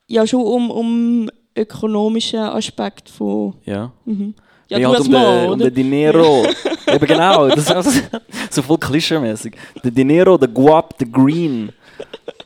Ja, 0.08 0.26
schon 0.26 0.42
um, 0.42 0.70
um 0.70 1.30
ökonomischen 1.56 2.40
Aspekt 2.40 3.08
von... 3.08 3.54
Ja. 3.64 3.92
Mhm. 4.04 4.34
Ja, 4.68 4.78
Nee, 4.78 4.84
du 4.84 4.90
halt 4.90 5.00
um 5.00 5.10
Mann, 5.12 5.40
den, 5.42 5.50
um 5.50 5.58
den 5.58 5.74
Dinero. 5.74 6.46
Eben 6.86 7.06
genau, 7.06 7.48
das 7.48 7.58
ist 7.58 7.70
also 7.72 8.00
so 8.50 8.62
voll 8.62 8.78
klischeemäßig. 8.78 9.54
Der 9.84 9.90
Dinero, 9.90 10.38
der 10.38 10.48
Guap, 10.48 10.96
der 10.98 11.08
Green. 11.08 11.70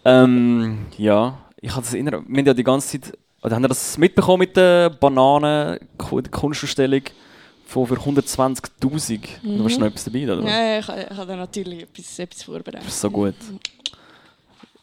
Ähm, 0.05 0.87
ja, 0.99 1.39
ich 1.67 1.73
hatte 1.73 1.83
das 1.83 1.95
erinnert. 1.95 2.25
Wir 2.29 2.39
haben 2.39 2.47
ja 2.47 2.55
die 2.55 2.63
ganze 2.63 3.01
Zeit, 3.01 3.19
oder 3.43 3.57
haben 3.57 3.63
wir 3.63 3.69
das 3.69 3.99
mitbekommen 3.99 4.39
mit 4.39 4.57
der 4.57 4.89
Bananen, 4.89 5.81
der 5.99 6.23
Kunstausstellung 6.31 7.03
von 7.67 7.87
für 7.89 7.97
120.000? 7.97 9.21
Du 9.43 9.65
warst 9.65 9.81
noch 9.81 9.89
etwas 9.89 10.05
dabei, 10.05 10.25
oder? 10.25 10.43
Mhm. 10.43 10.47
Ja, 10.47 10.79
ich, 10.79 10.89
ich 10.89 11.17
habe 11.17 11.27
da 11.27 11.37
natürlich 11.37 11.83
etwas, 11.83 12.19
etwas 12.21 12.43
vorbereitet. 12.45 12.87
Das 12.87 12.95
ist 12.95 13.01
so 13.01 13.11
gut. 13.11 13.35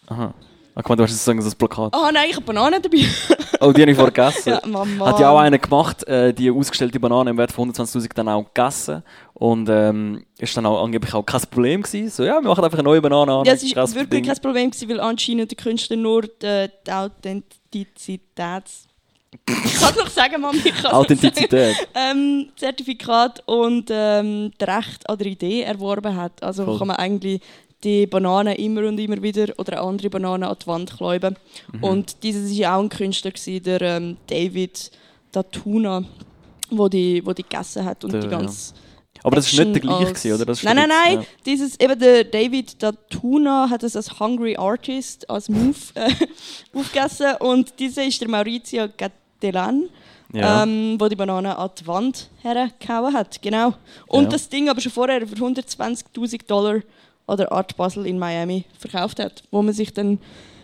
Aha. 0.07 0.33
Guck 0.75 0.89
mal, 0.89 0.95
du 0.95 1.03
hast 1.03 1.12
jetzt 1.12 1.23
sagen, 1.23 1.39
das 1.39 1.53
Plakat. 1.53 1.93
Ah 1.93 2.12
nein, 2.12 2.27
ich 2.29 2.36
habe 2.36 2.45
Bananen 2.45 2.81
dabei. 2.81 3.05
Oh, 3.59 3.71
die 3.71 3.81
habe 3.81 3.91
ich 3.91 3.97
vorher 3.97 4.12
gegessen. 4.12 4.49
ja, 4.63 4.67
Mama. 4.67 5.05
Hat 5.05 5.19
ja 5.19 5.29
auch 5.29 5.38
einer 5.38 5.59
gemacht, 5.59 6.03
äh, 6.07 6.33
die 6.33 6.49
ausgestellte 6.49 6.99
Banane 6.99 7.29
im 7.29 7.38
Wert 7.38 7.51
von 7.51 7.71
120.000 7.71 8.09
dann 8.15 8.27
auch 8.29 8.43
gegessen. 8.51 9.03
Und 9.36 9.69
ähm, 9.69 10.25
ist 10.39 10.57
dann 10.57 10.65
auch 10.65 10.83
angeblich 10.83 11.13
auch 11.13 11.23
kein 11.23 11.41
Problem 11.51 11.83
gewesen. 11.83 12.09
So, 12.09 12.23
ja, 12.23 12.41
wir 12.41 12.49
machen 12.49 12.63
einfach 12.63 12.79
eine 12.79 12.88
neue 12.88 13.01
Banane 13.01 13.31
an. 13.31 13.45
Ja, 13.45 13.53
es 13.53 13.63
war 13.63 13.86
kein 13.86 13.95
wirklich 13.95 14.21
Ding. 14.23 14.25
kein 14.25 14.41
Problem, 14.41 14.71
gewesen, 14.71 14.89
weil 14.89 14.99
anscheinend 14.99 15.51
der 15.51 15.57
Künstler 15.57 15.95
nur 15.95 16.23
die, 16.23 16.67
die 16.88 16.91
Authentizitäts... 16.91 18.88
Ich 19.47 19.79
kann 19.79 19.89
es 19.89 19.95
noch 19.97 20.09
sagen, 20.09 20.41
Mami. 20.41 20.59
Ich 20.63 20.75
sagen. 20.75 20.93
Authentizität. 20.93 21.75
ähm, 21.95 22.49
Zertifikat 22.55 23.41
und 23.47 23.89
ähm, 23.91 24.51
das 24.59 24.69
Recht 24.69 25.09
an 25.09 25.17
der 25.17 25.27
Idee 25.27 25.62
erworben 25.62 26.15
hat. 26.15 26.43
Also 26.43 26.65
Voll. 26.65 26.77
kann 26.77 26.88
man 26.88 26.97
eigentlich 26.97 27.41
die 27.83 28.07
Bananen 28.07 28.55
immer 28.55 28.87
und 28.87 28.97
immer 28.99 29.21
wieder 29.21 29.53
oder 29.57 29.73
eine 29.79 29.81
andere 29.87 30.09
Banane 30.09 30.47
an 30.47 30.55
die 30.61 30.67
Wand 30.67 30.95
kläuben. 30.97 31.35
Mhm. 31.71 31.83
Und 31.83 32.23
dieses 32.23 32.49
war 32.51 32.55
ja 32.57 32.75
auch 32.77 32.81
ein 32.83 32.89
Künstler, 32.89 33.31
gewesen, 33.31 33.63
der 33.63 33.81
ähm, 33.81 34.17
David 34.27 34.91
Datuna, 35.31 36.03
wo 36.69 36.87
die, 36.87 37.25
wo 37.25 37.33
die 37.33 37.43
gegessen 37.43 37.83
hat 37.85 38.03
und 38.03 38.13
Der, 38.13 38.21
die 38.21 38.27
ganz 38.29 38.73
Aber 39.23 39.35
das 39.35 39.55
war 39.57 39.65
nicht 39.65 39.75
der 39.75 39.81
gleiche, 39.81 40.07
als- 40.07 40.21
gewesen, 40.21 40.35
oder? 40.35 40.45
Das 40.45 40.63
nein, 40.63 40.75
nein, 40.75 40.89
nein. 40.89 41.25
Dieses, 41.45 41.79
eben 41.79 41.99
der 41.99 42.23
David 42.23 42.81
Datuna 42.81 43.69
hat 43.69 43.83
es 43.83 43.95
als 43.95 44.19
Hungry 44.19 44.55
Artist, 44.57 45.29
als 45.29 45.49
Move 45.49 45.75
äh, 45.95 46.09
aufgegessen. 46.73 47.35
Und 47.39 47.79
dieser 47.79 48.05
ist 48.05 48.19
der 48.21 48.29
Maurizio 48.29 48.87
Gattelan, 48.97 49.89
Ja. 50.33 50.39
ja. 50.41 50.63
ähm, 50.63 50.95
wo 50.99 51.07
die 51.07 51.15
Banane 51.15 51.57
an 51.57 51.69
die 51.79 51.85
Wand 51.87 52.29
hergehauen 52.41 53.13
hat. 53.13 53.41
Genau. 53.41 53.73
Und 54.07 54.23
Ja. 54.25 54.29
das 54.29 54.49
Ding 54.49 54.69
aber 54.69 54.81
schon 54.81 54.91
vorher 54.91 55.25
für 55.27 55.35
120.000 55.35 56.47
Dollar 56.47 56.79
an 57.27 57.38
der 57.38 57.51
Art 57.51 57.75
Basel 57.77 58.05
in 58.05 58.19
Miami 58.19 58.65
verkauft 58.77 59.19
hat. 59.19 59.43
Wo 59.51 59.62
man 59.62 59.73
sich 59.73 59.93
dann 59.93 60.19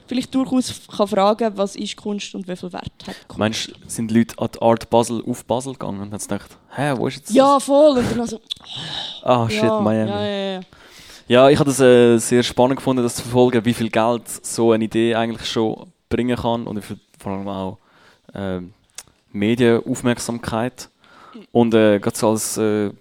vielleicht 0.07 0.33
durchaus 0.33 0.81
kann 0.95 1.07
fragen 1.07 1.51
was 1.55 1.75
ist 1.75 1.95
Kunst 1.95 2.33
und 2.33 2.47
wie 2.47 2.55
viel 2.55 2.73
Wert 2.73 2.91
hat 3.07 3.15
Kunst. 3.27 3.37
Meinst 3.37 3.71
sind 3.87 4.11
Leute 4.11 4.37
an 4.39 4.49
die 4.53 4.61
Art 4.61 4.89
Basel 4.89 5.23
auf 5.25 5.45
Basel 5.45 5.73
gegangen 5.73 6.01
und 6.01 6.11
haben 6.11 6.19
gedacht, 6.19 6.57
hä, 6.75 6.93
wo 6.97 7.07
ist 7.07 7.17
jetzt 7.17 7.31
ja, 7.31 7.55
das? 7.55 7.63
voll. 7.63 7.99
Und 7.99 8.17
dann 8.17 8.27
so, 8.27 8.39
Ah, 9.23 9.47
shit, 9.49 9.63
ja, 9.63 9.79
Miami. 9.79 10.09
Ja, 10.09 10.25
ja, 10.25 10.61
ja. 11.27 11.49
Ich 11.49 11.59
habe 11.59 11.69
das 11.69 11.79
äh, 11.79 12.17
sehr 12.17 12.43
spannend 12.43 12.77
gefunden, 12.77 13.03
das 13.03 13.15
zu 13.15 13.21
verfolgen, 13.21 13.63
wie 13.65 13.73
viel 13.73 13.89
Geld 13.89 14.27
so 14.27 14.71
eine 14.71 14.83
Idee 14.83 15.15
eigentlich 15.15 15.47
schon 15.49 15.91
bringen 16.09 16.35
kann 16.35 16.65
und 16.65 16.83
vor 17.19 17.31
allem 17.31 17.47
auch 17.47 17.77
ähm, 18.33 18.73
Medienaufmerksamkeit. 19.31 20.89
Und 21.51 21.73
äh, 21.73 21.99
gerade 21.99 22.17
so 22.17 22.29
als 22.29 22.57
äh, 22.57 22.91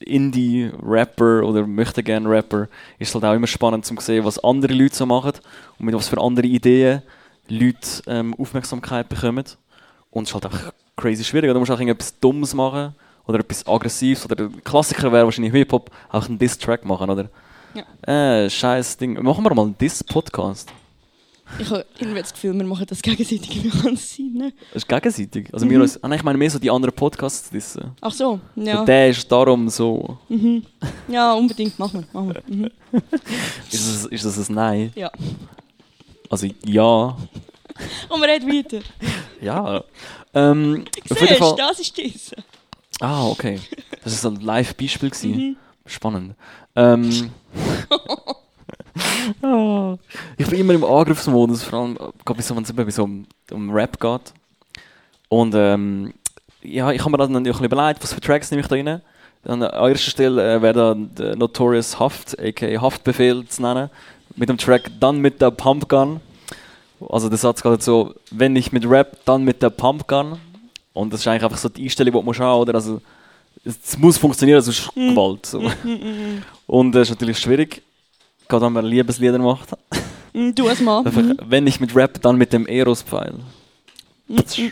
Indie-Rapper 0.00 1.42
oder 1.42 1.66
möchte 1.66 2.02
gerne 2.02 2.28
Rapper 2.28 2.68
ist 2.98 3.08
es 3.08 3.14
halt 3.14 3.24
auch 3.24 3.34
immer 3.34 3.46
spannend 3.46 3.84
zu 3.86 3.94
sehen, 3.98 4.24
was 4.24 4.42
andere 4.42 4.74
Leute 4.74 4.94
so 4.94 5.06
machen 5.06 5.32
und 5.78 5.86
mit 5.86 5.94
was 5.94 6.08
für 6.08 6.20
andere 6.20 6.46
Ideen 6.46 7.02
Leute 7.48 8.02
ähm, 8.06 8.34
Aufmerksamkeit 8.34 9.08
bekommen. 9.08 9.44
Und 10.10 10.24
es 10.24 10.30
ist 10.30 10.34
halt 10.34 10.46
einfach 10.46 10.72
crazy 10.96 11.24
schwierig. 11.24 11.52
Du 11.52 11.58
musst 11.58 11.70
auch 11.70 11.78
irgendetwas 11.78 12.18
Dummes 12.18 12.54
machen 12.54 12.94
oder 13.26 13.40
etwas 13.40 13.66
Aggressives. 13.66 14.24
Oder 14.24 14.36
der 14.36 14.48
Klassiker 14.64 15.12
wäre 15.12 15.24
wahrscheinlich 15.24 15.52
Hip-Hop, 15.52 15.90
auch 16.10 16.28
einen 16.28 16.38
Diss-Track 16.38 16.84
machen, 16.84 17.10
oder? 17.10 17.28
Äh, 18.02 18.48
scheiß 18.48 18.96
Ding. 18.96 19.22
Machen 19.22 19.44
wir 19.44 19.54
mal 19.54 19.62
einen 19.62 19.78
Diss-Podcast. 19.78 20.72
Ich 21.58 21.70
habe 21.70 21.86
irgendwie 21.98 22.20
das 22.20 22.32
Gefühl, 22.32 22.54
wir 22.54 22.64
machen 22.64 22.86
das 22.86 23.00
gegenseitig 23.02 23.64
es 23.64 24.16
sein. 24.16 24.32
Ne? 24.34 24.52
Das 24.72 24.82
ist 24.82 24.88
gegenseitig. 24.88 25.52
Also 25.52 25.68
wir 25.68 25.80
uns, 25.80 26.02
ah, 26.02 26.08
nein, 26.08 26.18
ich 26.18 26.24
meine 26.24 26.38
mehr 26.38 26.50
so 26.50 26.58
die 26.58 26.70
anderen 26.70 26.94
Podcasts 26.94 27.48
dissen. 27.50 27.92
Ach 28.00 28.12
so, 28.12 28.40
ja. 28.56 28.80
Und 28.80 28.86
der 28.88 29.08
ist 29.10 29.30
darum 29.30 29.68
so. 29.68 30.18
Ja, 31.08 31.32
unbedingt, 31.34 31.78
machen 31.78 32.06
wir. 32.12 32.20
Machen 32.20 32.34
wir. 32.34 32.54
Mhm. 32.54 32.70
Ist 33.70 34.04
das, 34.04 34.06
ist 34.06 34.24
das 34.24 34.48
ein 34.48 34.54
Nein? 34.54 34.92
Ja. 34.94 35.10
Also 36.30 36.46
ja. 36.64 37.16
Und 38.08 38.20
wir 38.20 38.28
reden 38.28 38.48
weiter. 38.48 38.80
Ja. 39.40 39.84
Ähm, 40.34 40.84
auf 41.10 41.20
jeden 41.20 41.28
Siehst 41.28 41.38
Fall. 41.38 41.50
du, 41.50 41.56
das 41.56 41.80
ist 41.80 41.98
das. 41.98 42.44
Ah, 43.00 43.26
okay. 43.28 43.60
Das 44.02 44.12
ist 44.12 44.22
so 44.22 44.28
ein 44.28 44.36
Live-Beispiel. 44.40 45.10
gewesen. 45.10 45.56
Spannend. 45.84 46.34
Ähm, 46.74 47.30
Ah. 49.42 49.96
ich 50.36 50.46
bin 50.46 50.60
immer 50.60 50.74
im 50.74 50.84
Angriffsmodus, 50.84 51.62
vor 51.62 51.80
allem 51.80 51.96
äh, 51.96 52.54
wenn 52.54 52.62
es 52.62 52.72
bei 52.72 52.90
so 52.90 53.04
um, 53.04 53.26
um 53.50 53.70
Rap 53.70 54.00
geht. 54.00 54.32
Und 55.28 55.54
ähm, 55.54 56.14
ja, 56.62 56.90
ich 56.92 57.00
habe 57.00 57.10
mir 57.10 57.18
dann 57.18 57.32
natürlich 57.32 57.56
ein 57.56 57.68
bisschen 57.68 57.72
überlegt, 57.72 58.02
was 58.02 58.12
für 58.12 58.20
Tracks 58.20 58.50
nehme 58.50 58.62
ich 58.62 58.68
da 58.68 58.76
rein. 58.76 59.02
Dann, 59.44 59.62
äh, 59.62 59.66
an 59.66 59.90
erster 59.90 60.10
Stelle 60.10 60.56
äh, 60.56 60.62
wäre 60.62 60.96
der 60.96 61.36
Notorious 61.36 61.98
Haft, 61.98 62.38
aka 62.40 62.80
Haftbefehl 62.80 63.46
zu 63.46 63.62
nennen, 63.62 63.90
mit 64.34 64.48
dem 64.48 64.58
Track 64.58 64.90
«Dann 65.00 65.18
mit 65.18 65.40
der 65.40 65.50
Pumpgun». 65.50 66.20
Also 67.08 67.28
der 67.28 67.38
Satz 67.38 67.62
geht 67.62 67.82
so, 67.82 68.14
wenn 68.30 68.52
nicht 68.54 68.72
mit 68.72 68.88
Rap, 68.88 69.18
dann 69.24 69.44
mit 69.44 69.62
der 69.62 69.70
Pumpgun. 69.70 70.38
Und 70.92 71.12
das 71.12 71.20
ist 71.20 71.28
eigentlich 71.28 71.44
einfach 71.44 71.58
so 71.58 71.68
die 71.68 71.84
Einstellung, 71.84 72.12
die 72.12 72.18
du 72.18 72.24
musst 72.24 72.40
haben, 72.40 72.60
oder? 72.60 72.74
Also, 72.74 73.02
es 73.64 73.98
muss 73.98 74.16
funktionieren, 74.16 74.62
sonst 74.62 74.78
ist 74.78 74.94
Gewalt. 74.94 75.44
So. 75.44 75.70
Und 76.66 76.92
das 76.92 77.08
ist 77.08 77.10
natürlich 77.10 77.38
schwierig, 77.38 77.82
gerade 78.48 78.66
wenn 78.66 78.72
man 78.72 78.84
Liebeslieder 78.84 79.38
macht. 79.38 79.70
Mm, 80.32 80.50
Du 80.54 80.68
als 80.68 80.80
Mann. 80.80 81.06
Einfach, 81.06 81.22
Mhm. 81.22 81.38
wenn 81.46 81.64
nicht 81.64 81.80
mit 81.80 81.94
Rap, 81.96 82.20
dann 82.22 82.36
mit 82.36 82.52
dem 82.52 82.66
Eros-Pfeil. 82.66 83.34
Sehr 84.46 84.70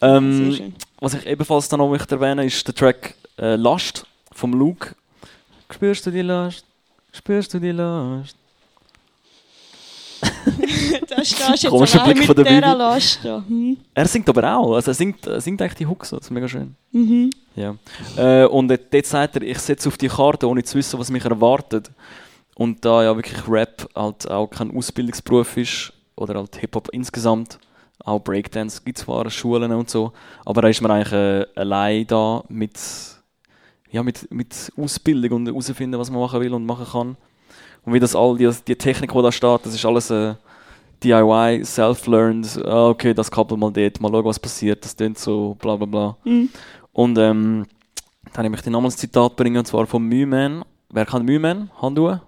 Ähm, 0.00 0.52
schön. 0.56 0.74
was 1.00 1.14
ich 1.14 1.26
ebenfalls 1.26 1.68
dann 1.68 1.78
noch 1.78 1.88
möchte 1.88 2.14
erwähnen 2.14 2.46
ist 2.46 2.66
der 2.66 2.74
Track 2.74 3.14
äh, 3.38 3.56
Last 3.56 4.06
vom 4.32 4.52
Luke. 4.52 4.94
Spürst 5.72 6.06
du 6.06 6.10
die 6.10 6.22
Last? 6.22 6.64
Spürst 7.12 7.52
du 7.54 7.58
die 7.58 7.70
Last? 7.72 8.36
da 11.08 11.24
stehst 11.24 11.40
du 11.48 11.52
jetzt 11.52 11.66
Komischer 11.68 12.02
allein 12.02 12.16
mit 12.18 12.26
von 12.26 12.36
der 12.36 12.44
dieser. 12.44 12.74
Last 12.74 13.20
da. 13.24 13.42
Hm. 13.46 13.76
Er 13.92 14.06
singt 14.06 14.28
aber 14.28 14.56
auch. 14.56 14.74
Also 14.74 14.90
er 14.90 14.94
singt, 14.94 15.26
er 15.26 15.40
singt 15.40 15.60
eigentlich 15.60 15.74
die 15.74 15.86
Hooks. 15.86 16.10
Das 16.10 16.20
ist 16.20 16.30
mega 16.30 16.48
schön. 16.48 16.74
Mhm. 16.92 17.30
Ja. 17.56 17.74
Äh, 18.16 18.46
und 18.46 18.68
dort 18.68 19.06
sagt 19.06 19.36
er, 19.36 19.42
ich 19.42 19.58
setze 19.58 19.88
auf 19.88 19.98
die 19.98 20.08
Karte, 20.08 20.48
ohne 20.48 20.62
zu 20.62 20.78
wissen, 20.78 20.98
was 20.98 21.10
mich 21.10 21.24
erwartet. 21.24 21.90
Und 22.56 22.84
da 22.84 23.02
ja 23.02 23.16
wirklich 23.16 23.48
Rap 23.48 23.88
halt 23.94 24.30
auch 24.30 24.46
kein 24.46 24.76
Ausbildungsberuf 24.76 25.56
ist, 25.56 25.92
oder 26.16 26.34
halt 26.34 26.56
Hip-Hop 26.56 26.88
insgesamt, 26.92 27.58
auch 28.04 28.20
Breakdance 28.20 28.82
gibt 28.84 28.98
es 28.98 29.04
zwar 29.04 29.28
Schulen 29.30 29.72
und 29.72 29.88
so, 29.88 30.12
aber 30.44 30.62
da 30.62 30.68
ist 30.68 30.80
man 30.80 30.90
eigentlich 30.90 31.12
äh, 31.12 31.46
allein 31.56 32.06
da 32.06 32.44
mit, 32.48 32.78
ja, 33.90 34.02
mit, 34.02 34.30
mit 34.30 34.72
Ausbildung 34.76 35.32
und 35.32 35.46
herausfinden, 35.46 35.98
was 35.98 36.10
man 36.10 36.20
machen 36.20 36.40
will 36.40 36.52
und 36.52 36.66
machen 36.66 36.86
kann. 36.90 37.16
Und 37.84 37.92
wie 37.92 38.00
das 38.00 38.16
all 38.16 38.36
die, 38.36 38.50
die 38.66 38.76
Technik, 38.76 39.12
die 39.12 39.22
da 39.22 39.32
steht, 39.32 39.66
das 39.66 39.74
ist 39.74 39.84
alles 39.84 40.10
äh, 40.10 40.34
DIY, 41.02 41.64
self-learned, 41.64 42.64
ah, 42.64 42.88
okay, 42.88 43.14
das 43.14 43.30
Kabel 43.30 43.56
mal 43.58 43.72
dort, 43.72 44.00
mal 44.00 44.10
schauen, 44.10 44.24
was 44.24 44.38
passiert, 44.38 44.84
das 44.84 44.96
tönt 44.96 45.18
so, 45.18 45.56
bla 45.60 45.76
bla 45.76 45.86
bla. 45.86 46.16
Mhm. 46.24 46.48
Und 46.92 47.18
ähm, 47.18 47.66
dann 48.32 48.50
möchte 48.50 48.68
ich 48.68 48.72
nochmals 48.72 48.96
ein 48.96 48.98
Zitat 48.98 49.36
bringen, 49.36 49.58
und 49.58 49.66
zwar 49.66 49.86
von 49.86 50.02
Mühman. 50.02 50.64
Wer 50.90 51.06
kann 51.06 51.24
Mühman? 51.24 51.70
Hand 51.80 51.98
hoch. 51.98 52.18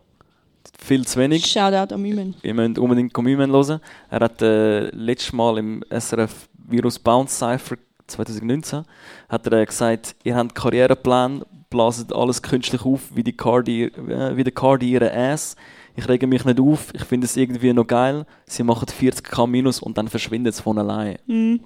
Viel 0.79 1.07
zu 1.07 1.19
wenig. 1.19 1.47
Shoutout 1.47 1.95
an 1.95 2.03
Mümen. 2.03 2.35
Ihr 2.43 2.55
müsst 2.55 2.79
unbedingt 2.79 3.17
Mühman 3.17 3.51
hören. 3.51 3.81
Er 4.11 4.21
hat 4.21 4.43
äh, 4.43 4.91
letztes 4.91 5.33
Mal 5.33 5.59
im 5.59 5.83
SRF 5.91 6.49
Virus 6.69 6.99
Bounce 6.99 7.39
Cypher 7.39 7.77
2019 8.07 8.85
hat 9.29 9.47
er 9.47 9.61
äh, 9.61 9.67
gesagt, 9.67 10.17
ihr 10.25 10.37
habt 10.37 10.55
Karriereplan, 10.55 11.45
blaset 11.71 12.13
alles 12.13 12.43
künstlich 12.43 12.85
auf, 12.85 13.15
wie, 13.15 13.25
die 13.25 13.37
Cardi, 13.37 13.85
äh, 13.85 14.37
wie 14.37 14.45
der 14.45 14.53
Cardi 14.53 14.91
ihre 14.91 15.13
Ass. 15.13 15.57
Ich 15.97 16.09
rege 16.09 16.27
mich 16.27 16.45
nicht 16.45 16.61
auf, 16.61 16.93
ich 16.95 17.05
finde 17.05 17.27
es 17.27 17.37
irgendwie 17.37 17.73
noch 17.73 17.87
geil. 17.87 18.27
Sie 18.47 18.63
machen 18.63 18.87
40k 18.87 19.47
minus 19.47 19.81
und 19.81 19.99
dann 19.99 20.09
verschwindet 20.09 20.55
es 20.55 20.61
von 20.61 20.79
allein. 20.79 21.19
Mhm. 21.27 21.61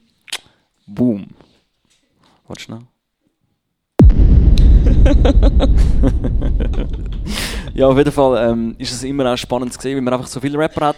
Boom. 0.86 1.26
Warte 2.46 2.62
schnell. 2.62 2.80
ja, 7.74 7.86
auf 7.86 7.96
jeden 7.96 8.12
Fall 8.12 8.50
ähm, 8.50 8.74
ist 8.78 8.92
es 8.92 9.02
immer 9.04 9.32
auch 9.32 9.36
spannend 9.36 9.72
zu 9.72 9.80
sehen, 9.80 9.96
wie 9.96 10.00
man 10.00 10.14
einfach 10.14 10.26
so 10.26 10.40
viele 10.40 10.58
Rapper 10.58 10.88
hat. 10.88 10.96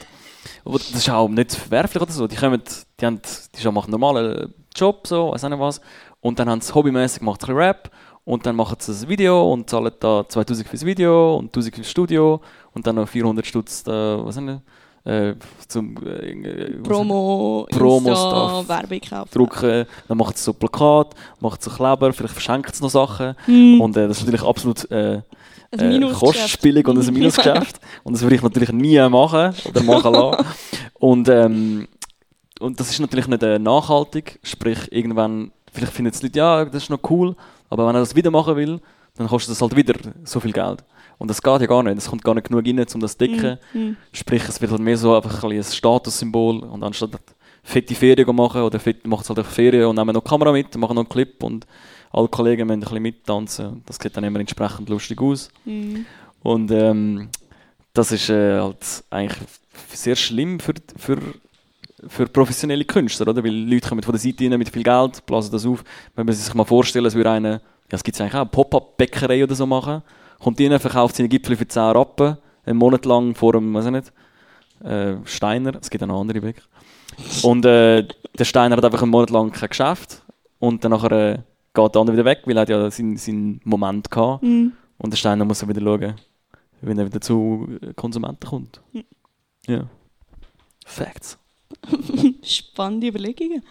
Aber 0.64 0.78
das 0.78 0.90
ist 0.90 1.10
auch 1.10 1.28
nicht 1.28 1.54
verwerflich 1.54 2.02
oder 2.02 2.12
so. 2.12 2.26
Die, 2.26 2.36
kommen, 2.36 2.62
die, 3.00 3.06
haben, 3.06 3.20
die 3.54 3.68
machen 3.68 3.84
einen 3.84 4.00
normalen 4.00 4.54
Job, 4.74 5.06
so, 5.06 5.32
weiß 5.32 5.44
auch 5.44 5.48
nicht 5.48 5.60
was. 5.60 5.80
Und 6.20 6.38
dann 6.38 6.48
haben 6.48 6.60
sie 6.60 6.74
hobbymäßig 6.74 7.20
gemacht, 7.20 7.48
ein 7.48 7.54
Rap. 7.54 7.90
Und 8.24 8.46
dann 8.46 8.54
machen 8.54 8.76
sie 8.78 8.92
ein 8.92 9.08
Video 9.08 9.52
und 9.52 9.68
zahlen 9.68 9.92
da 9.98 10.24
2000 10.28 10.68
fürs 10.68 10.84
Video 10.84 11.36
und 11.36 11.46
1000 11.46 11.74
fürs 11.74 11.90
Studio. 11.90 12.40
Und 12.72 12.86
dann 12.86 12.96
noch 12.96 13.08
400 13.08 13.44
Stutz, 13.44 13.82
da, 13.82 14.20
was 14.24 14.36
nicht, 14.36 14.60
äh, 15.04 15.34
zum 15.66 15.96
äh, 16.06 16.30
äh, 16.30 16.78
Promo, 16.82 17.66
Promo 17.70 18.10
Insta. 18.10 18.68
Werbung 18.68 19.00
kaufen. 19.00 19.30
drucken, 19.32 19.86
dann 20.06 20.16
macht 20.16 20.36
es 20.36 20.44
so 20.44 20.52
Plakat, 20.52 21.14
macht 21.40 21.60
so 21.62 21.70
Kleber, 21.70 22.12
vielleicht 22.12 22.34
verschenkt 22.34 22.72
es 22.72 22.80
noch 22.80 22.90
Sachen. 22.90 23.34
Mhm. 23.48 23.80
Und 23.80 23.96
äh, 23.96 24.06
das 24.06 24.18
ist 24.18 24.26
natürlich 24.26 24.46
absolut 24.46 24.88
äh, 25.72 26.12
kostspielig 26.12 26.86
und 26.88 26.98
ein 26.98 27.14
Minusgeschäft. 27.14 27.80
und 28.04 28.14
das 28.14 28.22
würde 28.22 28.36
ich 28.36 28.42
natürlich 28.42 28.72
nie 28.72 28.98
machen 29.08 29.54
oder 29.68 29.82
machen 29.82 30.12
lassen. 30.12 30.46
und, 30.94 31.28
ähm, 31.28 31.88
und 32.60 32.78
das 32.78 32.90
ist 32.90 33.00
natürlich 33.00 33.26
nicht 33.26 33.42
äh, 33.42 33.58
nachhaltig, 33.58 34.38
sprich 34.42 34.90
irgendwann, 34.90 35.52
vielleicht 35.72 35.92
finden 35.92 36.12
die 36.12 36.26
Leute, 36.26 36.38
ja, 36.38 36.64
das 36.64 36.84
ist 36.84 36.90
noch 36.90 37.00
cool, 37.10 37.34
aber 37.70 37.86
wenn 37.86 37.94
er 37.94 38.00
das 38.00 38.14
wieder 38.14 38.30
machen 38.30 38.56
will, 38.56 38.80
dann 39.16 39.28
kostet 39.28 39.52
das 39.52 39.62
halt 39.62 39.76
wieder 39.76 39.94
so 40.24 40.40
viel 40.40 40.52
Geld. 40.52 40.84
Und 41.18 41.28
das 41.28 41.40
geht 41.40 41.60
ja 41.60 41.66
gar 41.66 41.82
nicht, 41.82 41.98
es 41.98 42.08
kommt 42.08 42.24
gar 42.24 42.34
nicht 42.34 42.48
genug 42.48 42.66
rein, 42.66 42.84
um 42.94 43.00
das 43.00 43.12
zu 43.12 43.18
decken. 43.18 43.58
Mhm. 43.72 43.96
Sprich, 44.12 44.42
es 44.48 44.60
wird 44.60 44.72
halt 44.72 44.80
mehr 44.80 44.96
so 44.96 45.14
einfach 45.14 45.44
ein, 45.44 45.52
ein 45.52 45.62
Statussymbol 45.62 46.60
und 46.60 46.82
anstatt 46.82 47.10
fette 47.62 47.94
Ferien 47.94 48.34
machen 48.34 48.62
oder 48.62 48.80
macht 49.04 49.22
es 49.22 49.28
halt 49.28 49.38
einfach 49.38 49.52
Ferien 49.52 49.86
und 49.86 49.96
nehmen 49.96 50.14
noch 50.14 50.22
die 50.22 50.28
Kamera 50.28 50.52
mit, 50.52 50.76
machen 50.76 50.96
noch 50.96 51.02
einen 51.02 51.08
Clip 51.08 51.42
und 51.42 51.66
alle 52.12 52.28
Kollegen 52.28 52.66
müssen 52.66 52.78
ein 52.78 52.80
bisschen 52.80 53.02
mittanzen. 53.02 53.82
Das 53.86 53.96
sieht 54.00 54.16
dann 54.16 54.24
immer 54.24 54.40
entsprechend 54.40 54.88
lustig 54.88 55.20
aus. 55.20 55.50
Mhm. 55.64 56.06
Und 56.42 56.70
ähm, 56.70 57.28
das 57.94 58.12
ist 58.12 58.28
äh, 58.28 58.60
halt 58.60 59.04
eigentlich 59.10 59.38
sehr 59.92 60.16
schlimm 60.16 60.60
für, 60.60 60.74
für, 60.96 61.18
für 62.06 62.26
professionelle 62.26 62.84
Künstler, 62.84 63.28
oder? 63.28 63.42
Weil 63.42 63.54
Leute 63.54 63.88
kommen 63.88 64.02
von 64.02 64.12
der 64.12 64.20
Seite 64.20 64.44
rein 64.44 64.58
mit 64.58 64.68
viel 64.68 64.82
Geld, 64.82 65.24
blasen 65.26 65.52
das 65.52 65.66
auf. 65.66 65.84
Wenn 66.14 66.26
man 66.26 66.34
sich 66.34 66.52
mal 66.54 66.64
vorstellen, 66.64 67.06
es 67.06 67.14
würde 67.14 67.30
eine, 67.30 67.50
ja, 67.50 67.60
es 67.90 68.04
gibt 68.04 68.20
eigentlich 68.20 68.34
auch, 68.34 68.40
eine 68.40 68.50
Pop-Up-Bäckerei 68.50 69.44
oder 69.44 69.54
so 69.54 69.66
machen, 69.66 70.02
kommt 70.38 70.60
rein, 70.60 70.78
verkauft 70.78 71.16
seine 71.16 71.28
Gipfel 71.28 71.56
für 71.56 71.68
10 71.68 71.82
Rappen, 71.82 72.36
einen 72.64 72.78
Monat 72.78 73.04
lang 73.04 73.34
vor 73.34 73.54
einem, 73.54 73.72
weiß 73.72 73.86
ich 73.86 73.90
nicht, 73.92 74.12
äh, 74.84 75.16
Steiner, 75.24 75.78
es 75.80 75.88
gibt 75.88 76.02
auch 76.02 76.08
noch 76.08 76.20
andere 76.20 76.40
Bäcker. 76.40 76.62
Und 77.42 77.64
äh, 77.64 78.06
der 78.38 78.44
Steiner 78.44 78.76
hat 78.76 78.84
einfach 78.84 79.02
einen 79.02 79.10
Monat 79.10 79.30
lang 79.30 79.52
kein 79.52 79.68
Geschäft 79.68 80.22
und 80.58 80.82
dann 80.82 80.92
nachher, 80.92 81.12
äh, 81.12 81.38
geht 81.74 81.94
der 81.94 82.00
andere 82.00 82.16
wieder 82.16 82.24
weg, 82.24 82.42
weil 82.44 82.56
er 82.56 82.62
hat 82.62 82.68
ja 82.68 82.90
seinen, 82.90 83.16
seinen 83.16 83.60
Moment 83.64 84.10
gehabt. 84.10 84.42
Mhm. 84.42 84.72
Und 84.98 85.10
der 85.10 85.16
Steiner 85.16 85.44
muss 85.44 85.60
dann 85.60 85.68
wieder 85.68 85.80
schauen, 85.80 86.14
wenn 86.80 86.98
er 86.98 87.06
wieder 87.06 87.20
zu 87.20 87.78
Konsumenten 87.96 88.46
kommt. 88.46 88.80
Ja. 89.66 89.86
Facts. 90.84 91.38
Spannende 92.42 93.08
Überlegungen. 93.08 93.62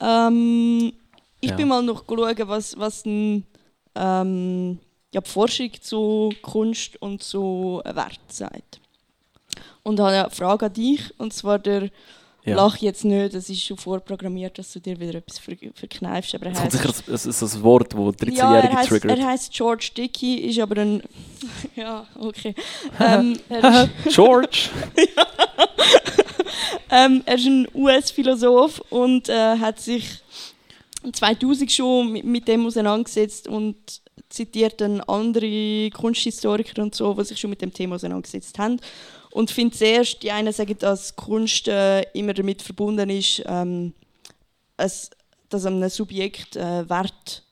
Ähm, 0.00 0.92
ich 1.40 1.50
Ja. 1.50 1.56
bin 1.56 1.68
mal 1.68 1.82
noch 1.82 2.04
schauen, 2.06 2.36
was, 2.48 2.78
was 2.78 3.04
ein, 3.06 3.44
ähm, 3.94 4.78
ja, 5.12 5.20
die 5.20 5.30
Forschung 5.30 5.70
zu 5.80 6.32
Kunst 6.42 7.00
und 7.00 7.22
zu 7.22 7.80
Wert 7.84 8.20
sagt. 8.28 8.80
Und 9.82 10.00
habe 10.00 10.10
eine 10.10 10.30
Frage 10.30 10.66
an 10.66 10.72
dich, 10.72 11.18
und 11.18 11.32
zwar 11.32 11.58
der 11.58 11.90
Ja. 12.46 12.54
Lach 12.54 12.76
jetzt 12.76 13.04
nicht, 13.04 13.34
es 13.34 13.50
ist 13.50 13.60
schon 13.64 13.76
vorprogrammiert, 13.76 14.56
dass 14.56 14.72
du 14.72 14.78
dir 14.78 14.98
wieder 15.00 15.16
etwas 15.16 15.40
ver 15.40 15.56
verkneifst, 15.74 16.32
aber 16.36 16.46
er 16.46 16.52
kommt 16.52 16.64
heisst- 16.64 16.72
sicher 16.72 16.88
ein, 16.88 17.48
ein, 17.50 17.58
ein 17.58 17.62
Wort, 17.64 17.92
das 17.92 18.28
ja, 18.36 18.50
13-Jährige 18.50 18.68
er 18.72 18.76
heißt, 18.78 18.88
triggert. 18.88 19.18
er 19.18 19.26
heißt 19.26 19.52
George 19.52 19.90
Dickey, 19.96 20.34
ist 20.36 20.60
aber 20.60 20.80
ein. 20.80 21.02
ja, 21.74 22.06
okay. 22.20 22.54
ähm, 23.00 23.32
ist, 23.48 23.90
George! 24.14 24.68
ähm, 26.90 27.22
er 27.26 27.34
ist 27.34 27.46
ein 27.46 27.66
US-Philosoph 27.74 28.80
und 28.90 29.28
äh, 29.28 29.58
hat 29.58 29.80
sich 29.80 30.20
2000 31.12 31.72
schon 31.72 32.12
mit, 32.12 32.24
mit 32.24 32.48
dem 32.48 32.64
auseinandergesetzt 32.64 33.48
und 33.48 33.74
zitiert 34.28 34.80
dann 34.80 35.00
andere 35.02 35.90
Kunsthistoriker 35.90 36.82
und 36.82 36.94
so, 36.94 37.14
die 37.14 37.24
sich 37.24 37.38
schon 37.40 37.50
mit 37.50 37.60
dem 37.62 37.72
Thema 37.72 37.96
auseinandergesetzt 37.96 38.58
haben. 38.58 38.78
Und 39.36 39.50
finde 39.50 39.76
zuerst, 39.76 40.22
die 40.22 40.30
einen 40.30 40.50
sagen, 40.50 40.78
dass 40.78 41.14
Kunst 41.14 41.68
äh, 41.68 42.00
immer 42.14 42.32
damit 42.32 42.62
verbunden 42.62 43.10
ist, 43.10 43.42
ähm, 43.44 43.92
es, 44.78 45.10
dass 45.50 45.66
einem 45.66 45.86
Subjekt 45.90 46.56
äh, 46.56 46.88
Wert 46.88 47.42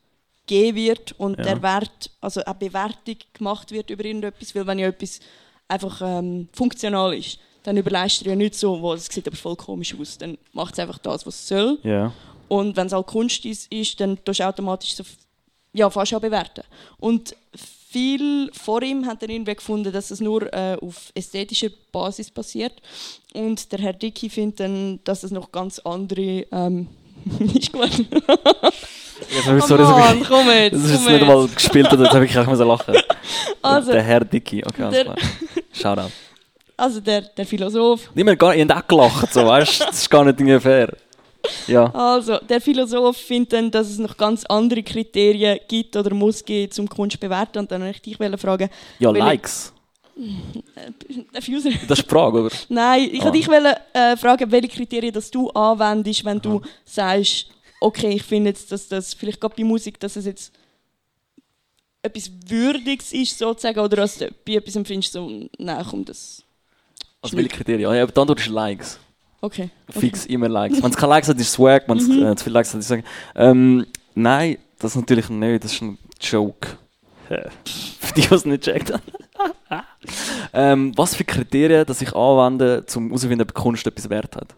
gegeben 0.46 0.76
wird 0.78 1.12
und 1.18 1.36
Ja. 1.36 1.44
der 1.44 1.62
Wert, 1.62 2.10
also 2.22 2.42
eine 2.42 2.54
Bewertung 2.54 3.16
gemacht 3.34 3.70
wird 3.70 3.90
über 3.90 4.02
irgendetwas, 4.02 4.54
weil 4.54 4.66
wenn 4.66 4.78
ja 4.78 4.88
etwas 4.88 5.20
einfach 5.68 6.00
ähm, 6.02 6.48
funktional 6.54 7.12
ist, 7.12 7.38
dann 7.64 7.76
überleistet 7.76 8.28
er 8.28 8.30
ja 8.30 8.36
nicht 8.36 8.54
so, 8.54 8.80
wo 8.80 8.94
es 8.94 9.04
sieht 9.04 9.26
aber 9.26 9.36
voll 9.36 9.56
komisch 9.56 9.94
aus, 9.94 10.16
dann 10.16 10.38
macht 10.54 10.72
es 10.72 10.78
einfach 10.78 10.96
das, 10.96 11.26
was 11.26 11.34
es 11.34 11.48
soll. 11.48 11.78
Ja. 11.82 12.10
Und 12.48 12.78
wenn 12.78 12.86
es 12.86 12.94
halt 12.94 13.06
Kunst 13.06 13.44
ist, 13.44 13.70
ist 13.70 14.00
dann 14.00 14.16
tust 14.24 14.40
du 14.40 14.46
automatisch 14.46 14.94
so, 14.94 15.04
ja, 15.74 15.90
fast 15.90 16.14
auch 16.14 16.20
bewerten. 16.20 16.62
Und 16.96 17.36
viel 17.94 18.50
vor 18.52 18.82
ihm 18.82 19.06
hat 19.06 19.22
er 19.22 19.30
irgendwie 19.30 19.54
gefunden, 19.54 19.92
dass 19.92 20.10
es 20.10 20.20
nur 20.20 20.52
äh, 20.52 20.76
auf 20.82 21.12
ästhetischer 21.14 21.68
Basis 21.92 22.28
passiert. 22.28 22.72
Und 23.34 23.70
der 23.70 23.78
Herr 23.78 23.92
Dickey 23.92 24.28
findet 24.28 24.58
dann, 24.60 24.98
dass 25.04 25.22
es 25.22 25.30
noch 25.30 25.52
ganz 25.52 25.78
andere. 25.78 26.44
Ähm, 26.50 26.88
ist 27.54 27.72
gut. 27.72 27.88
Jetzt 29.30 29.46
habe 29.46 29.58
ich 29.58 29.64
Oh 29.64 29.66
sorry, 29.66 29.82
das 29.82 29.88
habe 29.88 30.00
Mann, 30.00 30.24
komm 30.28 30.48
ich- 30.50 30.54
jetzt. 30.56 30.74
das 30.74 30.82
ist 30.84 30.90
jetzt 30.90 31.04
komm 31.04 31.12
nicht 31.14 31.26
mal 31.26 31.48
gespielt, 31.48 31.92
oder? 31.92 32.02
jetzt 32.04 32.14
habe 32.14 32.24
ich 32.26 32.38
auch 32.38 32.46
müssen 32.46 32.68
lachen. 32.68 32.94
Also, 33.62 33.92
der 33.92 34.02
Herr 34.02 34.20
Dicky, 34.24 34.62
okay, 34.66 34.82
alles 34.82 35.02
klar. 35.02 35.16
Shoutout. 35.72 36.12
also 36.76 37.00
der, 37.00 37.22
der 37.22 37.46
Philosoph. 37.46 38.10
Mehr 38.14 38.36
gar, 38.36 38.54
ihr 38.54 38.66
habt 38.68 38.84
auch 38.84 38.88
gelacht, 38.88 39.32
so, 39.32 39.46
weißt 39.46 39.80
du? 39.80 39.84
Das 39.86 39.96
ist 40.02 40.10
gar 40.10 40.24
nicht 40.24 40.62
fair. 40.62 40.92
Ja. 41.66 41.92
Also, 41.94 42.38
der 42.38 42.60
Philosoph 42.60 43.16
findet 43.16 43.52
dann, 43.52 43.70
dass 43.70 43.88
es 43.90 43.98
noch 43.98 44.16
ganz 44.16 44.44
andere 44.46 44.82
Kriterien 44.82 45.58
gibt 45.68 45.96
oder 45.96 46.14
muss 46.14 46.44
geben, 46.44 46.72
um 46.78 46.88
Kunst 46.88 47.12
zu 47.14 47.18
bewerten. 47.20 47.58
Und 47.58 47.70
dann 47.70 47.82
wollte 47.82 47.96
ich 47.96 48.16
dich 48.18 48.40
fragen, 48.40 48.68
Ja, 48.98 49.10
Likes. 49.10 49.72
Das 51.32 51.48
ist 51.48 51.64
die 51.88 52.08
Frage, 52.08 52.42
oder? 52.44 52.54
Nein, 52.68 53.10
ich 53.12 53.20
Ah. 53.20 53.24
wollte 53.24 53.38
dich 53.38 53.48
äh, 53.94 54.16
fragen, 54.16 54.50
welche 54.50 54.68
Kriterien 54.68 55.12
dass 55.12 55.30
du 55.30 55.50
anwendest, 55.50 56.24
wenn 56.24 56.40
du 56.40 56.60
sagst, 56.84 57.46
okay, 57.80 58.10
ich 58.10 58.22
finde 58.22 58.50
jetzt, 58.50 58.70
dass 58.70 58.86
das 58.88 59.12
vielleicht 59.12 59.40
gerade 59.40 59.54
bei 59.56 59.64
Musik, 59.64 59.98
dass 59.98 60.14
es 60.16 60.24
jetzt 60.26 60.52
etwas 62.00 62.30
Würdiges 62.46 63.12
ist, 63.12 63.38
sozusagen, 63.38 63.80
oder 63.80 63.96
dass 63.96 64.18
du 64.18 64.30
bei 64.46 64.52
etwas 64.54 64.76
empfindest, 64.76 65.12
so, 65.12 65.48
nein, 65.58 65.84
komm, 65.88 66.04
das... 66.04 66.42
Also 67.20 67.36
welche 67.36 67.48
Kriterien? 67.50 67.92
Ja, 67.94 68.02
aber 68.02 68.12
die 68.12 68.20
Antwort 68.20 68.38
ist 68.40 68.48
Likes. 68.48 68.98
Okay. 69.44 69.68
okay. 69.88 70.00
Fix 70.00 70.24
immer 70.26 70.48
Likes. 70.48 70.82
Wenn 70.82 70.90
es 70.90 70.96
keine 70.96 71.10
Likes 71.10 71.28
hat, 71.28 71.36
ist 71.36 71.48
es 71.48 71.52
Swag. 71.52 71.86
Wenn 71.86 71.98
es 71.98 72.08
Mhm. 72.08 72.24
äh, 72.24 72.36
zu 72.36 72.44
viele 72.44 72.54
Likes 72.54 72.70
hat, 72.72 72.78
ist 72.80 72.86
es 72.86 72.88
sagen. 72.88 73.04
Ähm, 73.34 73.86
nein, 74.14 74.56
das 74.78 74.96
natürlich 74.96 75.28
nicht. 75.28 75.64
Das 75.64 75.72
ist 75.72 75.82
ein 75.82 75.98
Joke. 76.20 76.68
Für 77.28 78.14
die, 78.14 78.22
die 78.22 78.34
es 78.34 78.44
nicht 78.46 78.62
checkt 78.64 78.92
haben. 78.92 79.02
ähm, 80.52 80.92
was 80.96 81.14
für 81.14 81.24
Kriterien, 81.24 81.84
dass 81.84 82.00
ich 82.00 82.14
anwende, 82.14 82.84
um 82.94 83.06
herauszufinden, 83.06 83.46
ob 83.48 83.54
Kunst 83.54 83.86
etwas 83.86 84.08
wert 84.08 84.36
hat? 84.36 84.54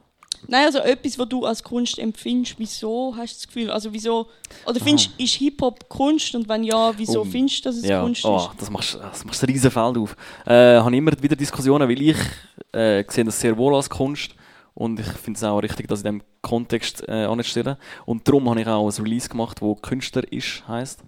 Nein, 0.49 0.66
also 0.66 0.78
etwas, 0.78 1.18
was 1.18 1.28
du 1.28 1.45
als 1.45 1.62
Kunst 1.62 1.99
empfindest, 1.99 2.57
wieso 2.59 3.14
hast 3.16 3.32
du 3.32 3.37
das 3.39 3.47
Gefühl? 3.49 3.70
Also 3.70 3.93
wieso, 3.93 4.28
oder 4.64 4.78
findest 4.78 5.11
du, 5.18 5.24
ist 5.24 5.34
Hip-Hop 5.34 5.89
Kunst 5.89 6.34
und 6.34 6.49
wenn 6.49 6.62
ja, 6.62 6.93
wieso 6.97 7.22
Oh, 7.22 7.24
findest 7.24 7.64
du, 7.64 7.68
dass 7.68 7.76
es 7.78 7.84
ja, 7.84 8.01
Kunst 8.03 8.24
oh, 8.24 8.37
ist? 8.37 8.51
das 8.59 8.70
machst 8.70 8.95
das 9.01 9.24
machst 9.24 9.43
ein 9.43 9.47
riesen 9.51 9.70
Feld 9.70 9.99
auf. 9.99 10.16
Äh, 10.45 10.78
habe 10.78 10.97
immer 10.97 11.12
wieder 11.20 11.34
Diskussionen, 11.34 11.89
weil 11.89 12.01
ich 12.01 12.16
äh, 12.72 13.03
sehe 13.09 13.24
das 13.24 13.41
sehr 13.41 13.57
wohl 13.57 13.74
als 13.74 13.91
Kunst 13.91 14.36
und 14.77 15.01
ich 15.01 15.07
finde 15.07 15.39
es 15.39 15.45
auch 15.45 15.59
richtig, 15.59 15.89
das 15.89 16.03
in 16.03 16.05
diesem 16.05 16.22
Kontext 16.43 17.03
äh, 17.09 17.24
anzustellen. 17.24 17.77
Und 18.05 18.29
darum 18.29 18.51
habe 18.51 18.61
ich 18.61 18.66
auch 18.66 18.87
ein 18.87 19.03
Release 19.03 19.27
gemacht, 19.27 19.62
wo 19.62 19.74
Künstler 19.74 20.31
ist 20.31 20.68
heisst, 20.68 21.03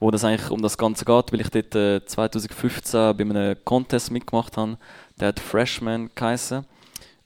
wo 0.00 0.10
das 0.10 0.24
eigentlich 0.24 0.50
um 0.50 0.62
das 0.62 0.78
Ganze 0.78 1.04
geht, 1.04 1.30
weil 1.30 1.42
ich 1.42 1.50
dort 1.50 1.74
äh, 1.74 2.04
2015 2.04 3.14
bei 3.14 3.22
einem 3.22 3.56
Contest 3.66 4.10
mitgemacht 4.10 4.56
habe, 4.56 4.78
der 5.20 5.28
hat 5.28 5.40
Freshman 5.40 6.08
geheißen 6.14 6.64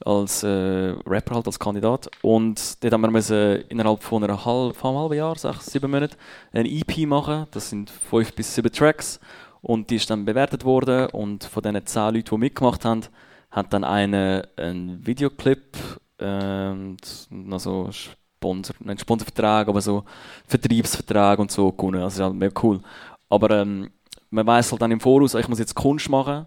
als 0.05 0.43
äh, 0.43 0.93
Rapper 1.05 1.35
halt 1.35 1.47
als 1.47 1.57
Kandidat. 1.57 2.09
Und 2.21 2.83
dort 2.83 2.93
haben 2.93 3.13
wir 3.13 3.71
innerhalb 3.71 4.03
von 4.03 4.25
einer 4.25 4.43
halb, 4.43 4.83
einem 4.83 4.97
halben 4.97 5.15
Jahr, 5.15 5.37
sechs, 5.37 5.67
sieben 5.67 5.89
Monaten, 5.89 6.17
ein 6.51 6.65
EP 6.65 7.07
machen. 7.07 7.47
Das 7.51 7.69
sind 7.69 7.89
fünf 7.89 8.33
bis 8.33 8.53
sieben 8.53 8.73
Tracks. 8.73 9.21
Und 9.61 9.89
die 9.89 9.95
ist 9.95 10.09
dann 10.09 10.25
bewertet 10.25 10.65
worden. 10.65 11.07
Und 11.11 11.45
von 11.45 11.63
diesen 11.63 11.85
zehn 11.85 12.13
Leuten, 12.13 12.29
die 12.29 12.37
mitgemacht 12.37 12.83
haben, 12.83 13.03
hat 13.51 13.73
dann 13.73 13.83
einer 13.83 14.47
einen 14.57 15.05
Videoclip 15.05 15.77
ähm, 16.19 16.97
noch 17.29 17.59
so 17.59 17.89
Sponsor, 17.91 18.75
nicht 18.79 19.01
Sponsorvertrag, 19.01 19.67
aber 19.67 19.81
so 19.81 20.03
Vertriebsvertrag 20.45 21.39
und 21.39 21.51
so 21.51 21.71
gewonnen. 21.71 22.01
Also 22.01 22.05
das 22.05 22.15
ist 22.15 22.23
halt 22.23 22.35
mega 22.35 22.61
cool. 22.63 22.81
Aber 23.29 23.51
ähm, 23.51 23.89
man 24.29 24.47
weiß 24.47 24.71
halt 24.71 24.81
dann 24.81 24.91
im 24.91 24.99
Voraus, 24.99 25.35
ich 25.35 25.47
muss 25.47 25.59
jetzt 25.59 25.75
Kunst 25.75 26.09
machen, 26.09 26.45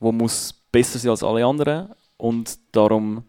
wo 0.00 0.12
muss 0.12 0.52
besser 0.72 0.98
sein 0.98 1.10
als 1.10 1.22
alle 1.22 1.44
anderen 1.44 1.90
und 2.16 2.58
darum 2.72 3.24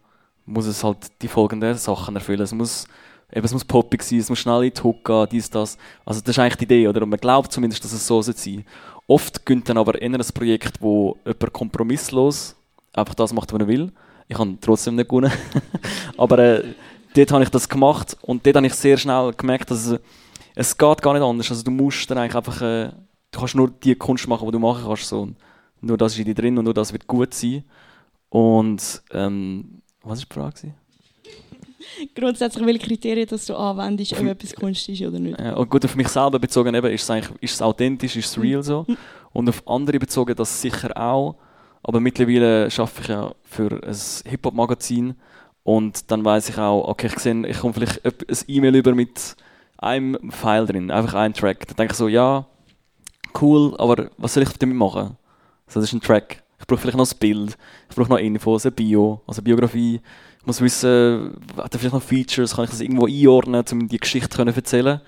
muss 0.46 0.66
es 0.66 0.82
halt 0.82 1.10
die 1.22 1.28
folgenden 1.28 1.76
Sachen 1.76 2.16
erfüllen. 2.16 2.40
Es 2.40 2.52
muss, 2.52 2.86
eben, 3.32 3.44
es 3.44 3.52
muss 3.52 3.64
poppig 3.64 4.02
sein, 4.02 4.18
es 4.18 4.28
muss 4.28 4.38
schnell 4.38 4.64
in 4.64 4.74
die 4.74 4.82
Hook 4.82 5.04
gehen, 5.04 5.28
dies, 5.30 5.50
das. 5.50 5.78
Also 6.04 6.20
das 6.20 6.30
ist 6.30 6.38
eigentlich 6.38 6.56
die 6.56 6.64
Idee, 6.64 6.88
oder? 6.88 7.02
Und 7.02 7.10
man 7.10 7.20
glaubt 7.20 7.52
zumindest, 7.52 7.84
dass 7.84 7.92
es 7.92 8.06
so 8.06 8.20
sein 8.22 8.34
soll. 8.34 8.64
Oft 9.06 9.44
gönnt 9.46 9.68
dann 9.68 9.78
aber 9.78 10.00
eher 10.00 10.12
ein 10.12 10.34
Projekt, 10.34 10.80
wo 10.80 11.16
jemand 11.24 11.52
kompromisslos 11.52 12.56
einfach 12.92 13.14
das 13.14 13.32
macht, 13.32 13.52
was 13.52 13.60
er 13.60 13.68
will. 13.68 13.92
Ich 14.28 14.38
habe 14.38 14.56
trotzdem 14.60 14.96
nicht 14.96 15.08
gewonnen. 15.08 15.32
aber 16.16 16.38
äh, 16.38 16.64
dort 17.14 17.32
habe 17.32 17.42
ich 17.44 17.50
das 17.50 17.68
gemacht 17.68 18.16
und 18.22 18.46
dort 18.46 18.56
habe 18.56 18.66
ich 18.66 18.74
sehr 18.74 18.96
schnell 18.96 19.32
gemerkt, 19.36 19.70
dass 19.70 19.86
es, 19.86 20.00
es 20.54 20.76
geht 20.76 21.02
gar 21.02 21.14
nicht 21.14 21.22
anders. 21.22 21.50
Also 21.50 21.62
du 21.62 21.70
musst 21.70 22.10
dann 22.10 22.18
eigentlich 22.18 22.36
einfach, 22.36 22.62
äh, 22.62 22.90
du 23.32 23.38
kannst 23.38 23.54
nur 23.54 23.70
die 23.70 23.94
Kunst 23.94 24.28
machen, 24.28 24.46
die 24.46 24.52
du 24.52 24.58
machen 24.58 24.84
kannst. 24.86 25.08
So. 25.08 25.22
Und 25.22 25.36
Nur 25.80 25.96
das 25.96 26.12
ist 26.12 26.18
in 26.18 26.26
dir 26.26 26.34
drin 26.34 26.58
und 26.58 26.64
nur 26.64 26.74
das 26.74 26.92
wird 26.92 27.06
gut 27.06 27.34
sein. 27.34 27.64
Und 28.28 29.02
ähm, 29.12 29.82
was 30.02 30.20
war 30.20 30.26
die 30.28 30.34
Frage? 30.34 30.74
Grundsätzlich, 32.14 32.64
welche 32.64 32.86
Kriterien 32.86 33.26
dass 33.26 33.46
du 33.46 33.56
anwendest, 33.56 34.12
ob 34.12 34.26
etwas 34.26 34.54
Kunst 34.54 34.88
ist 34.88 35.02
oder 35.02 35.18
nicht. 35.18 35.38
Äh, 35.38 35.52
und 35.52 35.68
gut, 35.68 35.84
auf 35.84 35.96
mich 35.96 36.08
selber 36.08 36.38
bezogen 36.38 36.74
eben, 36.74 36.92
ist 36.92 37.02
es 37.02 37.10
eigentlich 37.10 37.42
ist 37.42 37.54
es 37.54 37.62
authentisch, 37.62 38.16
ist 38.16 38.26
es 38.26 38.40
real 38.40 38.62
so. 38.62 38.86
Und 39.32 39.48
auf 39.48 39.66
andere 39.68 39.98
bezogen 39.98 40.34
das 40.34 40.60
sicher 40.60 40.96
auch. 40.96 41.36
Aber 41.82 42.00
mittlerweile 42.00 42.68
arbeite 42.76 43.00
ich 43.00 43.08
ja 43.08 43.34
für 43.42 43.80
ein 43.82 44.30
Hip-Hop-Magazin 44.30 45.14
und 45.62 46.10
dann 46.10 46.24
weiß 46.24 46.48
ich 46.50 46.58
auch, 46.58 46.88
okay, 46.88 47.08
ich 47.08 47.18
sehe, 47.18 47.46
ich 47.46 47.58
komme 47.58 47.74
vielleicht 47.74 48.04
ein 48.04 48.12
E-Mail 48.46 48.76
über 48.76 48.94
mit 48.94 49.36
einem 49.78 50.30
File 50.30 50.66
drin, 50.66 50.90
einfach 50.90 51.14
ein 51.14 51.32
Track. 51.32 51.66
Dann 51.68 51.76
denke 51.76 51.92
ich 51.92 51.98
so, 51.98 52.08
ja, 52.08 52.46
cool, 53.40 53.74
aber 53.78 54.10
was 54.18 54.34
soll 54.34 54.42
ich 54.42 54.50
damit 54.58 54.76
machen? 54.76 55.16
So, 55.66 55.80
das 55.80 55.88
ist 55.88 55.94
ein 55.94 56.00
Track. 56.00 56.42
Ich 56.58 56.66
brauche 56.66 56.80
vielleicht 56.80 56.98
noch 56.98 57.10
ein 57.10 57.18
Bild, 57.18 57.56
ich 57.88 57.96
brauche 57.96 58.10
noch 58.10 58.18
Infos, 58.18 58.66
eine 58.66 58.72
Bio, 58.72 59.22
also 59.26 59.40
eine 59.40 59.44
Biografie. 59.44 60.00
Ich 60.40 60.46
muss 60.46 60.60
wissen, 60.60 61.36
hat 61.56 61.72
er 61.74 61.78
vielleicht 61.78 61.94
noch 61.94 62.02
Features, 62.02 62.54
kann 62.54 62.64
ich 62.64 62.70
das 62.70 62.80
irgendwo 62.80 63.06
einordnen, 63.06 63.64
um 63.72 63.88
die 63.88 63.98
Geschichte 63.98 64.28
zu 64.28 64.42
erzählen. 64.42 65.00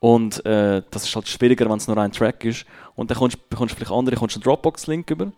Und 0.00 0.44
äh, 0.46 0.82
das 0.90 1.04
ist 1.04 1.14
halt 1.14 1.28
schwieriger, 1.28 1.68
wenn 1.68 1.76
es 1.76 1.86
nur 1.86 1.98
ein 1.98 2.10
Track 2.10 2.44
ist. 2.44 2.64
Und 2.94 3.10
dann 3.10 3.18
kommst, 3.18 3.50
bekommst 3.50 3.72
du 3.72 3.76
vielleicht 3.76 3.92
andere, 3.92 4.16
kommst 4.16 4.36
einen 4.36 4.42
Dropbox-Link 4.42 5.10
über. 5.10 5.30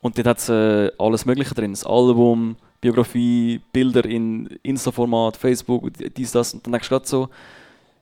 Und 0.00 0.16
dort 0.16 0.26
hat 0.28 0.38
es 0.38 0.48
äh, 0.48 0.90
alles 0.98 1.26
Mögliche 1.26 1.54
drin. 1.54 1.72
Das 1.72 1.84
Album, 1.84 2.56
Biografie, 2.80 3.60
Bilder 3.72 4.04
in 4.04 4.46
Insta-Format, 4.62 5.36
Facebook, 5.36 5.90
dies, 6.16 6.32
das. 6.32 6.54
Und 6.54 6.66
dann 6.66 6.72
denkst 6.72 6.88
du 6.88 6.94
gerade 6.94 7.08
so, 7.08 7.28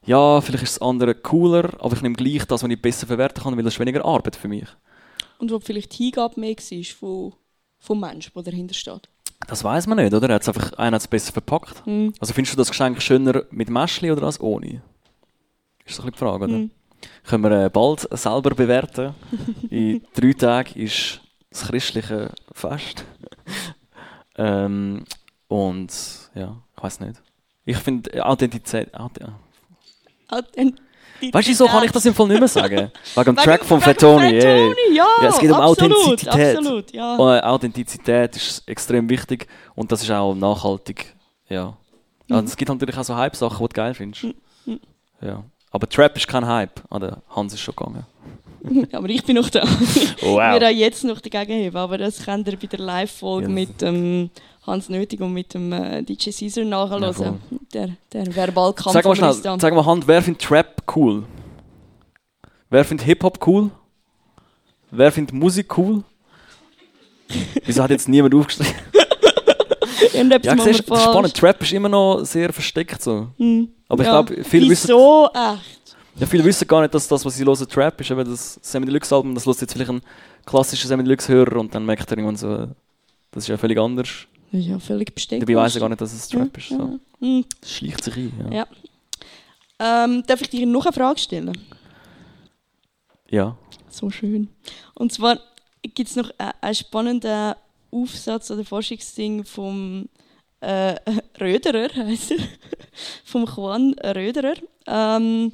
ja, 0.05 0.40
vielleicht 0.40 0.64
ist 0.64 0.76
das 0.76 0.82
andere 0.82 1.14
cooler, 1.14 1.70
aber 1.80 1.97
ich 1.97 2.03
nehme 2.03 2.14
gleich 2.14 2.44
das, 2.44 2.62
was 2.62 2.70
ich 2.70 2.80
besser 2.80 3.07
verwerten 3.07 3.42
kann, 3.42 3.57
weil 3.57 3.64
das 3.64 3.74
ist 3.74 3.80
weniger 3.80 4.05
Arbeit 4.05 4.36
für 4.36 4.49
mich. 4.49 4.68
Und 5.38 5.51
wo 5.51 5.59
vielleicht 5.59 5.99
die 5.99 6.05
Hingabe 6.05 6.38
mehr 6.38 6.55
war 6.57 6.84
von, 6.99 7.32
vom 7.78 8.01
Menschen, 8.01 8.32
der 8.34 8.42
dahinter 8.42 8.74
steht. 8.74 9.09
Das 9.49 9.64
weiß 9.64 9.86
man 9.86 9.99
nicht, 9.99 10.14
oder? 10.14 10.28
Er 10.28 10.36
hat's 10.36 10.49
einfach, 10.49 10.72
einer 10.74 10.94
hat 10.94 11.03
es 11.03 11.09
besser 11.09 11.32
verpackt. 11.32 11.84
Hm. 11.84 12.12
Also 12.20 12.32
findest 12.32 12.55
du 12.55 12.59
das 12.59 12.68
Geschenk 12.68 13.03
schöner 13.03 13.44
mit 13.51 13.68
Mäschli 13.68 14.11
oder 14.11 14.22
als 14.24 14.40
ohne? 14.40 14.82
Ist 15.84 15.97
so 15.97 16.03
ein 16.03 16.11
bisschen 16.11 16.12
die 16.12 16.18
Frage, 16.18 16.44
oder? 16.44 16.55
Hm. 16.55 16.70
Können 17.24 17.42
wir 17.44 17.64
äh, 17.64 17.70
bald 17.70 18.09
selber 18.12 18.51
bewerten. 18.51 19.14
In 19.70 20.03
drei 20.14 20.32
Tagen 20.32 20.80
ist 20.80 21.20
das 21.57 21.68
christliche 21.68 22.30
Fest. 22.52 23.04
ähm, 24.36 25.04
und 25.48 25.92
ja, 26.34 26.57
ich 26.76 26.82
weiß 26.82 27.00
nicht. 27.00 27.22
Ich 27.64 27.76
finde 27.78 28.12
äh, 28.12 28.20
Authentizität. 28.20 28.94
Auth 28.94 29.18
Authentizität. 30.28 31.34
weißt 31.34 31.48
du, 31.48 31.54
so 31.54 31.66
kann 31.66 31.84
ich 31.84 31.92
das 31.92 32.04
im 32.04 32.14
Fall 32.14 32.28
nicht 32.28 32.38
mehr 32.38 32.48
sagen. 32.48 32.90
Wegen 33.14 33.24
dem 33.24 33.36
Track 33.36 33.64
von 33.64 33.80
Fettoni. 33.80 34.40
Fettoni, 34.40 34.74
ja, 34.96 35.07
Ja, 35.22 35.28
es 35.28 35.38
geht 35.38 35.50
um 35.50 35.57
absolut, 35.61 35.96
Authentizität. 35.96 36.57
Absolut, 36.57 36.92
ja. 36.92 37.36
Äh, 37.36 37.40
Authentizität 37.42 38.36
ist 38.36 38.68
extrem 38.68 39.09
wichtig 39.09 39.46
und 39.74 39.90
das 39.90 40.02
ist 40.02 40.11
auch 40.11 40.34
nachhaltig. 40.34 41.14
Ja. 41.48 41.76
Also, 42.28 42.44
es 42.44 42.57
gibt 42.57 42.68
natürlich 42.68 42.96
auch 42.98 43.04
so 43.04 43.14
Hype-Sachen, 43.14 43.59
die 43.59 43.68
du 43.68 43.74
geil 43.74 43.94
findest. 43.94 44.26
Ja. 45.20 45.44
Aber 45.70 45.88
Trap 45.88 46.16
ist 46.16 46.26
kein 46.26 46.44
Hype. 46.46 46.82
Der 46.90 47.22
Hans 47.28 47.54
ist 47.54 47.61
schon 47.61 47.76
gegangen. 47.76 48.04
Aber 48.93 49.09
ich 49.09 49.23
bin 49.25 49.37
noch 49.37 49.49
da. 49.51 49.62
Oh, 50.23 50.39
Ich 50.41 50.53
würde 50.53 50.67
auch 50.67 50.71
jetzt 50.71 51.05
noch 51.05 51.21
dagegen 51.21 51.53
heben, 51.61 51.77
aber 51.77 51.99
das 51.99 52.25
könnt 52.25 52.47
ihr 52.49 52.57
bei 52.57 52.67
der 52.67 52.81
Live-Folge 52.81 53.47
Ja. 53.47 53.53
mit 53.53 53.83
ähm, 53.83 54.31
Hans 54.67 54.89
Nötig 54.89 55.21
und 55.21 55.33
mit 55.33 55.55
dem 55.55 55.73
äh, 55.73 56.03
DJ 56.03 56.31
Caesar 56.31 56.64
nachhören. 56.64 57.14
Ja, 57.19 57.35
der, 57.73 57.91
der 58.12 58.35
Verbalkampf 58.35 58.93
Sag 58.93 59.05
mal 59.05 59.14
schnell, 59.17 59.33
sag 59.35 59.75
mal 59.75 59.85
Hand, 59.87 60.07
wer 60.09 60.21
findet 60.23 60.43
Trap 60.43 60.83
cool? 60.97 61.25
Wer 62.71 62.85
findet 62.85 63.07
Hip-Hop 63.07 63.47
cool? 63.47 63.71
Wer 64.91 65.12
findet 65.12 65.35
Musik 65.35 65.77
cool? 65.79 66.03
Wieso 67.64 67.83
hat 67.83 67.91
jetzt 67.91 68.09
niemand 68.09 68.35
aufgeschrieben? 68.35 68.73
Ja, 70.12 70.23
siehst, 70.25 70.45
wir 70.45 70.55
du, 70.57 70.57
das 70.57 70.67
ist 70.67 70.87
spannend. 71.05 71.35
Trap 71.35 71.62
ist 71.62 71.73
immer 71.73 71.89
noch 71.89 72.25
sehr 72.25 72.53
versteckt 72.53 73.03
so. 73.03 73.29
Hm. 73.39 73.69
Aber 73.89 74.03
ich 74.03 74.07
Ja. 74.09 74.23
glaube, 74.23 74.45
viele 74.45 74.71
wissen, 74.71 74.89
Wieso 74.89 75.29
echt? 75.35 75.86
Ja, 76.19 76.27
viele 76.27 76.45
wissen 76.45 76.67
gar 76.67 76.83
nicht, 76.83 76.95
dass 76.95 77.09
das, 77.09 77.25
was 77.25 77.37
sie 77.37 77.45
hören, 77.45 77.69
Trap 77.69 78.01
ist. 78.01 78.11
Eben 78.11 78.25
das 78.25 78.59
Sammy 78.62 78.87
Deluxe 78.87 79.14
Album, 79.14 79.35
das 79.35 79.47
hört 79.47 79.61
jetzt 79.61 79.73
vielleicht 79.73 79.91
ein 79.91 80.01
klassischer 80.45 80.89
Sammy 80.89 81.05
Deluxe 81.05 81.33
Hörer 81.33 81.57
und 81.57 81.75
dann 81.75 81.85
merkt 81.85 82.11
er 82.11 82.17
irgendwann 82.19 82.37
so, 82.37 82.69
das 83.31 83.45
ist 83.45 83.49
ja 83.49 83.57
völlig 83.57 83.79
anders. 83.79 84.09
Ja 84.53 84.79
völlig 84.79 85.14
besteckt. 85.14 85.43
Dabei 85.43 85.57
weiß 85.57 85.75
er 85.75 85.81
gar 85.81 85.89
nicht, 85.89 86.01
dass 86.01 86.12
es 86.12 86.29
Trap 86.29 86.57
ist. 86.57 86.69
So. 86.69 86.79
Ja. 86.79 86.99
Hm. 87.21 87.45
Das 87.61 87.73
schleicht 87.73 88.05
sich 88.05 88.17
ein. 88.17 88.33
Ja. 88.51 88.67
Ja. 89.79 90.05
Ähm, 90.05 90.23
darf 90.27 90.41
ich 90.41 90.49
dir 90.49 90.67
noch 90.67 90.87
eine 90.87 90.93
Frage 90.93 91.19
stellen? 91.19 91.53
ja. 93.29 93.57
So 93.91 94.11
schön. 94.11 94.49
Und 94.95 95.12
zwar 95.12 95.39
gibt 95.83 96.09
es 96.11 96.17
noch 96.17 96.31
einen 96.39 96.75
spannenden 96.75 97.55
Aufsatz 97.91 98.51
oder 98.51 98.64
Forschungsding 98.64 99.45
vom 99.45 100.09
äh, 100.61 100.97
Röderer, 101.41 101.89
heißt 101.95 102.33
er, 102.33 102.39
vom 103.25 103.47
Juan 103.47 103.95
Röderer. 103.95 104.57
Ähm, 104.87 105.53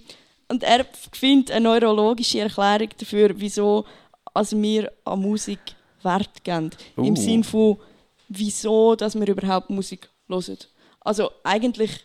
und 0.53 0.63
er 0.65 0.85
findet 1.13 1.51
eine 1.51 1.67
neurologische 1.67 2.41
Erklärung 2.41 2.91
dafür, 2.99 3.31
wieso 3.37 3.87
also 4.35 4.61
wir 4.61 4.93
an 5.07 5.21
Musik 5.21 5.61
Wert 6.03 6.45
geben. 6.45 6.69
Im 6.97 7.15
Uh. 7.15 7.17
Sinn 7.17 7.43
von, 7.43 7.79
wieso 8.29 8.95
dass 8.95 9.15
wir 9.15 9.27
überhaupt 9.27 9.71
Musik 9.71 10.11
hören. 10.29 10.59
Also 11.01 11.31
eigentlich, 11.43 12.05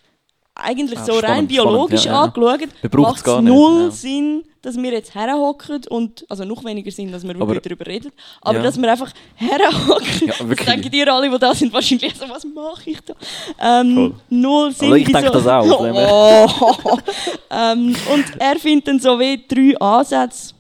eigentlich 0.60 0.99
Ah, 0.99 1.05
so 1.05 1.14
rein 1.14 1.22
spannend, 1.24 1.47
biologisch 1.49 2.01
spannend, 2.03 2.36
ja, 2.38 2.43
angeschaut, 2.51 2.93
macht 3.01 3.16
es 3.28 3.34
es 3.34 3.41
nicht, 3.41 3.53
null 3.53 3.82
ja. 3.86 3.91
Sinn, 3.91 4.43
dass 4.62 4.76
wir 4.76 4.91
jetzt 4.91 5.16
herhocken 5.16 5.82
und, 5.89 6.26
also 6.30 6.43
noch 6.43 6.64
weniger 6.66 6.91
Sinn, 6.91 7.12
dass 7.12 7.24
wir 7.24 7.32
Aber- 7.32 7.39
wirklich 7.47 7.62
darüber 7.62 7.86
reden, 7.86 8.12
aber 8.41 8.58
Ja. 8.58 8.64
dass 8.64 8.78
wir 8.82 8.91
einfach 8.91 9.12
herhocken. 9.36 10.28
Ja, 10.28 10.39
wirklich. 10.49 10.68
denken 10.68 10.91
die 10.91 11.03
alle, 11.10 11.30
die 11.30 11.38
da 11.39 11.53
sind, 11.55 11.72
wahrscheinlich 11.72 12.16
so, 12.16 12.28
was 12.30 12.43
mache 12.45 12.89
ich 12.89 12.99
da? 13.01 13.14
Ähm, 13.62 13.95
Voll. 13.95 14.14
null 14.30 14.72
Sinn. 14.74 14.88
Aber 14.88 14.97
ich 14.97 15.05
denke 15.05 15.22
wieso- 15.24 15.34
das 15.34 15.47
auch, 15.47 15.80
Oh. 15.80 16.97
ähm, 17.51 17.95
und 18.14 18.26
er 18.39 18.55
findet 18.60 18.88
dann 18.88 18.99
so 18.99 19.20
wie 19.20 19.41
drei 19.47 19.78
Ansätze, 19.80 20.53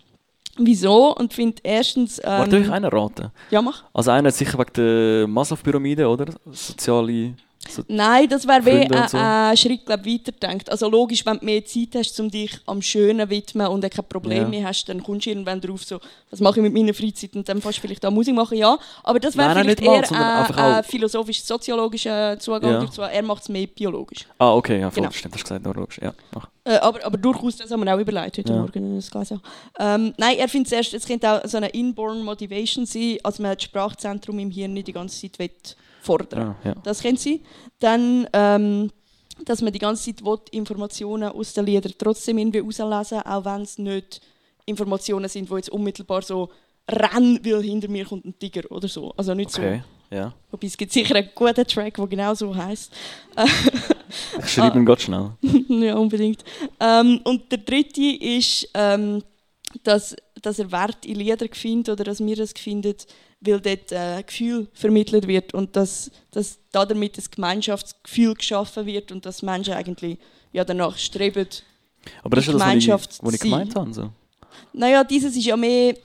wieso, 0.57 1.15
und 1.15 1.33
findet 1.33 1.59
erstens... 1.63 2.19
Warte, 2.23 2.51
darf 2.51 2.61
ich 2.61 2.67
Ähm, 2.67 2.73
einen 2.73 2.85
raten? 2.85 3.31
ja, 3.51 3.61
mach. 3.61 3.83
Also 3.93 4.11
einer 4.11 4.31
sicher 4.31 4.57
wegen 4.57 4.73
der 4.75 5.27
Maslow-Pyramide, 5.27 6.07
oder? 6.07 6.25
Soziale 6.51 7.33
Nein, 7.89 8.29
das 8.29 8.47
wäre 8.47 8.65
wie 8.65 8.71
ein 8.93 9.07
so. 9.09 9.17
ein 9.17 9.57
Schritt 9.57 9.85
glaub, 9.85 10.05
weiterdenkt. 10.05 10.69
Also 10.69 10.89
logisch, 10.89 11.25
wenn 11.25 11.37
du 11.39 11.45
mehr 11.45 11.65
Zeit 11.65 11.89
hast, 11.95 12.17
um 12.19 12.31
dich 12.31 12.51
am 12.65 12.81
Schönen 12.81 13.29
widmen 13.29 13.67
und 13.67 13.81
dann 13.81 13.89
kein 13.89 14.05
Problem 14.07 14.43
Ja. 14.43 14.47
mehr 14.47 14.67
hast, 14.67 14.87
dann 14.87 15.03
kommst 15.03 15.25
du 15.25 15.31
irgendwann 15.31 15.59
drauf, 15.59 15.83
so, 15.83 15.99
was 16.31 16.39
mache 16.39 16.59
ich 16.59 16.63
mit 16.63 16.73
meiner 16.73 16.93
Freizeit 16.93 17.35
und 17.35 17.47
dann 17.49 17.61
fast 17.61 17.79
vielleicht 17.79 18.05
auch 18.05 18.11
Musik 18.11 18.35
machen, 18.35 18.57
ja. 18.57 18.77
Aber 19.03 19.19
das 19.19 19.35
wäre 19.35 19.53
vielleicht 19.53 19.81
eher 19.81 20.09
ein, 20.11 20.15
ein 20.15 20.79
auch- 20.79 20.85
philosophisch-soziologischer 20.85 22.39
Zugang 22.39 22.71
Ja. 22.71 22.79
dazu. 22.81 23.01
Er 23.01 23.23
macht 23.23 23.43
es 23.43 23.49
mehr 23.49 23.67
biologisch. 23.67 24.25
Ah, 24.37 24.53
okay, 24.53 24.79
ja, 24.79 24.89
voll, 24.91 25.03
Genau. 25.03 25.11
stimmt, 25.13 25.33
hast 25.33 25.41
du 25.41 25.43
gesagt, 25.49 25.65
neurologisch. 25.65 25.99
Ja, 26.01 26.13
mach. 26.33 26.47
Äh, 26.63 26.75
aber, 26.77 27.05
aber 27.05 27.17
durchaus, 27.17 27.57
das 27.57 27.71
haben 27.71 27.83
wir 27.83 27.93
auch 27.95 27.99
überlegt 27.99 28.37
heute 28.37 28.53
Ja. 28.53 28.59
Morgen. 28.59 28.95
Das 28.95 29.09
gelesen 29.11 29.41
habe. 29.77 30.03
ähm, 30.03 30.13
nein, 30.17 30.37
er 30.37 30.47
findet 30.47 30.69
zuerst, 30.69 30.93
es 30.93 31.05
könnte 31.05 31.29
auch 31.31 31.47
so 31.47 31.57
eine 31.57 31.69
inborn 31.69 32.23
Motivation 32.23 32.85
sein, 32.85 33.17
als 33.23 33.39
man 33.39 33.53
das 33.55 33.63
Sprachzentrum 33.63 34.39
im 34.39 34.51
Hirn 34.51 34.73
nicht 34.73 34.87
die 34.87 34.93
ganze 34.93 35.19
Zeit 35.21 35.37
will 35.39 35.49
fordern 36.07 36.55
Ja, 36.63 36.69
ja. 36.71 36.75
Das 36.83 37.01
könnte 37.01 37.21
sein. 37.21 37.41
Dann, 37.79 38.27
ähm, 38.33 38.91
dass 39.45 39.61
man 39.61 39.71
die 39.71 39.79
ganze 39.79 40.05
Zeit 40.05 40.25
will, 40.25 40.39
Informationen 40.51 41.29
aus 41.29 41.53
den 41.53 41.65
Liedern 41.65 41.93
trotzdem 41.97 42.37
irgendwie 42.37 42.59
rauslesen 42.59 43.21
auch 43.23 43.45
wenn 43.45 43.61
es 43.61 43.77
nicht 43.77 44.21
Informationen 44.65 45.29
sind, 45.29 45.49
die 45.49 45.55
jetzt 45.55 45.69
unmittelbar 45.69 46.21
so 46.21 46.49
rennen, 46.89 47.39
weil 47.43 47.61
hinter 47.61 47.89
mir 47.89 48.05
kommt 48.05 48.25
ein 48.25 48.37
Tiger 48.37 48.63
oder 48.71 48.87
so. 48.87 49.13
Also 49.15 49.33
nicht 49.33 49.53
Okay, 49.55 49.83
ja. 50.09 50.29
so. 50.29 50.33
Wobei 50.51 50.67
es 50.67 50.77
gibt 50.77 50.91
sicher 50.91 51.15
einen 51.15 51.29
guten 51.35 51.65
Track, 51.65 51.95
der 51.97 52.07
genau 52.07 52.33
so 52.33 52.55
heisst. 52.55 52.91
Ich 54.39 54.53
schreibe 54.53 54.79
ihn 54.79 54.85
ganz 54.85 55.01
schnell. 55.01 55.31
ja, 55.67 55.95
unbedingt. 55.97 56.43
Ähm, 56.79 57.19
und 57.25 57.51
der 57.51 57.59
dritte 57.59 58.01
ist, 58.01 58.69
ähm, 58.73 59.21
dass, 59.83 60.15
dass 60.41 60.59
er 60.59 60.71
Wert 60.71 61.05
in 61.05 61.15
Liedern 61.15 61.49
findet 61.51 61.89
oder 61.89 62.05
dass 62.05 62.25
wir 62.25 62.35
das 62.35 62.53
finden, 62.53 62.95
weil 63.39 63.59
dort 63.59 63.91
äh, 63.91 64.23
Gefühl 64.23 64.67
vermittelt 64.73 65.27
wird 65.27 65.53
und 65.53 65.75
dass, 65.75 66.11
dass 66.31 66.59
da 66.71 66.85
damit 66.85 67.17
ein 67.17 67.23
Gemeinschaftsgefühl 67.29 68.33
geschaffen 68.33 68.85
wird 68.85 69.11
und 69.11 69.25
dass 69.25 69.41
Menschen 69.41 69.73
eigentlich 69.73 70.17
ja, 70.51 70.63
danach 70.63 70.97
streben. 70.97 71.47
Aber 72.23 72.35
das 72.35 72.47
ist 72.47 72.53
ja 72.53 72.53
das, 72.53 72.61
was 72.61 72.67
ich, 72.67 72.85
Gemeinschaft 72.85 73.19
was 73.21 73.33
ich 73.33 73.39
gemeint 73.41 73.75
habe. 73.75 73.93
So. 73.93 74.09
Naja, 74.73 75.03
dieses 75.03 75.35
ist 75.35 75.45
ja 75.45 75.57
mehr. 75.57 75.95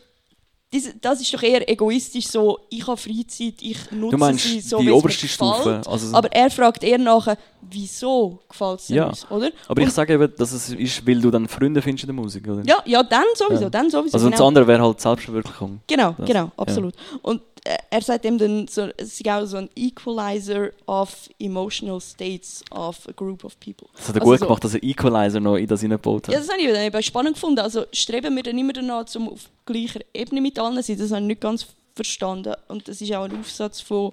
Das 1.03 1.21
ist 1.21 1.35
doch 1.35 1.43
eher 1.43 1.69
egoistisch 1.71 2.29
so, 2.29 2.59
ich 2.71 2.87
habe 2.87 2.97
Freizeit, 2.97 3.55
ich 3.61 3.77
nutze 3.91 4.11
Du 4.13 4.17
meinst 4.17 4.45
sie 4.45 4.61
so, 4.61 4.79
die 4.79 4.85
wie 4.85 4.89
es 4.89 4.93
mir 4.93 4.97
oberste 4.99 5.27
gefällt. 5.27 5.55
Stufe? 5.57 5.83
Also, 5.87 6.17
Aber 6.17 6.33
er 6.33 6.51
fragt 6.51 6.83
eher 6.83 6.97
nachher, 6.97 7.37
wieso 7.61 8.39
gefällt 8.49 8.81
es 8.81 8.89
Ja. 8.89 9.09
uns, 9.09 9.27
oder? 9.31 9.51
aber 9.69 9.81
ich 9.83 9.89
und- 9.89 9.93
sage 9.93 10.15
eben, 10.15 10.33
dass 10.37 10.53
es 10.53 10.71
ist, 10.71 11.07
weil 11.07 11.21
du 11.21 11.31
dann 11.31 11.47
Freunde 11.47 11.83
findest 11.83 12.05
in 12.05 12.09
der 12.09 12.23
Musik, 12.23 12.49
oder? 12.49 12.63
Ja, 12.65 12.77
ja, 12.87 13.03
dann 13.03 13.25
sowieso, 13.35 13.65
Ja. 13.65 13.71
dann 13.71 13.91
sowieso. 13.91 14.15
Also 14.15 14.27
und 14.27 14.33
das 14.33 14.39
genau. 14.39 14.49
andere 14.49 14.67
wäre 14.67 14.83
halt 14.83 14.99
Selbstverwirklichung. 15.01 15.81
Genau, 15.87 16.15
Das- 16.17 16.27
genau, 16.27 16.45
ja. 16.45 16.53
absolut. 16.57 16.95
Und 17.21 17.41
äh, 17.41 17.52
er 17.65 18.01
sagt 18.03 18.25
eben 18.25 18.39
dann, 18.39 18.67
so, 18.69 18.89
es 18.97 19.21
ist 19.21 19.29
auch 19.29 19.45
so 19.47 19.57
ein 19.59 19.71
Equalizer 19.77 20.71
of 20.87 21.29
emotional 21.39 22.01
states 22.01 22.65
of 22.73 23.09
a 23.09 23.13
group 23.13 23.45
of 23.45 23.59
people. 23.61 23.87
Das 23.97 24.09
hat 24.09 24.17
er 24.17 24.23
Also 24.23 24.31
gut 24.31 24.39
so- 24.41 24.47
gemacht, 24.47 24.65
dass 24.65 24.75
er 24.75 24.83
Equalizer 24.83 25.41
noch 25.41 25.57
in 25.57 25.67
das 25.67 25.81
hineingebaut 25.81 26.27
hat. 26.27 26.35
Ja, 26.35 26.41
das 26.41 26.49
habe 26.51 26.61
ich 26.61 26.67
dann 26.73 26.83
eben 26.85 27.03
spannend 27.03 27.35
gefunden. 27.35 27.61
Also 27.61 27.85
streben 27.93 28.35
wir 28.35 28.43
dann 28.43 28.59
immer 28.59 28.73
danach, 28.73 29.05
um 29.15 29.29
auf 29.29 29.49
gleicher 29.65 30.01
Ebene 30.13 30.41
mit 30.41 30.59
allen 30.59 30.77
zu 30.77 30.83
sein. 30.83 30.99
Das 30.99 31.11
habe 31.13 31.21
ich 31.21 31.27
nicht 31.29 31.41
ganz 31.41 31.67
verstanden. 31.95 32.55
Und 32.69 32.89
das 32.89 33.01
ist 33.01 33.13
auch 33.15 33.25
ein 33.25 33.39
Aufsatz 33.39 33.81
von 33.81 34.13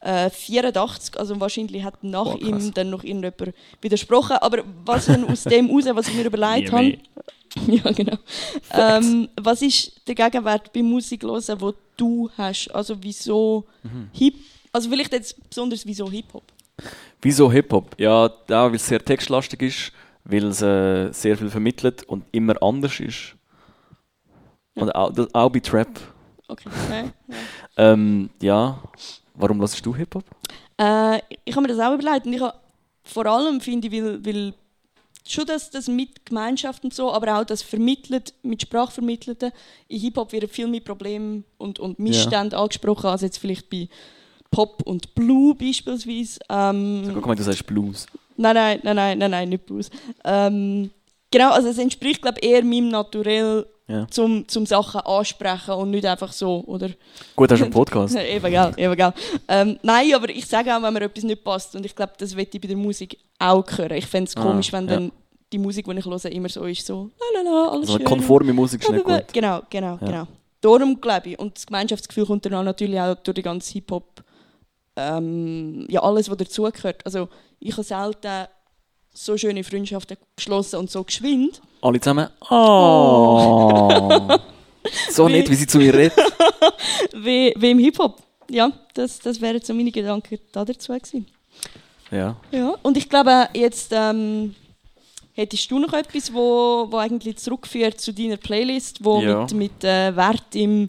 äh, 0.00 0.28
84. 0.30 1.18
Also 1.20 1.38
wahrscheinlich 1.38 1.84
hat 1.84 2.02
nach 2.02 2.24
Boah, 2.24 2.40
ihm 2.40 2.74
dann 2.74 2.90
noch 2.90 3.04
irgendjemand 3.04 3.54
widersprochen. 3.80 4.36
Aber 4.38 4.64
was 4.84 5.06
dann 5.06 5.24
aus 5.28 5.44
dem 5.44 5.70
raus, 5.70 5.84
was 5.92 6.08
ich 6.08 6.14
mir 6.14 6.24
überlegt 6.26 6.72
habe... 6.72 6.98
Ja, 7.66 7.90
genau. 7.92 8.18
Ähm, 8.74 9.28
was 9.40 9.62
ist 9.62 10.06
der 10.06 10.14
Gegenwert 10.14 10.70
bei 10.70 10.82
Musik 10.82 11.22
hören, 11.22 11.42
wo 11.60 11.72
du 11.98 12.30
hast? 12.38 12.68
Also 12.68 12.96
wieso 13.02 13.66
Mhm. 13.82 14.08
Hip... 14.12 14.34
Also 14.72 14.90
vielleicht 14.90 15.12
jetzt 15.12 15.48
besonders 15.48 15.84
wieso 15.86 16.10
Hip-Hop? 16.10 16.44
Wieso 17.22 17.50
Hip-Hop? 17.50 17.94
Ja, 17.98 18.28
da, 18.46 18.66
weil 18.66 18.76
es 18.76 18.86
sehr 18.86 19.02
textlastig 19.02 19.62
ist, 19.62 19.92
weil 20.24 20.44
es 20.44 20.62
äh, 20.62 21.10
sehr 21.12 21.36
viel 21.36 21.50
vermittelt 21.50 22.04
und 22.04 22.24
immer 22.32 22.62
anders 22.62 23.00
ist. 23.00 23.34
Und 24.74 24.94
auch, 24.94 25.12
das, 25.12 25.34
auch 25.34 25.50
bei 25.50 25.60
Trap. 25.60 25.88
Okay. 26.48 26.68
Ja, 26.90 26.96
ja. 26.96 27.12
Ähm, 27.76 28.30
ja, 28.40 28.82
warum 29.34 29.58
hörst 29.60 29.84
du 29.84 29.96
Hip-Hop? 29.96 30.24
Äh, 30.78 31.18
ich 31.44 31.56
habe 31.56 31.62
mir 31.62 31.74
das 31.74 31.80
auch 31.80 31.94
überlegt 31.94 32.26
und 32.26 32.32
ich 32.34 32.40
habe 32.40 32.54
vor 33.02 33.26
allem 33.26 33.60
finde 33.60 33.88
ich, 33.88 33.92
weil, 33.92 34.24
weil 34.24 34.54
schon 35.32 35.46
das, 35.46 35.70
das 35.70 35.88
mit 35.88 36.26
Gemeinschaft 36.26 36.84
und 36.84 36.94
so, 36.94 37.12
aber 37.12 37.38
auch 37.38 37.44
das 37.44 37.62
Vermittelt, 37.62 38.34
mit 38.42 38.62
Sprachvermittelten. 38.62 39.52
In 39.88 40.00
Hip-Hop 40.00 40.32
werden 40.32 40.48
viel 40.48 40.66
mehr 40.66 40.80
Probleme 40.80 41.42
und, 41.56 41.78
und 41.78 41.98
Missstände 41.98 42.56
angesprochen, 42.56 43.06
als 43.06 43.22
jetzt 43.22 43.38
vielleicht 43.38 43.70
bei 43.70 43.88
Pop 44.50 44.82
und 44.82 45.14
Blue 45.14 45.54
beispielsweise. 45.54 46.40
Ähm, 46.48 47.10
Guck 47.12 47.26
mal, 47.26 47.34
du 47.34 47.42
sagst 47.42 47.66
Blues. 47.66 48.06
Nein, 48.36 48.54
nein, 48.54 48.80
nein, 48.82 48.96
nein, 48.96 49.18
nein, 49.18 49.30
nein 49.30 49.48
nicht 49.48 49.66
Blues. 49.66 49.90
Ähm, 50.24 50.90
genau, 51.30 51.50
also 51.50 51.68
es 51.68 51.78
entspricht 51.78 52.22
glaube 52.22 52.40
eher 52.40 52.64
meinem 52.64 52.88
Naturell, 52.88 53.66
Ja. 53.88 54.06
zum, 54.10 54.46
zum 54.48 54.66
Sachen 54.66 55.00
ansprechen 55.00 55.72
und 55.72 55.90
nicht 55.90 56.04
einfach 56.04 56.30
so, 56.32 56.62
oder? 56.66 56.90
Gut, 57.34 57.50
hast 57.50 57.60
du 57.60 57.64
einen 57.64 57.72
Podcast. 57.80 58.14
Eben, 58.16 58.50
gell, 58.50 58.72
eben, 58.76 58.94
gell. 58.96 59.12
Ähm, 59.48 59.78
nein, 59.82 60.14
aber 60.14 60.28
ich 60.28 60.46
sage 60.46 60.76
auch, 60.76 60.82
wenn 60.82 60.92
mir 60.92 61.00
etwas 61.02 61.24
nicht 61.24 61.42
passt 61.42 61.74
und 61.74 61.86
ich 61.86 61.96
glaube, 61.96 62.12
das 62.18 62.36
wette 62.36 62.58
ich 62.58 62.60
bei 62.60 62.68
der 62.68 62.76
Musik 62.76 63.16
auch 63.38 63.64
hören. 63.78 63.92
Ich 63.92 64.06
fände 64.06 64.28
es 64.28 64.36
Ah, 64.36 64.42
komisch, 64.42 64.70
wenn 64.74 64.86
ja. 64.88 64.94
dann 64.96 65.12
die 65.50 65.58
Musik, 65.58 65.86
die 65.86 65.96
ich 65.98 66.04
höre, 66.04 66.22
immer 66.26 66.50
so 66.50 66.64
ist, 66.64 66.84
so 66.86 67.08
la 67.34 67.42
la 67.42 67.50
la, 67.50 67.68
alles 67.70 67.88
Also 67.88 67.96
schön. 67.96 68.04
konforme 68.06 68.52
Musik 68.52 68.82
ist 68.82 68.90
nicht 68.90 69.04
gut. 69.04 69.24
Genau, 69.32 69.62
genau, 69.70 69.98
Ja. 70.02 70.06
genau. 70.06 70.26
Darum 70.60 71.00
glaube 71.00 71.30
ich, 71.30 71.38
und 71.38 71.56
das 71.56 71.64
Gemeinschaftsgefühl 71.66 72.26
kommt 72.26 72.44
dann 72.44 72.54
auch 72.54 72.64
natürlich 72.64 73.00
auch 73.00 73.14
durch 73.14 73.36
die 73.36 73.42
ganze 73.42 73.72
Hip-Hop, 73.72 74.22
ähm, 74.96 75.86
ja 75.88 76.02
alles, 76.02 76.28
was 76.28 76.36
dazugehört. 76.36 77.04
Also 77.06 77.28
ich 77.60 77.72
habe 77.72 77.82
selten 77.84 78.48
so 79.24 79.36
schöne 79.36 79.64
Freundschaften 79.64 80.16
geschlossen 80.36 80.76
und 80.76 80.90
so 80.90 81.02
geschwind. 81.04 81.60
Alle 81.82 82.00
zusammen. 82.00 82.28
Oh. 82.50 84.38
so 85.10 85.26
Wie- 85.28 85.32
nett, 85.32 85.50
wie 85.50 85.54
sie 85.54 85.66
zu 85.66 85.78
mir 85.78 85.92
redet. 85.94 86.12
wie, 87.14 87.54
wie 87.56 87.70
im 87.70 87.78
Hip-Hop. 87.78 88.16
Ja, 88.50 88.70
das, 88.94 89.18
das 89.18 89.40
wären 89.40 89.60
so 89.62 89.74
meine 89.74 89.90
Gedanken 89.90 90.38
da 90.52 90.64
dazu 90.64 90.92
gewesen. 90.92 91.26
Ja. 92.10 92.36
Ja, 92.50 92.74
und 92.82 92.96
ich 92.96 93.08
glaube, 93.08 93.48
jetzt 93.52 93.92
ähm, 93.94 94.54
hättest 95.34 95.70
du 95.70 95.78
noch 95.78 95.92
etwas, 95.92 96.32
wo, 96.32 96.86
wo 96.90 96.96
eigentlich 96.96 97.36
zurückführt 97.36 98.00
zu 98.00 98.12
deiner 98.14 98.38
Playlist, 98.38 99.04
wo 99.04 99.20
Ja. 99.20 99.42
mit, 99.42 99.52
mit 99.54 99.84
äh, 99.84 100.16
Wert 100.16 100.54
im 100.54 100.88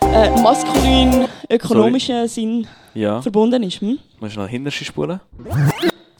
äh, 0.00 0.30
maskulin-ökonomischen 0.40 2.26
Sinn 2.28 2.66
Ja. 2.94 3.22
verbunden 3.22 3.62
ist. 3.62 3.80
Hm? 3.80 3.98
Musst 4.18 4.34
du 4.36 4.40
noch 4.40 4.48
hinterste 4.48 4.84
spulen? 4.84 5.20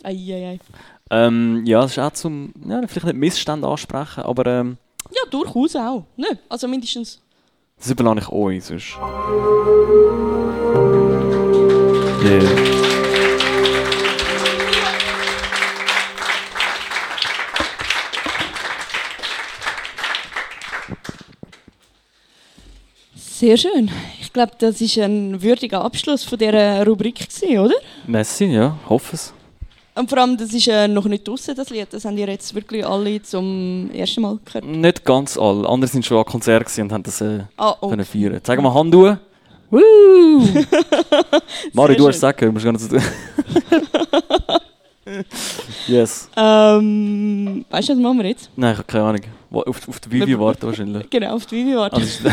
Eieiei. 0.04 0.58
Ähm, 1.14 1.62
ja, 1.66 1.82
das 1.82 1.90
ist 1.92 1.98
auch 1.98 2.12
zum, 2.14 2.54
ja, 2.66 2.80
vielleicht 2.86 3.04
nicht 3.08 3.16
Missstände 3.16 3.68
ansprechen, 3.68 4.22
aber 4.22 4.46
ähm, 4.46 4.78
Ja, 5.10 5.20
durchaus 5.30 5.76
auch. 5.76 6.04
Ne? 6.16 6.38
Also 6.48 6.66
mindestens. 6.66 7.20
das 7.78 7.90
überlasse 7.90 8.20
ich 8.20 8.28
euch 8.30 8.64
sonst. 8.64 8.96
Yeah. 12.24 12.40
Sehr 23.14 23.56
schön. 23.58 23.90
Ich 24.20 24.32
glaube, 24.32 24.52
das 24.58 24.80
ist 24.80 24.96
ein 24.98 25.42
würdiger 25.42 25.84
Abschluss 25.84 26.24
von 26.24 26.38
dieser 26.38 26.86
Rubrik, 26.86 27.16
gewesen, 27.16 27.58
oder? 27.58 27.74
Messi, 28.06 28.46
ja, 28.46 28.78
hoffe 28.88 29.16
es. 29.16 29.34
Und 29.94 30.08
vor 30.08 30.18
allem, 30.18 30.36
das 30.38 30.54
ist 30.54 30.68
äh, 30.68 30.88
noch 30.88 31.04
nicht 31.04 31.28
draussen, 31.28 31.54
das 31.54 31.68
Lied. 31.68 31.88
Das 31.90 32.04
haben 32.04 32.16
ihr 32.16 32.26
jetzt 32.26 32.54
wirklich 32.54 32.86
alle 32.86 33.20
zum 33.22 33.90
ersten 33.92 34.22
Mal 34.22 34.38
gehört. 34.44 34.64
Nicht 34.64 35.04
ganz 35.04 35.36
alle. 35.36 35.68
Andere 35.68 35.90
sind 35.90 36.06
schon 36.06 36.18
an 36.18 36.24
Konzert 36.24 36.78
und 36.78 36.92
haben 36.92 37.02
das 37.02 37.20
äh, 37.20 37.40
Ah, 37.58 37.74
oh. 37.80 37.88
können 37.88 38.04
feiern. 38.04 38.40
Zeig 38.42 38.60
mal 38.62 38.72
Hand. 38.72 38.94
Woo! 38.94 39.16
Mari, 41.72 41.96
du 41.96 42.08
hast 42.08 42.22
du 42.22 42.52
musst 42.52 42.64
gar 42.64 42.72
nicht 42.72 42.84
yes. 45.88 46.28
Ähm, 46.36 47.64
weißt 47.70 47.88
du, 47.88 47.92
was 47.94 47.98
machen 47.98 48.18
wir 48.18 48.28
jetzt? 48.28 48.50
Nein, 48.56 48.72
ich 48.72 48.78
habe 48.78 48.86
keine 48.86 49.04
Ahnung. 49.04 49.22
Auf, 49.50 49.88
auf 49.88 50.00
die 50.00 50.10
Vivi 50.10 50.38
warten 50.38 50.66
wahrscheinlich. 50.66 51.06
Genau, 51.10 51.34
auf 51.34 51.46
die 51.46 51.56
Vivi 51.56 51.76
warten. 51.76 51.96
Also, 51.96 52.24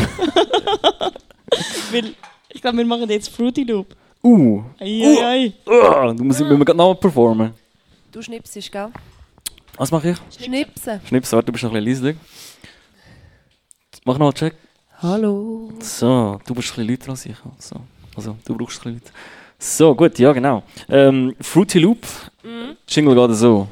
Weil 1.92 2.14
ich 2.48 2.60
glaube, 2.60 2.78
wir 2.78 2.86
machen 2.86 3.08
jetzt 3.08 3.34
Fruity 3.34 3.64
Loop. 3.64 3.94
Uh, 4.22 4.62
Eieiei. 4.78 5.52
uh, 5.66 6.12
du 6.14 6.24
musst, 6.24 6.40
müssen 6.40 6.58
wir 6.58 6.64
gerade 6.64 6.76
nochmal 6.76 6.94
performen. 6.96 7.52
Du 8.12 8.22
schnipsest, 8.22 8.70
gell? 8.72 8.88
Was 9.76 9.90
mache 9.90 10.10
ich? 10.10 10.44
Schnipsen. 10.44 11.00
Schnips, 11.06 11.32
warte, 11.32 11.46
du 11.46 11.52
bist 11.52 11.64
noch 11.64 11.72
ein 11.74 11.84
bisschen 11.84 12.04
leise. 12.04 12.18
Mach 14.04 14.18
noch 14.18 14.26
einen 14.26 14.34
Check. 14.34 14.54
Hallo. 15.00 15.70
So, 15.80 16.38
du 16.44 16.54
bist 16.54 16.70
ein 16.78 16.86
bisschen 16.86 16.88
lauter 16.88 17.10
als 17.10 17.26
ich. 17.26 17.36
So. 17.58 17.76
Also, 18.16 18.36
du 18.44 18.56
brauchst 18.56 18.84
ein 18.86 18.94
bisschen 18.94 19.00
lauter. 19.00 19.12
So, 19.58 19.94
gut, 19.94 20.18
ja, 20.18 20.32
genau. 20.32 20.62
Ähm, 20.88 21.34
Fruity 21.40 21.78
Loop. 21.78 22.06
Jingle 22.88 23.14
geht 23.14 23.36
so. 23.36 23.68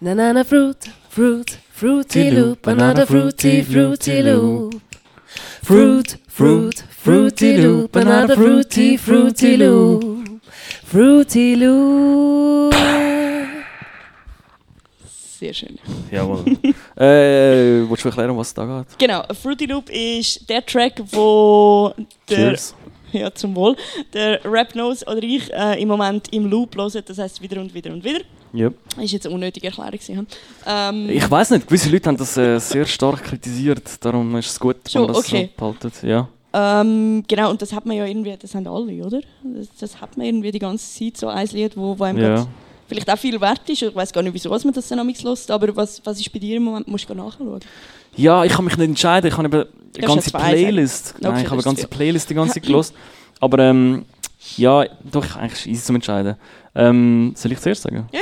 Na 0.00 0.14
na 0.14 0.32
na 0.32 0.44
fruit, 0.44 0.76
fruit, 1.08 1.58
fruity 1.72 2.30
loop, 2.30 2.66
another 2.66 3.06
fruity, 3.06 3.62
fruity 3.62 4.20
loop. 4.22 4.80
Fruit, 5.62 6.18
fruit, 6.28 6.84
fruity 7.04 7.56
loop, 7.56 7.96
another 7.96 8.34
fruity, 8.34 8.98
fruity 8.98 9.56
loop. 9.56 10.24
Fruity 10.94 11.56
Loop. 11.56 12.72
Sehr 15.40 15.52
schön. 15.52 15.78
Jawohl. 16.10 16.44
äh, 16.96 17.88
willst 17.88 18.04
du 18.04 18.08
erklären, 18.08 18.36
was 18.36 18.54
da 18.54 18.64
geht? 18.64 18.98
Genau, 18.98 19.24
Fruity 19.42 19.66
Loop 19.66 19.90
ist 19.90 20.48
der 20.48 20.64
Track, 20.64 21.02
wo 21.10 21.92
der, 22.28 22.50
Cheers. 22.50 22.74
ja, 23.12 23.34
zum 23.34 23.56
Wohl, 23.56 23.76
der 24.12 24.40
Rap 24.44 24.74
Nose 24.76 25.04
oder 25.06 25.22
ich 25.22 25.52
äh, 25.52 25.82
im 25.82 25.88
Moment 25.88 26.32
im 26.32 26.46
Loop 26.46 26.76
hören, 26.76 27.02
das 27.04 27.18
heißt 27.18 27.42
wieder 27.42 27.60
und 27.60 27.74
wieder 27.74 27.92
und 27.92 28.04
wieder. 28.04 28.20
Ja. 28.52 28.70
Ist 29.02 29.10
jetzt 29.10 29.26
eine 29.26 29.34
unnötige 29.34 29.66
Erklärung. 29.66 30.28
Ähm, 30.64 31.10
Ich 31.10 31.28
weiß 31.28 31.50
nicht, 31.50 31.66
gewisse 31.66 31.90
Leute 31.90 32.08
haben 32.08 32.16
das 32.16 32.36
äh, 32.36 32.60
sehr 32.60 32.86
stark 32.86 33.24
kritisiert, 33.24 33.82
darum 34.00 34.36
ist 34.36 34.50
es 34.50 34.60
gut, 34.60 34.76
wenn 34.92 35.02
man 35.02 35.08
das 35.08 35.18
okay. 35.18 35.50
so 35.50 35.60
behaltet. 35.60 36.02
Ja. 36.04 36.28
Ähm, 36.56 37.24
genau, 37.26 37.50
und 37.50 37.60
das 37.60 37.72
hat 37.72 37.84
man 37.84 37.96
ja 37.96 38.06
irgendwie, 38.06 38.36
das 38.40 38.54
haben 38.54 38.66
alle, 38.68 39.04
oder? 39.04 39.20
Das, 39.42 39.68
das 39.80 40.00
hat 40.00 40.16
man 40.16 40.26
irgendwie 40.26 40.52
die 40.52 40.60
ganze 40.60 40.86
Zeit, 40.98 41.16
so 41.16 41.26
ein 41.26 41.46
Lied, 41.48 41.76
wo, 41.76 41.98
wo 41.98 42.04
einem 42.04 42.18
Ja. 42.22 42.46
vielleicht 42.88 43.10
auch 43.10 43.18
viel 43.18 43.40
wert 43.40 43.68
ist. 43.68 43.82
Ich 43.82 43.94
weiß 43.94 44.12
gar 44.12 44.22
nicht, 44.22 44.34
wieso 44.34 44.50
was 44.50 44.64
man 44.64 44.72
das 44.72 44.86
dann 44.86 45.00
amigs 45.00 45.22
lässt, 45.24 45.50
aber 45.50 45.74
was, 45.74 46.00
was 46.06 46.20
ist 46.20 46.32
bei 46.32 46.38
dir 46.38 46.56
im 46.58 46.62
Moment? 46.62 46.86
Musst 46.86 47.10
du 47.10 47.14
nachschauen. 47.14 47.58
ja, 48.16 48.44
ich 48.44 48.52
kann 48.52 48.64
mich 48.64 48.76
nicht 48.76 48.88
entscheiden. 48.88 49.28
Ich 49.28 49.36
habe 49.36 49.48
eine 49.48 49.66
hast 50.00 50.06
ganze 50.06 50.30
ja 50.30 50.38
Playlist. 50.38 51.14
Okay, 51.16 51.22
Nein, 51.28 51.32
ich 51.38 51.44
habe 51.46 51.48
eine 51.52 51.56
das 51.56 51.64
ganze 51.64 51.88
Playlist 51.88 52.30
die 52.30 52.34
ganze 52.34 52.54
Zeit 52.54 52.62
gelost. 52.66 52.94
Aber 53.40 53.58
ähm, 53.58 54.04
ja, 54.56 54.84
doch, 55.10 55.34
eigentlich 55.36 55.52
ist 55.54 55.60
es 55.60 55.66
easy 55.66 55.82
zum 55.86 55.96
Entscheiden. 55.96 56.36
Ähm, 56.76 57.32
soll 57.34 57.50
ich 57.52 57.58
zuerst 57.60 57.82
sagen? 57.82 58.06
Ja, 58.12 58.20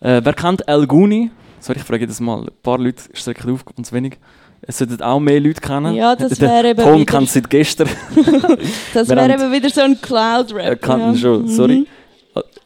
Äh, 0.00 0.20
wer 0.22 0.34
kennt 0.34 0.68
El 0.68 0.86
Guni? 0.86 1.30
Sorry, 1.60 1.78
ich 1.78 1.84
frage 1.84 2.00
jedes 2.00 2.20
Mal. 2.20 2.42
Ein 2.42 2.50
paar 2.62 2.78
Leute 2.78 3.02
strecken 3.14 3.52
auf, 3.54 3.64
uns 3.76 3.90
wenig. 3.92 4.18
Es 4.62 4.78
sollten 4.78 5.00
auch 5.02 5.20
mehr 5.20 5.40
Leute 5.40 5.60
kennen. 5.60 5.94
Ja, 5.94 6.14
das 6.16 6.40
wäre 6.40 6.70
eben 6.70 6.78
wieder- 6.80 7.04
kennt 7.04 7.28
seit 7.30 7.48
gestern. 7.48 7.88
Das 8.94 9.08
wäre 9.08 9.32
eben 9.32 9.52
wieder 9.52 9.70
so 9.70 9.80
ein 9.80 10.00
Cloud-Rap. 10.00 10.86
Er 10.88 10.96
ihn 10.96 11.14
ja. 11.14 11.14
schon, 11.16 11.42
Mhm. 11.42 11.48
sorry. 11.48 11.86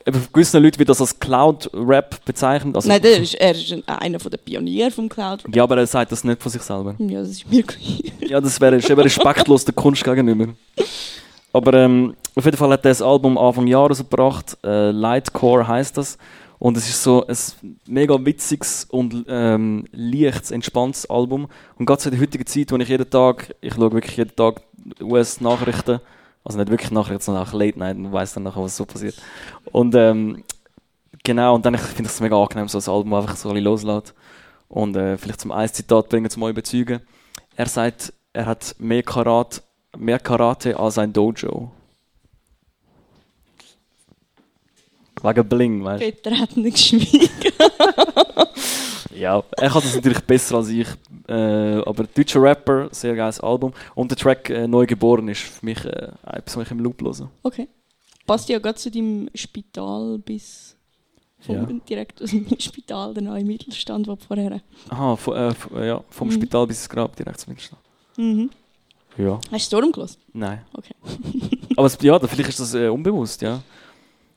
Eben 0.04 0.20
für 0.20 0.28
gewisse 0.32 0.58
Leute 0.58 0.78
wird 0.80 0.88
das 0.88 1.00
als 1.00 1.16
Cloud-Rap 1.18 2.24
bezeichnet. 2.24 2.74
Also, 2.74 2.88
Nein, 2.88 3.00
der 3.02 3.18
ist, 3.22 3.34
er 3.34 3.52
ist 3.52 3.72
ein- 3.72 3.84
einer 3.86 4.18
der 4.18 4.36
Pioniere 4.38 4.90
vom 4.90 5.08
Cloud-Rap. 5.08 5.54
ja, 5.54 5.62
aber 5.62 5.76
er 5.78 5.86
sagt 5.86 6.10
das 6.10 6.24
nicht 6.24 6.42
von 6.42 6.50
sich 6.50 6.62
selber. 6.62 6.94
Ja, 6.98 7.20
das 7.20 7.28
ist 7.30 7.50
mir 7.50 7.62
klar. 7.62 7.80
Ja, 8.20 8.40
das 8.40 8.60
wäre 8.60 8.76
eben 8.76 9.00
respektlos 9.00 9.64
der 9.64 9.74
Kunst 9.74 10.02
gegenüber. 10.02 10.48
Aber 11.52 11.74
ähm, 11.74 12.14
auf 12.34 12.44
jeden 12.44 12.56
Fall 12.56 12.70
hat 12.70 12.84
er 12.84 12.90
das 12.90 13.02
Album 13.02 13.36
Anfang 13.38 13.66
Jahr 13.66 13.88
rausgebracht. 13.88 14.56
Äh, 14.64 14.90
Lightcore 14.90 15.68
heißt 15.68 15.96
das. 15.98 16.16
Und 16.62 16.76
es 16.76 16.88
ist 16.88 17.02
so 17.02 17.26
ein 17.26 17.36
mega 17.88 18.24
witziges 18.24 18.84
und 18.84 19.24
ähm, 19.26 19.84
leichtes, 19.90 20.52
entspanntes 20.52 21.10
Album. 21.10 21.48
Und 21.76 21.86
gerade 21.86 22.00
zu 22.00 22.08
der 22.08 22.20
heutigen 22.20 22.46
Zeit, 22.46 22.70
wo 22.70 22.76
ich 22.76 22.88
jeden 22.88 23.10
Tag, 23.10 23.52
ich 23.60 23.74
schaue 23.74 23.90
wirklich 23.90 24.16
jeden 24.16 24.36
Tag 24.36 24.62
US-Nachrichten, 25.00 25.98
also 26.44 26.58
nicht 26.58 26.70
wirklich 26.70 26.92
Nachrichten, 26.92 27.20
sondern 27.20 27.48
auch 27.48 27.52
Late 27.52 27.80
Night 27.80 27.96
und 27.96 28.12
weiss 28.12 28.34
dann 28.34 28.44
nachher, 28.44 28.62
was 28.62 28.76
so 28.76 28.84
passiert. 28.84 29.20
Und 29.72 29.96
ähm, 29.96 30.44
genau, 31.24 31.56
und 31.56 31.66
dann 31.66 31.76
finde 31.76 32.02
ich 32.04 32.10
es 32.10 32.20
mega 32.20 32.40
angenehm, 32.40 32.68
so 32.68 32.78
ein 32.78 32.96
Album 32.96 33.14
einfach 33.14 33.34
so 33.34 33.48
ein 33.48 33.54
bisschen 33.54 33.64
loslässt. 33.64 34.14
Und 34.68 34.94
äh, 34.94 35.18
vielleicht 35.18 35.40
zum 35.40 35.50
ein 35.50 35.68
Zitat 35.68 36.10
bringen, 36.10 36.30
zum 36.30 36.44
euch 36.44 36.50
überzeugen. 36.50 37.00
Er 37.56 37.66
sagt, 37.66 38.12
er 38.32 38.46
hat 38.46 38.76
mehr 38.78 39.02
Karate, 39.02 39.62
mehr 39.98 40.20
Karate 40.20 40.78
als 40.78 40.96
ein 40.96 41.12
Dojo. 41.12 41.72
Wegen 45.22 45.48
Bling, 45.48 45.84
weißt 45.84 46.02
du? 46.02 46.10
Peter 46.12 46.38
hat 46.38 46.56
nicht 46.56 46.74
geschwiegen. 46.76 47.28
Ja, 49.14 49.42
er 49.58 49.68
kann 49.68 49.82
das 49.82 49.94
natürlich 49.94 50.20
besser 50.20 50.56
als 50.56 50.68
ich. 50.68 50.88
Äh, 51.28 51.34
aber 51.84 52.04
deutscher 52.04 52.42
Rapper, 52.42 52.88
sehr 52.92 53.14
geiles 53.14 53.40
Album. 53.40 53.72
Und 53.94 54.10
der 54.10 54.16
Track 54.18 54.48
äh, 54.50 54.66
Neugeboren 54.66 55.28
ist 55.28 55.42
für 55.42 55.64
mich 55.66 55.84
äh, 55.84 56.08
etwas, 56.24 56.56
was 56.56 56.64
ich 56.64 56.70
im 56.70 56.80
Loop 56.80 57.00
höre. 57.02 57.30
Okay. 57.42 57.68
Passt 58.26 58.48
ja 58.48 58.58
gerade 58.58 58.76
zu 58.78 58.90
deinem 58.90 59.28
Spital 59.34 60.18
bis 60.18 60.76
vom, 61.40 61.54
Ja. 61.56 61.68
direkt 61.88 62.22
aus 62.22 62.30
dem 62.30 62.46
Spital, 62.58 63.12
der 63.14 63.22
neue 63.22 63.44
Mittelstand, 63.44 64.06
du 64.06 64.16
vorher 64.16 64.60
Aha, 64.88 65.16
von, 65.16 65.36
äh, 65.36 65.86
ja, 65.86 66.02
vom 66.08 66.28
Mhm. 66.28 66.32
Spital 66.32 66.66
bis 66.66 66.78
ins 66.78 66.88
Grab 66.88 67.14
direkt 67.14 67.40
zumindest. 67.40 67.72
mhm. 68.16 68.50
Ja. 69.18 69.38
Hast 69.52 69.70
du 69.70 69.76
Storm 69.76 69.92
gelassen? 69.92 70.18
Nein. 70.32 70.64
Okay. 70.72 70.94
aber 71.76 71.86
es, 71.86 71.98
ja, 72.00 72.18
vielleicht 72.18 72.48
ist 72.48 72.60
das 72.60 72.72
äh, 72.74 72.88
unbewusst, 72.88 73.42
ja. 73.42 73.60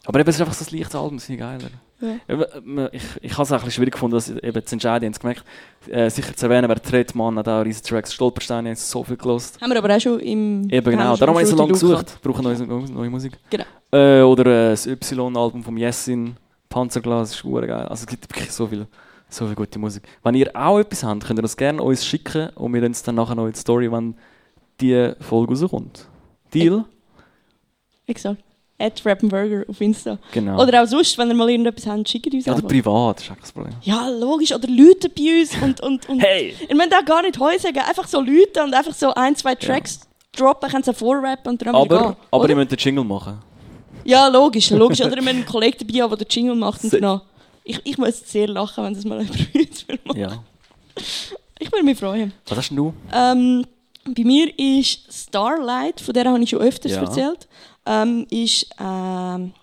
Aber 0.06 0.20
eben, 0.20 0.30
es 0.30 0.36
ist 0.36 0.41
einfach 0.41 0.53
so 0.53 0.66
ein 0.66 0.78
leichtes 0.78 0.95
Album, 0.95 1.18
das 1.18 1.30
ich 1.30 1.39
geiler. 1.39 1.70
Ja. 2.01 2.89
Ich, 2.91 3.03
ich 3.22 3.34
habe 3.34 3.43
es 3.43 3.51
auch 3.51 3.56
ein 3.56 3.60
bisschen 3.60 3.72
schwierig 3.72 3.93
gefunden, 3.93 4.16
das 4.16 4.30
eben 4.30 4.66
zu 4.66 4.76
entscheiden. 4.76 5.10
Ich 5.10 5.16
habe 5.16 5.20
gemerkt, 5.20 5.43
äh, 5.89 6.10
sicher 6.10 6.36
zu 6.36 6.45
erwähnen, 6.45 6.70
wer 6.70 6.82
Tretmann 6.82 7.38
hat 7.39 7.47
auch 7.47 7.62
riesen 7.62 7.84
Tracks, 7.84 8.14
Stolpersteine, 8.14 8.70
haben 8.70 8.76
so 8.76 9.03
viel 9.03 9.18
gelost. 9.18 9.60
Haben 9.62 9.72
wir 9.72 9.78
aber 9.78 9.95
auch 9.95 9.99
schon 9.99 10.20
im. 10.20 10.70
Eben 10.70 10.76
haben 10.76 10.84
genau, 10.91 11.14
wir 11.14 11.18
darum 11.18 11.36
habe 11.36 11.43
ich 11.43 11.49
so 11.49 11.56
lange 11.56 11.72
gesucht. 11.72 12.20
Brauche 12.22 12.43
neue, 12.43 12.58
neue, 12.66 12.91
neue 12.91 13.10
Musik. 13.10 13.34
Genau. 13.49 13.64
Äh, 13.91 14.22
oder 14.22 14.45
äh, 14.45 14.70
das 14.72 14.86
Y-Album 14.86 15.64
vom 15.64 15.78
Jessin, 15.78 16.36
Panzerglas, 16.70 17.32
ist 17.32 17.43
geil. 17.43 17.72
Also 17.72 18.01
es 18.01 18.08
gibt 18.08 18.30
wirklich 18.30 18.51
so 18.51 18.68
viel, 18.68 18.86
so 19.30 19.45
viel 19.47 19.56
gute 19.56 19.80
Musik. 19.80 20.03
Wenn 20.22 20.36
ihr 20.36 20.51
auch 20.56 20.80
etwas 20.80 21.03
habt, 21.03 21.26
könnt 21.26 21.39
ihr 21.39 21.43
das 21.43 21.58
gerne 21.58 21.82
uns 21.82 22.06
schicken 22.06 22.49
und 22.56 22.74
wir 22.74 22.84
es 22.84 23.03
dann 23.03 23.16
nachher 23.16 23.36
noch 23.36 23.47
in 23.47 23.53
die 23.53 23.60
Story, 23.60 23.91
wenn 23.91 24.16
die 24.82 25.14
Folge 25.22 25.58
rauskommt. 25.58 26.08
Deal? 26.53 26.84
Exakt. 28.06 28.44
At 28.78 29.01
Rappenburger 29.05 29.63
auf 29.69 29.80
Insta. 29.80 30.17
Genau. 30.34 30.61
Oder 30.61 30.84
auch 30.84 30.88
sonst, 30.88 31.17
wenn 31.17 31.30
ihr 31.30 31.34
mal 31.34 31.49
irgendetwas 31.49 31.88
habt, 31.88 32.09
schickt 32.09 32.34
uns 32.34 32.45
ja, 32.45 32.51
oder 32.53 32.57
einfach. 32.63 32.69
privat, 32.69 33.21
ist 33.21 33.32
auch 33.32 33.36
kein 33.38 33.51
Problem. 33.53 33.73
Ja, 33.84 34.09
logisch. 34.09 34.51
Oder 34.53 34.67
Leute 34.67 35.07
bei 35.09 35.39
uns 35.41 35.55
und. 35.61 35.80
und, 35.82 36.09
und 36.09 36.19
Hey! 36.19 36.53
Ich 36.67 36.76
meine, 36.76 36.93
auch 36.97 37.05
gar 37.05 37.21
nicht 37.21 37.39
heu 37.39 37.57
sagen. 37.57 37.78
Einfach 37.80 38.07
so 38.07 38.19
Leute 38.19 38.63
und 38.63 38.73
einfach 38.73 38.93
so 38.93 39.13
ein, 39.13 39.34
zwei 39.36 39.55
Tracks 39.55 40.01
droppen, 40.36 40.69
können 40.69 40.84
sie 40.84 40.93
vorrappen 40.93 41.51
und 41.53 41.61
dann 41.65 41.73
Aber, 41.73 41.97
gehen. 41.99 42.15
aber 42.32 42.43
oder? 42.43 42.49
ihr 42.49 42.55
müsst 42.57 42.71
den 42.71 42.78
Jingle 42.80 43.03
machen. 43.05 43.38
Ja, 44.03 44.28
logisch, 44.28 44.69
logisch. 44.71 44.99
Oder 45.01 45.15
wenn 45.17 45.28
einen 45.30 45.45
Kollegen 45.45 45.78
dabei 45.80 46.01
haben, 46.03 46.09
der 46.09 46.17
den 46.19 46.28
Jingle 46.30 46.55
macht 46.55 46.84
und 46.84 46.93
dann... 47.01 47.21
Ich, 47.63 47.80
ich 47.84 47.97
muss 47.97 48.21
sehr 48.30 48.47
lachen, 48.47 48.84
wenn 48.84 48.93
das 48.93 49.05
mal 49.05 49.21
jemand 49.23 49.88
will 49.88 49.99
machen. 50.05 50.19
Ja. 50.19 50.43
Ich 51.57 51.71
würde 51.71 51.84
mich 51.86 51.97
freuen. 51.97 52.34
Was 52.47 52.57
hast 52.57 52.69
denn 52.69 52.78
du? 52.78 52.93
Ähm, 53.13 53.65
bei 54.05 54.23
mir 54.23 54.51
ist 54.59 55.11
Starlight, 55.11 55.99
von 56.01 56.13
der 56.13 56.26
habe 56.26 56.43
ich 56.43 56.49
schon 56.49 56.59
öfters 56.59 56.91
Ja. 56.91 57.01
erzählt, 57.01 57.47
ähm, 57.86 58.25
ist 58.29 58.67
ähm, 58.79 59.53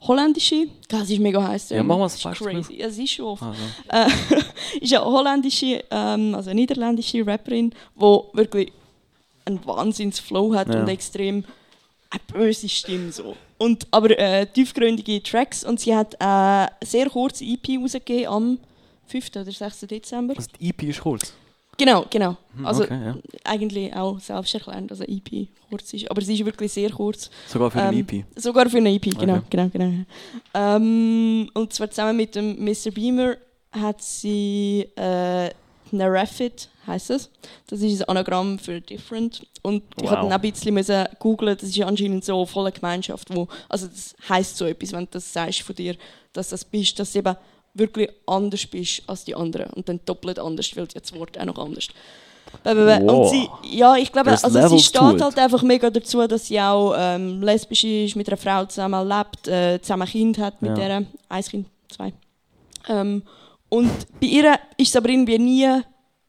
holländische. 0.00 0.66
Sie 1.04 1.14
ist 1.14 1.20
mega 1.20 1.42
heiß. 1.46 1.70
Ja, 1.70 1.82
mach 1.82 1.98
mal 1.98 2.04
das 2.04 2.12
das 2.14 2.20
ist 2.20 2.24
Beispiel. 2.40 2.62
crazy. 2.62 2.90
Sie 2.90 3.04
ist 3.04 3.12
schon 3.12 3.24
oft. 3.26 3.42
Äh, 3.88 4.06
ist 4.80 4.94
eine 4.94 5.04
holländische, 5.04 5.84
ähm, 5.90 6.34
also 6.34 6.50
eine 6.50 6.60
niederländische 6.60 7.26
Rapperin, 7.26 7.70
die 7.96 8.00
wirklich 8.36 8.72
einen 9.44 9.64
Wahnsinnsflow 9.66 10.54
hat 10.54 10.68
Ja. 10.72 10.80
und 10.80 10.88
extrem 10.88 11.44
eine 12.10 12.20
böse 12.32 12.68
Stimme 12.68 13.12
so. 13.12 13.36
Und, 13.58 13.86
aber 13.90 14.18
äh, 14.18 14.46
tiefgründige 14.46 15.22
Tracks 15.22 15.64
und 15.64 15.78
sie 15.80 15.94
hat 15.94 16.14
äh, 16.14 16.18
eine 16.24 16.70
sehr 16.82 17.08
kurze 17.10 17.44
EP 17.44 17.78
rausgegeben 17.80 18.26
am 18.26 18.58
5. 19.06 19.28
oder 19.36 19.50
6. 19.52 19.80
Dezember. 19.80 20.34
Also 20.36 20.48
die 20.58 20.70
EP 20.70 20.82
ist 20.84 21.00
kurz. 21.02 21.32
Genau, 21.78 22.04
genau. 22.10 22.36
Also 22.62 22.82
okay, 22.84 23.00
ja. 23.02 23.16
eigentlich 23.44 23.94
auch 23.94 24.20
selbsterklärend, 24.20 24.90
dass 24.90 25.00
eine 25.00 25.08
EP 25.08 25.48
kurz 25.70 25.92
ist. 25.94 26.10
Aber 26.10 26.20
sie 26.20 26.34
ist 26.34 26.44
wirklich 26.44 26.70
sehr 26.72 26.90
kurz. 26.90 27.30
Sogar 27.48 27.70
für 27.70 27.80
eine 27.80 27.96
Ähm, 27.96 28.06
EP. 28.08 28.24
Sogar 28.36 28.68
für 28.68 28.76
eine 28.76 28.92
EP, 28.94 29.18
genau. 29.18 29.36
Okay. 29.36 29.46
genau, 29.50 29.68
genau. 29.72 30.04
Ähm, 30.54 31.50
und 31.54 31.72
zwar 31.72 31.90
zusammen 31.90 32.16
mit 32.16 32.34
dem 32.34 32.62
Mr. 32.62 32.90
Beamer 32.92 33.36
hat 33.72 34.02
sie 34.02 34.86
äh, 34.96 35.50
Narafit, 35.92 36.68
heisst 36.86 37.10
es. 37.10 37.30
Das 37.68 37.80
ist 37.80 38.02
ein 38.02 38.08
Anagramm 38.08 38.58
für 38.58 38.80
Different. 38.80 39.46
Und 39.62 39.82
ich 40.00 40.10
Wow. 40.10 40.18
auch 40.18 40.30
ein 40.30 40.40
bisschen 40.40 40.74
müssen 40.74 41.06
googlen. 41.18 41.56
Das 41.58 41.68
ist 41.68 41.80
anscheinend 41.80 42.24
so 42.24 42.36
eine 42.36 42.46
volle 42.46 42.72
Gemeinschaft, 42.72 43.34
wo, 43.34 43.48
also 43.68 43.86
das 43.86 44.14
heisst 44.28 44.56
so 44.56 44.66
etwas, 44.66 44.92
wenn 44.92 45.04
du 45.04 45.10
das 45.12 45.32
sagst 45.32 45.62
von 45.62 45.74
dir, 45.74 45.96
dass 46.32 46.50
das 46.50 46.64
bist, 46.64 46.98
dass 46.98 47.14
eben 47.16 47.34
wirklich 47.74 48.10
anders 48.26 48.66
bist 48.66 49.02
als 49.06 49.24
die 49.24 49.34
anderen 49.34 49.70
und 49.74 49.88
dann 49.88 50.00
doppelt 50.04 50.38
anders, 50.38 50.76
weil 50.76 50.86
das 50.86 51.12
Wort 51.14 51.38
auch 51.38 51.44
noch 51.44 51.58
anders. 51.58 51.88
Äh, 52.64 52.70
Und 53.00 53.06
Wow. 53.06 53.30
sie, 53.30 53.48
ja, 53.78 53.96
ich 53.96 54.10
glaube, 54.10 54.30
There's 54.30 54.44
also 54.44 54.76
sie 54.76 54.82
steht 54.82 55.20
halt 55.22 55.38
einfach 55.38 55.62
mega 55.62 55.88
dazu, 55.88 56.26
dass 56.26 56.48
sie 56.48 56.60
auch 56.60 56.94
ähm, 56.98 57.40
lesbisch 57.42 57.84
ist, 57.84 58.16
mit 58.16 58.28
einer 58.28 58.36
Frau 58.36 58.64
zusammen 58.66 59.08
lebt, 59.08 59.46
äh, 59.46 59.80
zusammen 59.80 60.02
ein 60.02 60.08
Kind 60.08 60.38
hat 60.38 60.60
mit 60.60 60.76
Ja. 60.76 60.88
der, 60.88 61.06
ein 61.28 61.44
Kind, 61.44 61.68
zwei. 61.88 62.12
Ähm, 62.88 63.22
und 63.68 63.90
bei 64.20 64.26
ihr 64.26 64.58
ist 64.76 64.88
es 64.88 64.96
aber 64.96 65.08
irgendwie 65.10 65.38
nie, 65.38 65.68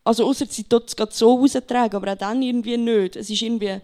also 0.04 0.28
außer 0.28 0.46
sie 0.48 0.64
tut 0.66 0.88
es 0.90 0.96
gerade 0.96 1.12
so 1.12 1.36
raustragen, 1.40 1.96
aber 1.98 2.12
auch 2.14 2.18
dann 2.18 2.42
irgendwie 2.44 2.78
nicht. 2.78 3.16
Es 3.16 3.30
ist 3.30 3.42
irgendwie 3.42 3.78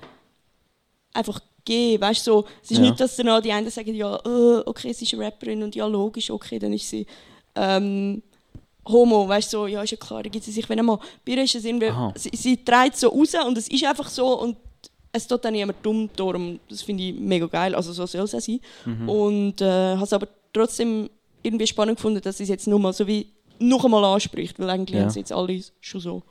einfach 1.14 1.40
gegeben, 1.66 2.02
weißt 2.04 2.28
du, 2.28 2.32
so, 2.32 2.46
es 2.64 2.72
ist 2.72 2.78
Ja. 2.78 2.84
nicht, 2.84 3.00
dass 3.00 3.16
dann 3.16 3.42
die 3.42 3.52
einen 3.52 3.70
sagen, 3.72 3.96
ja, 3.96 4.16
äh, 4.16 4.62
okay, 4.66 4.94
sie 4.94 5.06
ist 5.06 5.14
eine 5.16 5.26
Rapperin 5.26 5.64
und 5.64 5.76
ja, 5.76 5.88
logisch, 5.88 6.30
okay, 6.30 6.60
dann 6.60 6.74
ist 6.74 6.88
sie 6.88 7.06
ähm, 7.58 8.22
Homo, 8.88 9.28
weißt 9.28 9.52
du, 9.54 9.58
so, 9.58 9.68
ja, 9.68 9.82
ist 9.84 9.92
ja 9.92 9.98
klar, 9.98 10.24
da 10.24 10.30
gibt 10.30 10.46
sie 10.46 10.52
sich, 10.52 10.68
wenn 10.70 10.80
einmal, 10.80 11.00
bei 11.26 11.34
ihr 11.34 11.44
ist 11.44 11.56
es 11.56 11.66
irgendwie, 11.66 11.88
Aha. 11.90 12.14
sie, 12.16 12.32
sie 12.34 12.64
trägt 12.64 12.98
so 12.98 13.10
raus 13.10 13.34
und 13.46 13.58
es 13.58 13.68
ist 13.68 13.84
einfach 13.84 14.08
so 14.08 14.40
und 14.40 14.56
es 15.12 15.28
tut 15.28 15.44
dann 15.44 15.54
niemand 15.54 15.78
dumm, 15.84 16.10
darum, 16.16 16.60
das 16.70 16.82
finde 16.84 17.04
ich 17.04 17.16
mega 17.20 17.48
geil, 17.48 17.76
also 17.76 17.92
so 17.92 18.06
soll 18.06 18.24
es 18.24 18.34
auch 18.36 18.40
sein. 18.40 18.60
Mhm. 18.86 19.10
Und 19.10 19.62
äh, 19.62 19.96
habe 19.96 20.04
es 20.04 20.14
aber 20.14 20.28
trotzdem 20.54 21.10
irgendwie 21.44 21.68
spannend 21.68 21.98
gefunden, 21.98 22.22
dass 22.22 22.38
sie 22.38 22.44
es 22.44 22.50
jetzt 22.50 22.68
nur 22.68 22.80
mal 22.80 22.94
so 22.94 23.06
wie 23.08 23.28
noch 23.60 23.84
einmal 23.84 24.04
anspricht, 24.06 24.60
weil 24.60 24.70
eigentlich 24.70 24.96
Ja. 24.98 25.04
haben 25.04 25.10
sie 25.10 25.20
jetzt 25.20 25.32
alle 25.34 25.60
schon 25.82 26.02
so. 26.02 26.24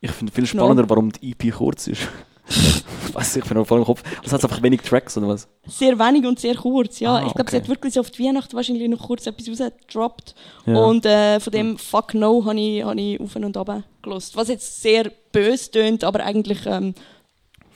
Ich 0.00 0.10
finde 0.10 0.32
viel 0.32 0.46
spannender, 0.46 0.88
warum 0.88 1.12
die 1.12 1.30
EP 1.32 1.52
kurz 1.54 1.86
ist. 1.86 2.02
ich 3.14 3.16
weiß 3.16 3.36
ich 3.36 3.44
bin 3.44 3.56
noch 3.56 3.66
voll 3.66 3.80
im 3.80 3.84
Kopf. 3.84 4.02
Also 4.22 4.34
hat 4.34 4.44
einfach 4.44 4.62
wenig 4.62 4.82
Tracks 4.82 5.16
oder 5.16 5.28
was? 5.28 5.48
Sehr 5.66 5.98
wenig 5.98 6.26
und 6.26 6.40
sehr 6.40 6.54
kurz, 6.54 7.00
ja. 7.00 7.16
Ah, 7.16 7.26
ich 7.26 7.34
glaube, 7.34 7.50
sie 7.50 7.56
okay. 7.56 7.64
hat 7.64 7.68
wirklich 7.68 7.94
so 7.94 8.00
auf 8.00 8.10
die 8.10 8.24
Weihnachten 8.24 8.54
wahrscheinlich 8.56 8.88
noch 8.88 9.06
kurz 9.06 9.26
etwas 9.26 9.48
rausgedroppt. 9.48 10.34
Ja. 10.66 10.76
Und 10.76 11.06
äh, 11.06 11.40
von 11.40 11.52
dem 11.52 11.78
Fuck 11.78 12.14
No 12.14 12.44
habe 12.44 12.58
ich, 12.58 12.84
hab 12.84 12.96
ich 12.96 13.20
auf 13.20 13.36
und 13.36 13.56
ab 13.56 13.82
gelost. 14.02 14.36
Was 14.36 14.48
jetzt 14.48 14.82
sehr 14.82 15.10
böse 15.32 15.70
tönt, 15.70 16.04
aber 16.04 16.24
eigentlich 16.24 16.66
ähm, 16.66 16.94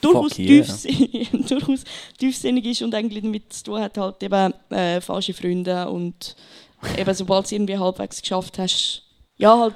durchaus, 0.01 0.37
yeah. 0.37 0.47
tiefsinnig, 0.47 1.29
durchaus 1.47 1.83
tiefsinnig 2.17 2.65
ist 2.65 2.81
und 2.81 2.93
eigentlich 2.93 3.23
damit 3.23 3.53
zu 3.53 3.63
tun 3.63 3.79
hat, 3.79 3.97
halt 3.97 4.21
eben 4.21 4.53
äh, 4.69 5.01
falsche 5.01 5.33
Freunde 5.33 5.89
und 5.89 6.35
eben 6.97 7.13
sobald 7.13 7.45
du 7.45 7.47
es 7.47 7.51
irgendwie 7.53 7.77
halbwegs 7.77 8.21
geschafft 8.21 8.59
hast, 8.59 9.03
ja, 9.37 9.57
halt 9.57 9.75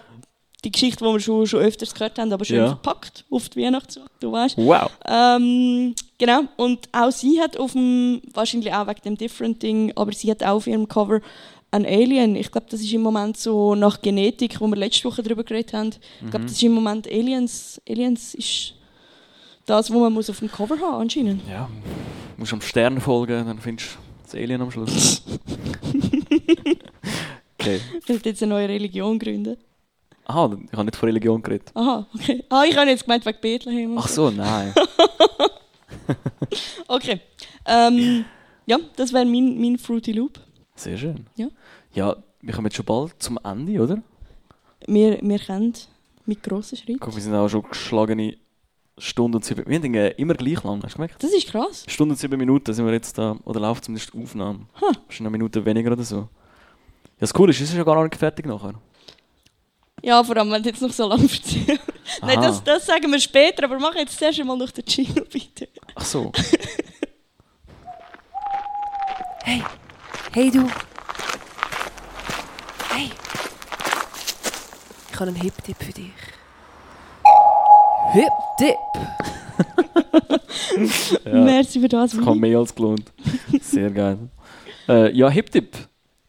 die 0.64 0.72
Geschichte, 0.72 1.03
die 1.03 1.12
wir 1.12 1.20
schon, 1.20 1.47
schon 1.47 1.59
öfters 1.62 1.93
gehört 1.93 2.20
haben, 2.20 2.32
aber 2.32 2.45
schön 2.45 2.57
Ja. 2.57 2.68
verpackt 2.68 3.26
auf 3.32 3.49
die 3.49 3.64
Weihnachtszeit, 3.64 4.03
du 4.20 4.32
weißt. 4.32 4.57
Wow. 4.57 4.91
Ähm, 5.07 5.95
genau, 6.18 6.41
und 6.57 6.88
auch 6.91 7.12
sie 7.12 7.41
hat 7.41 7.57
auf 7.57 7.72
dem, 7.74 8.22
wahrscheinlich 8.34 8.72
auch 8.74 8.88
wegen 8.88 9.01
dem 9.03 9.18
Different 9.18 9.62
Ding, 9.64 9.91
aber 9.95 10.12
sie 10.14 10.30
hat 10.30 10.43
auch 10.43 10.55
auf 10.57 10.68
ihrem 10.68 10.88
Cover 10.88 11.20
ein 11.72 11.86
Alien. 11.86 12.36
Ich 12.36 12.51
glaube, 12.51 12.68
das 12.70 12.82
ist 12.82 12.91
im 12.93 13.01
Moment 13.01 13.38
so 13.38 13.76
nach 13.76 14.01
Genetik, 14.01 14.59
wo 14.59 14.68
wir 14.68 14.76
letzte 14.76 15.05
Woche 15.05 15.24
darüber 15.24 15.43
geredet 15.43 15.74
haben. 15.74 15.91
Ich 16.24 16.30
glaube, 16.30 16.45
das 16.45 16.51
ist 16.53 16.64
im 16.64 16.74
Moment 16.74 17.07
Aliens. 17.07 17.82
Aliens 17.89 18.36
ist 18.36 18.74
das, 19.66 19.89
was 19.89 19.97
man 19.97 20.12
muss 20.14 20.30
auf 20.30 20.39
dem 20.39 20.51
Cover 20.51 20.78
haben 20.80 21.01
anscheinend. 21.01 21.41
Ja. 21.49 21.70
Du 22.36 22.41
musst 22.41 22.51
am 22.53 22.62
Stern 22.62 22.99
folgen, 22.99 23.45
dann 23.45 23.57
findest 23.59 23.93
du 23.93 23.97
das 24.24 24.36
Alien 24.36 24.62
am 24.62 24.70
Schluss. 24.70 25.24
okay. 27.57 27.80
Ich 28.01 28.09
will 28.09 28.20
jetzt 28.24 28.43
eine 28.43 28.53
neue 28.53 28.68
Religion 28.70 29.18
gründen. 29.18 29.57
Aha, 30.26 30.57
ich 30.65 30.72
habe 30.74 30.86
nicht 30.86 30.95
von 30.95 31.07
Religion 31.09 31.41
geredet. 31.41 31.72
Aha, 31.74 32.07
okay. 32.13 32.43
Ah, 32.49 32.63
ich 32.67 32.78
habe 32.78 32.89
jetzt 32.89 33.03
gemeint 33.03 33.26
wegen 33.26 33.39
Bethlehem. 33.41 33.97
Ach 33.97 34.07
so. 34.07 34.30
nein. 34.30 34.74
Okay. 36.88 37.22
Ähm, 37.65 38.26
ja, 38.65 38.78
das 38.95 39.13
wäre 39.13 39.26
mein, 39.26 39.59
mein 39.59 39.78
Fruity 39.78 40.11
Loop. 40.11 40.39
Sehr 40.76 40.97
schön. 40.97 41.26
Ja. 41.36 41.47
Ja, 41.93 42.15
wir 42.41 42.53
kommen 42.53 42.65
jetzt 42.67 42.76
schon 42.76 42.86
bald 42.86 43.13
zum 43.19 43.39
Ende, 43.43 43.82
oder? 43.82 44.01
Wir, 44.88 45.19
wir 45.22 45.39
kennen 45.39 45.74
mit 46.26 46.43
grossen 46.43 46.78
Schritten. 46.78 46.99
Guck, 46.99 47.15
wir 47.15 47.22
sind 47.22 47.34
auch 47.34 47.47
schon 47.49 47.63
geschlagene 47.63 48.38
Stunde 48.97 49.38
und 49.38 49.45
sieben. 49.45 49.65
Wir 49.67 49.78
haben 49.80 49.93
immer 50.17 50.34
gleich 50.34 50.63
lang, 50.63 50.82
hast 50.84 50.93
du 50.93 50.97
gemerkt? 50.97 51.24
Das 51.24 51.32
ist 51.32 51.47
krass. 51.47 51.86
Stunde 51.88 52.13
und 52.13 52.17
sieben 52.17 52.38
Minuten 52.38 52.74
sind 52.74 52.86
wir 52.86 52.93
jetzt 52.93 53.17
da, 53.17 53.38
oder 53.45 53.59
läuft 53.59 53.86
zumindest 53.86 54.13
die 54.13 54.22
Aufnahme. 54.22 54.67
Ha. 54.82 54.91
Schon 55.09 55.26
eine 55.26 55.32
Minute 55.32 55.63
weniger 55.63 55.91
oder 55.91 56.03
so. 56.03 56.17
Ja, 56.17 56.28
das 57.19 57.34
Coole 57.34 57.51
ist, 57.51 57.61
es 57.61 57.69
ist 57.69 57.76
ja 57.76 57.84
gar 57.84 57.95
noch 57.95 58.03
nicht 58.03 58.15
fertig 58.15 58.45
nachher. 58.45 58.74
Ja, 60.04 60.24
vor 60.24 60.36
allem, 60.38 60.52
wenn 60.52 60.64
du 60.64 60.70
jetzt 60.70 60.82
noch 60.82 60.91
so 60.91 61.08
lange 61.08 61.24
erzählst. 61.24 61.82
Nein, 62.22 62.41
das, 62.41 62.64
das 62.64 62.86
sagen 62.86 63.12
wir 63.12 63.20
später, 63.20 63.64
aber 63.66 63.78
mach 63.80 63.95
jetzt 63.95 64.18
zuerst 64.18 64.39
einmal 64.39 64.58
noch 64.58 64.72
den 64.72 64.84
Jingle, 64.88 65.26
bitte. 65.32 65.68
Ach 65.95 66.06
so. 66.06 66.32
Hey, 69.43 69.64
hey 70.34 70.52
du. 70.52 70.68
Hey. 72.91 73.10
Ich 75.12 75.20
habe 75.20 75.32
einen 75.32 75.41
Hip-Tipp 75.41 75.78
für 75.80 75.91
dich. 75.91 76.12
Hip-Tipp. 78.14 78.76
Ja. 81.26 81.34
Merci 81.34 81.80
für 81.82 81.89
das. 81.89 82.12
Das 82.12 82.24
kann 82.24 82.38
mehr 82.39 82.58
als 82.58 82.74
gelohnt. 82.74 83.12
Sehr 83.62 83.89
geil. 83.91 84.18
Äh, 84.88 85.12
ja, 85.16 85.30
Hip-Tipp. 85.30 85.76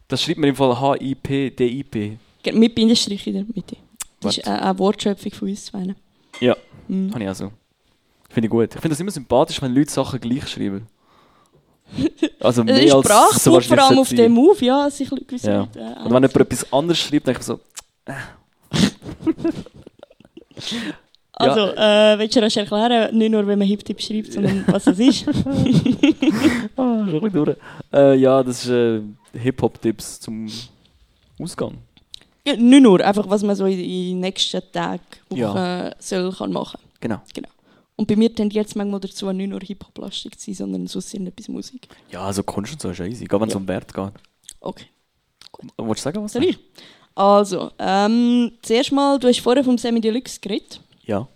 Das 0.09 0.23
schreibt 0.23 0.39
man 0.39 0.49
im 0.51 0.57
Fall 0.57 0.79
H-I-P-D-I-P. 0.81 2.09
Ge- 2.09 2.16
Mit 2.53 2.74
Bindestrich 2.74 3.26
in 3.26 3.34
der 3.34 3.45
Mitte. 3.55 3.76
Das 4.20 4.36
ist 4.38 4.47
Warte. 4.47 4.51
eine, 4.61 4.62
eine 4.70 4.78
Wortschöpfung 4.78 5.32
von 5.32 5.49
uns 5.49 5.64
zwei. 5.66 5.95
Ja, 6.40 6.57
Mhm. 6.88 7.12
habe 7.14 7.22
ich 7.24 7.30
auch 7.30 7.34
so. 7.34 7.53
Finde 8.30 8.47
ich 8.47 8.51
gut. 8.51 8.64
Ich 8.74 8.80
finde 8.80 8.90
das 8.90 9.01
immer 9.01 9.11
sympathisch, 9.11 9.61
wenn 9.62 9.74
Leute 9.74 9.90
Sachen 9.90 10.20
gleich 10.20 10.49
schreiben. 10.49 10.86
Also 12.40 12.62
Das 12.64 12.74
mehr 12.74 12.84
ist 12.86 12.93
als 12.95 13.07
Sprachgut, 13.07 13.40
so 13.40 13.61
vor 13.61 13.78
allem 13.78 13.99
auf 13.99 14.09
dem. 14.09 14.32
Move, 14.32 14.64
ja, 14.64 14.90
sich 14.90 15.11
gewisse 15.11 15.51
Ja. 15.51 15.59
Leute, 15.61 15.78
äh, 15.78 15.82
Und 16.05 16.07
wenn 16.12 16.22
jemand 16.22 16.36
etwas 16.36 16.72
anderes 16.72 16.99
schreibt, 16.99 17.26
denke 17.26 17.40
ich 17.40 17.47
so, 17.47 17.61
Also, 21.34 21.61
äh, 21.74 22.18
willst 22.18 22.36
du 22.36 22.40
rasch 22.43 22.57
erklären, 22.57 23.16
nicht 23.16 23.30
nur, 23.30 23.47
wenn 23.47 23.59
man 23.59 23.66
Hip-Tip 23.66 24.01
schreibt, 24.01 24.32
sondern 24.32 24.64
was 24.68 24.84
das 24.84 24.99
ist? 24.99 25.26
ah, 26.76 27.07
schon 27.11 27.32
durch. 27.32 27.57
Äh, 27.93 28.16
ja, 28.16 28.43
das 28.43 28.64
ist 28.64 28.70
äh, 28.70 29.01
Hip-Hop-Tipps 29.38 30.20
zum 30.20 30.47
Ausgang. 31.40 31.78
Ja, 32.47 32.57
nicht 32.57 32.82
nur, 32.82 33.01
einfach 33.01 33.28
was 33.28 33.43
man 33.43 33.55
so 33.57 33.66
in 33.66 33.78
den 33.78 34.20
nächsten 34.20 34.61
Tagen, 34.72 35.01
Wochen 35.30 35.38
Ja. 35.38 35.95
soll, 35.99 36.32
kann 36.32 36.53
machen 36.53 36.78
Genau. 37.01 37.20
Und 37.97 38.07
bei 38.09 38.16
mir 38.16 38.34
tendiert 38.34 38.66
es 38.66 38.74
manchmal 38.74 39.01
dazu, 39.01 39.30
nicht 39.32 39.49
nur 39.51 39.61
Hip-Hop-lastig 39.61 40.38
zu 40.38 40.47
sein, 40.47 40.55
sondern 40.55 40.86
sonst 40.86 41.12
irgendetwas 41.14 41.49
Musik. 41.49 41.88
Ja, 42.11 42.22
also 42.22 42.43
Kunst 42.43 42.72
und 42.72 42.80
so 42.82 42.90
ist 42.90 42.99
ja 42.99 43.05
easy. 43.05 43.26
Gerade 43.26 43.43
wenn 43.43 43.49
es 43.49 43.55
Ja. 43.55 43.61
um 43.61 43.68
Wert 43.68 43.93
geht. 43.93 44.12
Okay. 44.61 44.86
Wolltest 45.76 46.07
du 46.07 46.11
sagen, 46.11 46.24
was? 46.24 46.32
Soll 46.32 46.45
ich? 46.45 46.59
Also, 47.14 47.70
ähm, 47.78 48.53
zuerst 48.62 48.90
mal, 48.93 49.18
du 49.18 49.28
hast 49.28 49.40
vorher 49.40 49.62
vom 49.62 49.76
Semi 49.78 50.01
Deluxe 50.01 50.40
geredet 50.40 50.80
Ja. 51.05 51.28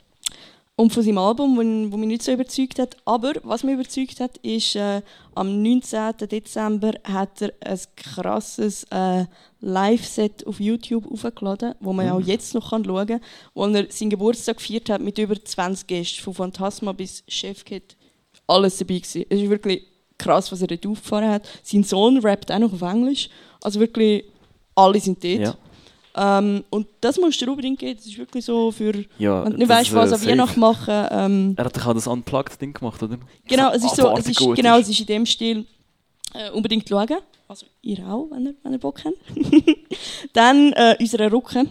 Und 0.79 0.93
von 0.93 1.03
seinem 1.03 1.17
Album, 1.17 1.57
das 1.91 1.99
mich 1.99 2.07
nicht 2.09 2.23
so 2.23 2.33
überzeugt 2.33 2.79
hat. 2.79 2.99
Aber 3.07 3.33
was 3.43 3.65
mich 3.65 3.75
überzeugt 3.75 4.21
hat, 4.21 4.37
ist, 4.39 4.77
äh, 4.77 5.01
am 5.35 5.63
19. 5.63 6.29
Dezember 6.31 6.93
hat 7.03 7.41
er 7.41 7.55
ein 7.65 7.81
krasses 7.97 8.85
äh, 8.91 9.25
Live-Set 9.61 10.47
auf 10.47 10.61
YouTube 10.61 11.11
aufgeladen, 11.11 11.75
wo 11.81 11.95
man 11.95 12.11
auch 12.11 12.21
jetzt 12.21 12.55
noch 12.55 12.71
kann 12.71 12.85
schauen 12.85 13.07
kann, 13.07 13.21
wo 13.55 13.65
er 13.65 13.91
seinen 13.91 14.11
Geburtstag 14.11 14.59
gefeiert 14.59 14.91
hat 14.91 15.01
mit 15.01 15.17
über 15.17 15.43
20 15.43 15.87
Gästen, 15.87 16.23
von 16.23 16.35
Phantasma 16.35 16.93
bis 16.93 17.25
Chefkit. 17.27 17.97
Alles 18.47 18.77
dabei 18.77 18.99
gewesen. 18.99 19.25
Es 19.31 19.41
ist 19.41 19.51
wirklich 19.51 19.83
krass, 20.19 20.53
was 20.53 20.61
er 20.61 20.69
dort 20.69 20.87
aufgefahren 20.87 21.31
hat. 21.31 21.49
Sein 21.63 21.85
Sohn 21.85 22.19
rappt 22.19 22.53
auch 22.53 22.59
noch 22.59 22.75
auf 22.75 22.83
Englisch. 22.83 23.31
Also 23.63 23.81
wirklich, 23.81 24.25
alle 24.75 25.01
sind 25.01 25.25
dort. 25.25 25.41
Ja. 25.41 25.57
Ähm, 26.19 26.65
und 26.71 26.87
das 27.03 27.19
musst 27.19 27.41
du 27.41 27.45
dir 27.45 27.51
unbedingt 27.51 27.79
geben. 27.79 27.97
Das 27.97 28.07
ist 28.07 28.17
wirklich 28.17 28.45
so 28.45 28.73
für, 28.73 29.05
ja 29.19 29.45
wenn 29.45 29.53
du 29.53 29.59
nicht 29.59 29.69
weißt, 29.69 29.93
was 29.95 30.13
äh, 30.13 30.17
safe. 30.17 30.31
Weihnachten 30.31 30.61
machen. 30.61 31.07
Ähm, 31.11 31.55
Er 31.57 31.65
hat 31.67 31.77
doch 31.77 31.87
auch 31.87 31.95
das 31.95 32.07
Unplugged-Ding 32.07 32.73
gemacht, 32.73 33.03
oder? 33.03 33.19
genau, 33.47 33.71
es 33.73 33.85
ist 33.85 33.97
so, 33.97 34.17
es 34.17 34.27
ist, 34.29 34.39
genau, 34.55 34.79
es 34.79 34.89
ist 34.89 35.01
in 35.01 35.07
dem 35.07 35.27
Stil 35.27 35.67
äh, 36.35 36.51
unbedingt 36.51 36.89
schauen. 36.89 37.07
Also 37.49 37.67
ihr 37.83 37.99
auch, 38.09 38.29
wenn 38.31 38.47
ihr, 38.47 38.55
wenn 38.63 38.73
ihr 38.73 38.79
Bock 38.79 39.03
habt. 39.05 39.17
Dann 40.33 40.73
äh, 40.73 40.97
unsere 40.99 41.31
Rucke, 41.31 41.65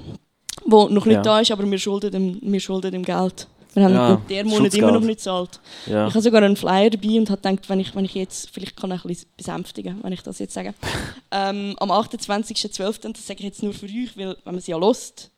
wo 0.65 0.87
noch 0.89 1.05
nicht 1.05 1.15
Ja. 1.15 1.21
da 1.21 1.39
ist, 1.41 1.51
aber 1.51 1.69
wir 1.69 1.77
schulden 1.79 2.11
dem, 2.11 2.39
wir 2.41 2.59
schulden 2.59 2.91
dem 2.91 3.03
Geld. 3.03 3.47
Wir 3.75 3.83
haben 3.83 3.93
Ja, 3.93 4.21
der 4.29 4.45
Monat 4.45 4.73
immer 4.73 4.91
noch 4.93 5.01
nicht 5.01 5.17
gezahlt. 5.17 5.59
Ja. 5.85 6.07
Ich 6.07 6.13
habe 6.13 6.21
sogar 6.21 6.41
einen 6.41 6.55
Flyer 6.55 6.89
dabei 6.89 7.19
und 7.19 7.29
habe 7.29 7.41
gedacht, 7.41 7.69
wenn 7.69 7.81
ich, 7.81 7.93
wenn 7.93 8.05
ich 8.05 8.15
jetzt, 8.15 8.49
vielleicht 8.49 8.77
kann 8.77 8.91
ich 8.91 9.03
ein 9.03 9.07
bisschen 9.09 9.29
besänftigen, 9.35 9.99
wenn 10.01 10.13
ich 10.13 10.23
das 10.23 10.39
jetzt 10.39 10.53
sage. 10.53 10.73
ähm, 11.31 11.75
am 11.79 11.91
28.12., 11.91 13.11
das 13.11 13.27
sage 13.27 13.39
ich 13.39 13.45
jetzt 13.45 13.63
nur 13.63 13.73
für 13.73 13.85
euch, 13.85 14.17
weil 14.17 14.37
wenn 14.45 14.55
man 14.55 14.61
sie 14.61 14.71
ja 14.71 14.77
lost, 14.77 15.29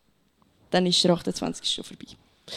dann 0.69 0.85
ist 0.85 1.03
der 1.03 1.11
28. 1.11 1.67
schon 1.67 1.83
vorbei. 1.83 2.05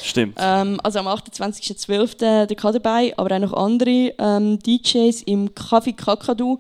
Stimmt. 0.02 0.36
Ähm, 0.38 0.78
also 0.84 0.98
am 0.98 1.08
28.12. 1.08 2.46
der 2.46 2.56
K 2.56 2.72
dabei, 2.72 3.14
aber 3.16 3.34
auch 3.34 3.40
noch 3.40 3.52
andere 3.54 4.12
ähm, 4.18 4.58
DJs 4.58 5.22
im 5.22 5.48
Café 5.48 5.96
Kakadu 5.96 6.58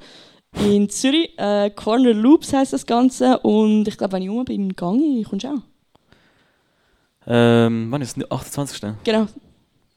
in 0.64 0.88
Zürich. 0.88 1.30
Äh, 1.36 1.70
Corner 1.70 2.14
Loops 2.14 2.54
heisst 2.54 2.72
das 2.72 2.86
Ganze 2.86 3.38
und 3.40 3.86
ich 3.86 3.98
glaube, 3.98 4.14
wenn 4.14 4.22
ich 4.22 4.30
rum 4.30 4.46
bin, 4.46 4.74
gehe 4.74 5.20
ich, 5.20 5.28
kommst 5.28 5.44
du 5.44 5.48
auch. 5.48 5.69
Ähm, 7.26 7.86
wann 7.90 8.02
ist 8.02 8.16
es? 8.16 8.30
28. 8.30 8.82
Genau, 9.04 9.26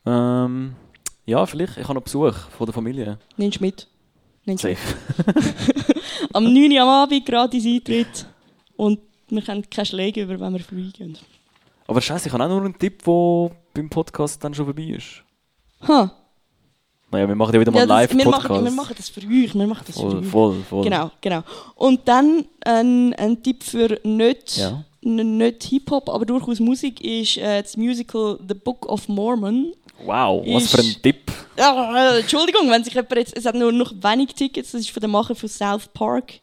Ähm, 0.06 0.76
ja, 1.26 1.46
vielleicht. 1.46 1.78
Ich 1.78 1.84
habe 1.84 1.94
noch 1.96 2.02
Besuch 2.04 2.34
von 2.58 2.66
der 2.66 2.74
Familie. 2.74 3.18
nimmst 3.38 3.60
du 3.60 3.64
mit. 3.64 3.88
Nimmst. 4.46 4.64
Safe. 4.64 4.78
Am 6.34 6.44
9. 6.44 6.72
Uhr 6.74 6.82
am 6.82 6.90
Abend 6.90 7.26
gratis 7.26 7.66
Eintritt 7.66 8.26
und 8.76 9.00
wir 9.30 9.42
können 9.42 9.64
keine 9.70 9.86
Schläge 9.86 10.24
über, 10.24 10.40
wenn 10.40 10.54
wir 10.54 10.60
früh 10.60 10.90
gehen. 10.92 11.18
Aber 11.88 12.02
scheiße, 12.02 12.28
ich 12.28 12.34
habe 12.34 12.44
auch 12.44 12.50
nur 12.50 12.62
einen 12.62 12.78
Tipp, 12.78 13.04
der 13.06 13.52
beim 13.74 13.90
Podcast 13.90 14.44
dann 14.44 14.54
schon 14.54 14.66
vorbei 14.66 14.84
ist. 14.98 15.24
Ha. 15.88 16.12
Naja, 17.12 17.28
wir 17.28 17.36
machen 17.36 17.54
ja 17.54 17.62
wieder 17.62 17.72
mal 17.72 17.88
Ja, 17.88 17.96
einen 17.96 18.08
das, 18.08 18.18
wir, 18.18 18.26
machen, 18.26 18.32
Live-Podcast. 18.32 18.64
wir 18.66 18.72
machen 18.72 18.94
das 18.98 19.10
für 19.10 19.20
euch. 19.22 19.54
Wir 19.56 19.68
machen 19.68 19.84
das 19.86 19.96
für 19.96 20.02
Voll, 20.02 20.18
euch. 20.20 20.26
voll, 20.28 20.56
voll. 20.70 20.84
Genau, 20.84 21.12
genau. 21.22 21.44
Und 21.76 22.08
dann 22.08 22.46
ein, 22.66 23.14
ein 23.14 23.44
Tipp 23.44 23.64
für 23.64 24.00
nicht, 24.04 24.58
Ja. 24.58 24.84
Nicht 25.06 25.64
Hip-Hop, 25.64 26.10
aber 26.10 26.26
durchaus 26.26 26.60
Musik 26.60 27.02
ist 27.02 27.38
äh, 27.38 27.62
das 27.62 27.78
Musical 27.78 28.40
The 28.48 28.54
Book 28.54 28.86
of 28.88 29.08
Mormon. 29.08 29.74
Wow, 30.06 30.44
was 30.48 30.72
für 30.72 30.80
ein 30.80 30.96
Tipp. 31.02 31.32
Ja, 31.58 32.16
äh, 32.16 32.20
Entschuldigung, 32.22 32.70
wenn 32.70 32.84
sich 32.84 32.94
jemand 32.94 33.16
jetzt, 33.16 33.38
es 33.38 33.46
hat 33.46 33.56
nur 33.56 33.72
noch 33.72 33.92
wenig 33.94 34.34
Tickets, 34.34 34.72
das 34.72 34.82
ist 34.82 34.90
von 34.90 35.02
der 35.02 35.10
Macher 35.10 35.36
von 35.36 35.48
South 35.50 35.88
Park. 35.94 36.34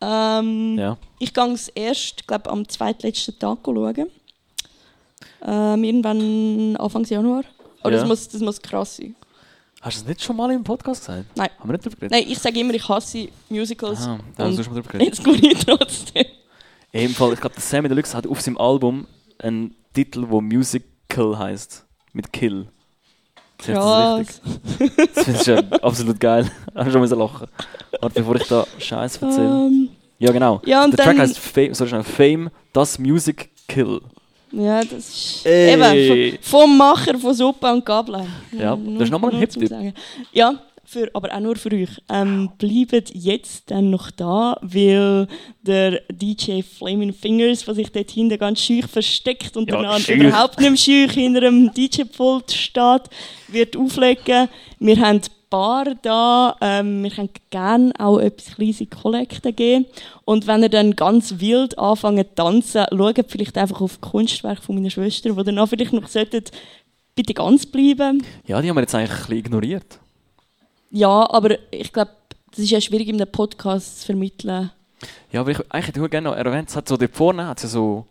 Ähm, 0.00 0.76
Ja. 0.78 0.96
Ich 1.18 1.32
gehe 1.32 1.52
es 1.52 1.68
erst, 1.68 2.26
glaube 2.26 2.50
am 2.50 2.68
zweitletzten 2.68 3.38
Tag 3.38 3.58
schauen. 3.64 4.06
Ähm, 5.44 5.84
irgendwann 5.84 6.76
Anfang 6.76 7.04
Januar. 7.04 7.44
Aber 7.80 7.90
Ja. 7.92 7.98
das, 7.98 8.06
muss, 8.08 8.28
das 8.28 8.40
muss 8.40 8.60
krass 8.60 8.96
sein. 8.96 9.14
Hast 9.80 9.96
du 9.96 10.00
das 10.02 10.08
nicht 10.08 10.22
schon 10.22 10.36
mal 10.36 10.50
im 10.52 10.62
Podcast 10.62 11.00
gesagt? 11.06 11.26
Nein. 11.34 11.50
Haben 11.58 11.68
wir 11.68 11.72
nicht 11.72 11.84
drüber 11.84 11.96
geredet? 11.96 12.12
Nein, 12.12 12.24
ich 12.32 12.38
sage 12.38 12.60
immer, 12.60 12.74
ich 12.74 12.88
hasse 12.88 13.28
Musicals. 13.48 14.00
Aha, 14.02 14.20
da 14.36 14.44
haben 14.44 14.56
wir 14.56 14.62
schon 14.62 14.74
mal 14.74 14.80
drüber 14.80 14.92
geredet. 14.98 15.18
Jetzt 15.18 15.24
gehe 15.40 15.52
ich 15.52 15.64
trotzdem. 15.64 16.24
Fall, 17.14 17.32
ich 17.32 17.40
glaube, 17.40 17.54
der 17.54 17.62
Sammy 17.62 17.88
Deluxe 17.88 18.16
hat 18.16 18.26
auf 18.26 18.40
seinem 18.40 18.58
Album 18.58 19.06
einen 19.38 19.74
Titel, 19.94 20.26
der 20.26 20.40
Musical 20.40 21.38
heißt. 21.38 21.84
Mit 22.12 22.32
Kill. 22.32 22.66
Krass. 23.58 24.40
richtig. 24.78 25.14
Das 25.14 25.24
finde 25.24 25.40
ich 25.40 25.46
ja 25.46 25.58
absolut 25.82 26.18
geil. 26.20 26.50
Ich 26.72 26.78
habe 26.78 26.90
schon 26.90 27.00
müssen 27.00 27.18
lachen. 27.18 27.46
Warte, 28.00 28.14
bevor 28.20 28.36
ich 28.36 28.46
da 28.48 28.66
Scheiß 28.78 29.16
erzähle. 29.22 29.46
Ähm, 29.46 29.88
Ja, 30.18 30.32
genau. 30.32 30.60
ja, 30.66 30.86
Der 30.88 30.98
Track 31.04 31.18
heißt 31.18 31.38
Fame, 31.38 31.72
sorry, 31.74 31.90
schnell, 31.90 32.02
Fame, 32.02 32.50
das 32.72 32.98
Music 32.98 33.50
Kill. 33.68 34.00
ja, 34.50 34.82
das 34.84 34.92
ist 35.08 35.46
Ey. 35.46 35.72
eben 35.74 36.38
vom, 36.42 36.60
vom 36.68 36.76
Macher 36.78 37.18
von 37.18 37.32
Suppe 37.34 37.72
und 37.72 37.84
Gabeln. 37.86 38.26
Ja, 38.52 38.76
das 38.76 39.04
ist 39.04 39.10
nochmal 39.10 39.30
ein 39.32 39.38
Hip-Tipp. 39.38 39.68
Sagen. 39.68 39.94
Ja, 40.32 40.54
für, 40.92 41.10
aber 41.14 41.34
auch 41.34 41.40
nur 41.40 41.56
für 41.56 41.72
euch. 41.72 41.88
Ähm, 42.10 42.50
bleibt 42.58 43.14
jetzt 43.14 43.70
dann 43.70 43.90
noch 43.90 44.10
da, 44.10 44.58
weil 44.62 45.26
der 45.62 46.00
DJ 46.12 46.62
Flaming 46.62 47.12
Fingers, 47.12 47.66
was 47.66 47.76
sich 47.76 47.90
dort 47.90 48.10
hinten 48.10 48.38
ganz 48.38 48.60
schüch 48.60 48.86
versteckt 48.86 49.56
und 49.56 49.70
Ja, 49.70 49.76
danach 49.76 49.98
schüch. 49.98 50.16
überhaupt 50.20 50.60
nicht 50.60 50.68
mehr 50.70 50.76
schüch 50.76 51.12
hinter 51.14 51.40
dem 51.40 51.72
DJ-Pult 51.72 52.52
steht, 52.52 53.02
wird 53.48 53.76
auflegen. 53.76 54.48
Wir 54.78 55.00
haben 55.00 55.20
Bar 55.50 55.94
da, 56.00 56.56
ähm, 56.62 57.02
wir 57.02 57.10
können 57.10 57.28
gerne 57.50 57.92
auch 57.98 58.18
etwas 58.18 58.54
kleines 58.54 58.80
in 58.80 58.88
die 58.88 58.96
Kollekte 58.96 59.52
geben. 59.52 59.84
Und 60.24 60.46
wenn 60.46 60.62
ihr 60.62 60.70
dann 60.70 60.96
ganz 60.96 61.34
wild 61.40 61.78
anfangen 61.78 62.24
zu 62.24 62.34
tanzen, 62.34 62.86
schaut 62.90 63.24
vielleicht 63.28 63.58
einfach 63.58 63.82
auf 63.82 63.96
die 64.02 64.08
Kunstwerke 64.08 64.62
von 64.62 64.76
meiner 64.76 64.88
Schwester, 64.88 65.28
die 65.30 65.44
danach 65.44 65.68
vielleicht 65.68 65.92
noch 65.92 66.08
sollten, 66.08 66.44
bitte 67.14 67.34
ganz 67.34 67.66
bleiben. 67.66 68.24
Ja, 68.46 68.62
die 68.62 68.68
haben 68.70 68.76
wir 68.76 68.80
jetzt 68.80 68.94
eigentlich 68.94 69.10
ein 69.10 69.16
bisschen 69.18 69.38
ignoriert. 69.38 69.98
Ja, 70.92 71.28
aber 71.30 71.56
ich 71.70 71.90
glaube, 71.92 72.10
das 72.50 72.60
ist 72.60 72.70
ja 72.70 72.80
schwierig 72.80 73.08
in 73.08 73.20
einem 73.20 73.32
Podcast 73.32 74.00
zu 74.00 74.06
vermitteln. 74.06 74.70
Ja, 75.32 75.40
aber 75.40 75.52
ich 75.52 75.58
hätte 75.58 76.04
ich 76.04 76.10
gerne 76.10 76.28
noch 76.28 76.36
erwähnt, 76.36 76.68
es 76.68 76.76
hat 76.76 76.86
so 76.86 76.98
dort 76.98 77.16
vorne 77.16 77.46
hat 77.46 77.58
so, 77.60 78.06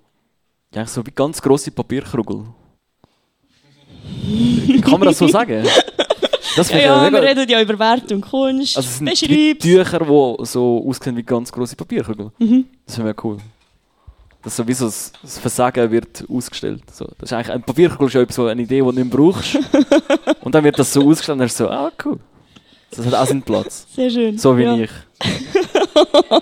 ja, 0.74 0.86
so 0.88 1.06
wie 1.06 1.12
ganz 1.12 1.42
grosse 1.42 1.70
Papierkrugel. 1.70 2.44
Kann 4.82 5.00
man 5.00 5.04
das 5.04 5.20
so 5.20 5.28
sagen? 5.28 5.64
Das 6.56 6.70
Ja, 6.70 6.80
ja, 6.80 7.12
wir 7.12 7.22
reden 7.22 7.48
ja 7.48 7.62
über 7.62 7.80
Wert 7.80 8.12
und 8.12 8.22
Kunst. 8.22 8.76
Also 8.76 9.06
es 9.06 9.20
sind 9.20 9.60
Tücher, 9.60 10.00
die 10.00 10.46
so 10.46 10.86
aussehen 10.86 11.16
wie 11.16 11.24
ganz 11.24 11.52
grosse 11.52 11.76
Papierkrugel. 11.76 12.32
Mhm. 12.40 12.66
Das 12.86 12.96
finde 12.96 13.12
ich 13.12 13.24
cool. 13.24 13.38
Das 14.42 14.56
so 14.56 14.68
wie 14.68 14.74
so 14.74 14.86
das 14.86 15.14
Versagen 15.40 15.92
wird 15.92 16.26
ausgestellt. 16.28 16.84
So, 16.92 17.06
das 17.20 17.30
ist 17.30 17.34
eigentlich, 17.34 17.52
ein 17.52 17.62
Papierkugel 17.62 18.08
ist 18.08 18.14
ja 18.16 18.26
so 18.30 18.48
eine 18.48 18.64
Idee, 18.64 18.82
die 18.82 18.82
du 18.82 18.92
nicht 18.92 19.10
brauchst. 19.10 19.56
und 20.42 20.54
dann 20.54 20.64
wird 20.64 20.80
das 20.80 20.92
so 20.92 21.08
ausgestellt 21.08 21.36
und 21.36 21.40
dann 21.40 21.48
ist 21.48 21.58
so, 21.58 21.70
ah 21.70 21.92
cool. 22.04 22.20
Das 22.96 23.06
hat 23.06 23.14
auch 23.14 23.26
seinen 23.26 23.44
Platz. 23.44 23.88
Sehr 23.96 24.10
schön. 24.10 24.38
So 24.38 24.58
wie 24.58 24.64
ja. 24.64 24.76
ich. 24.76 24.92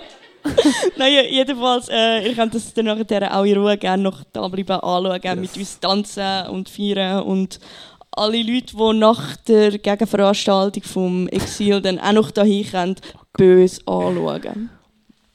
Nein, 0.96 1.12
ja, 1.12 1.22
jedenfalls, 1.22 1.88
äh, 1.88 2.26
ihr 2.26 2.34
könnt 2.34 2.54
das 2.54 2.72
dann 2.72 2.86
nachher 2.86 3.36
auch 3.36 3.44
in 3.44 3.58
Ruhe 3.58 3.76
gerne 3.76 4.02
noch 4.02 4.24
da 4.32 4.48
bleiben 4.48 4.80
anschauen, 4.80 5.40
mit 5.40 5.56
uns 5.56 5.78
tanzen 5.78 6.46
und 6.50 6.68
feiern 6.68 7.22
und 7.22 7.60
alle 8.12 8.42
Leute, 8.42 8.76
die 8.76 8.98
nach 8.98 9.36
der 9.36 9.78
Gegenveranstaltung 9.78 10.82
vom 10.82 11.28
Exil 11.28 11.80
dann 11.80 11.98
auch 12.00 12.12
noch 12.12 12.30
dahin 12.30 12.66
können, 12.66 12.96
böse 13.34 13.80
anschauen. 13.86 14.70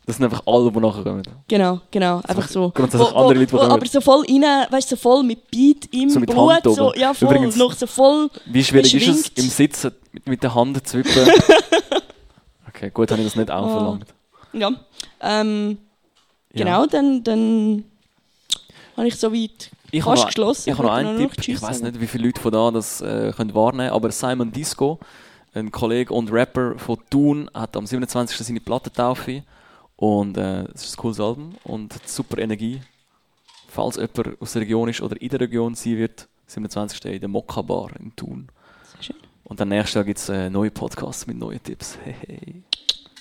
Das 0.06 0.18
sind 0.18 0.26
einfach 0.26 0.44
alle, 0.46 0.72
die 0.72 0.80
nachher 0.80 1.04
kommen. 1.04 1.24
Genau, 1.48 1.82
genau, 1.90 2.22
einfach 2.28 2.48
so. 2.48 2.70
grundsätzlich 2.70 3.10
andere 3.10 3.34
Leute, 3.40 3.46
die 3.48 3.54
wo, 3.54 3.58
aber 3.60 3.86
so 3.88 4.02
voll 4.02 4.24
rein, 4.30 4.68
weißt 4.70 4.92
du, 4.92 4.96
so 4.96 5.02
voll 5.02 5.24
mit 5.24 5.50
Beat 5.50 5.92
im 5.94 6.10
So 6.12 6.20
mit 6.20 6.30
Blut, 6.30 6.52
Hand 6.52 6.68
oben. 6.68 6.76
so, 6.76 6.94
ja 6.94 7.14
voll, 7.14 7.30
Übrigens- 7.30 7.56
noch 7.56 7.74
so 7.74 7.88
voll, 7.88 8.30
Wie 8.46 8.64
schwierig 8.64 8.94
ist 8.94 9.08
es, 9.08 9.28
im 9.44 9.50
Sitzen 9.50 9.92
mit, 10.12 10.28
mit 10.28 10.44
der 10.44 10.54
Hand 10.54 10.88
zu 10.88 11.00
wippen? 11.00 11.12
okay, 12.70 12.90
gut, 12.94 13.10
habe 13.12 13.22
ich 13.22 13.28
das 13.28 13.36
nicht 13.36 13.50
auch 13.52 13.66
Ah. 13.66 13.70
verlangt. 13.70 14.06
ja. 14.54 14.72
Ähm, 15.22 15.78
Ja. 16.54 16.64
Genau, 16.66 16.86
dann, 16.86 17.24
dann 17.24 17.84
habe 18.96 19.08
ich 19.08 19.16
soweit 19.18 19.72
Ich 19.92 20.02
habe 20.06 20.12
fast 20.12 20.22
noch, 20.22 20.28
geschlossen. 20.28 20.70
ich 20.70 20.78
habe 20.78 20.88
noch 20.88 20.94
einen 20.94 21.18
Tipp. 21.18 21.32
Tschüss 21.42 21.58
Ich 21.58 21.62
weiß 21.62 21.82
nicht, 21.82 22.00
wie 22.00 22.08
viele 22.08 22.28
Leute 22.28 22.40
von 22.40 22.52
da 22.52 22.72
das 22.72 23.02
äh, 23.02 23.34
können 23.36 23.54
wahrnehmen 23.54 23.90
aber 23.90 24.10
Simon 24.12 24.52
Disco, 24.54 25.00
ein 25.54 25.72
Kollege 25.72 26.14
und 26.14 26.32
Rapper 26.32 26.78
von 26.78 26.98
Thun, 27.10 27.50
hat 27.54 27.76
am 27.76 27.86
27. 27.86 28.38
seine 28.38 28.60
Plattentaufe. 28.62 29.44
Und 29.98 30.38
äh, 30.38 30.64
es 30.74 30.86
ist 30.86 30.94
ein 30.96 31.02
cooles 31.02 31.20
Album 31.20 31.56
und 31.64 31.94
super 32.08 32.38
Energie. 32.40 32.82
Falls 33.68 33.96
jemand 33.98 34.42
aus 34.42 34.54
der 34.54 34.62
Region 34.62 34.90
ist 34.90 35.02
oder 35.02 35.20
in 35.22 35.30
der 35.30 35.40
Region 35.40 35.76
sein 35.76 35.98
wird, 35.98 36.28
27. 36.48 37.04
in 37.06 37.20
der 37.20 37.30
Mokka 37.30 37.62
Bar 37.62 37.90
in 38.00 38.16
Thun. 38.16 38.48
Sehr 38.94 39.04
schön. 39.04 39.16
Und 39.44 39.60
dann 39.60 39.70
nächstes 39.70 39.94
Jahr 39.96 40.04
gibt 40.04 40.20
es 40.20 40.30
äh, 40.30 40.50
neue 40.50 40.72
Podcasts 40.72 41.28
mit 41.28 41.38
neuen 41.38 41.62
Tipps. 41.62 41.98
Hey, 42.04 42.16
hey. 42.28 42.64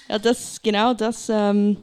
Ja, 0.09 0.19
das, 0.19 0.61
genau 0.63 0.95
das 0.95 1.29
ähm, 1.29 1.79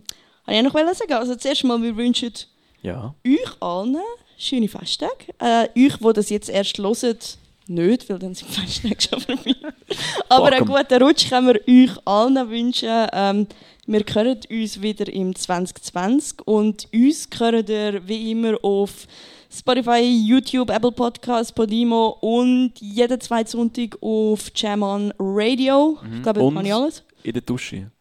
wollte 0.74 0.92
ich 0.92 1.00
noch 1.00 1.08
sagen. 1.08 1.14
Also 1.14 1.36
zuerst 1.36 1.64
mal, 1.64 1.82
wir 1.82 1.96
wünschen 1.96 2.34
Ja. 2.82 3.14
euch 3.26 3.62
allen 3.62 3.98
schöne 4.38 4.68
Festtage. 4.68 5.26
Äh, 5.40 5.68
euch, 5.76 5.98
die 6.00 6.14
das 6.14 6.30
jetzt 6.30 6.50
erst 6.50 6.78
hören, 6.78 7.38
nicht, 7.72 8.10
weil 8.10 8.20
dann 8.20 8.34
sind 8.34 8.50
die 8.50 8.54
Festtage 8.62 9.02
schon 9.10 9.22
vorbei. 9.22 9.56
Aber 10.30 10.46
Fuck 10.48 10.54
einen 10.56 10.66
guten 10.66 11.04
Rutsch 11.04 11.30
können 11.30 11.48
wir 11.48 11.62
euch 11.68 11.98
allen 12.06 12.50
wünschen. 12.50 13.08
Ähm, 13.14 13.48
wir 13.88 14.04
hören 14.14 14.38
uns 14.50 14.82
wieder 14.82 15.12
im 15.12 15.36
2020 15.36 16.48
und 16.48 16.88
uns 16.94 17.28
hört 17.38 17.70
ihr 17.70 18.08
wie 18.08 18.32
immer 18.32 18.58
auf 18.64 19.08
Spotify, 19.54 20.00
YouTube, 20.02 20.70
Apple 20.70 20.94
Podcasts, 20.94 21.52
Podimo 21.52 22.18
und 22.22 22.72
jeden 22.80 23.20
zweiten 23.20 23.50
Sonntag 23.50 23.98
auf 24.02 24.50
Jam 24.56 24.82
On 24.84 25.14
Radio. 25.20 25.98
Ich 26.16 26.24
glaube, 26.24 26.40
das 26.40 26.54
kann 26.54 26.66
ich 26.66 26.74
alles. 26.74 27.04
in 27.24 27.34
der 27.34 27.42
Dusche. 27.42 27.92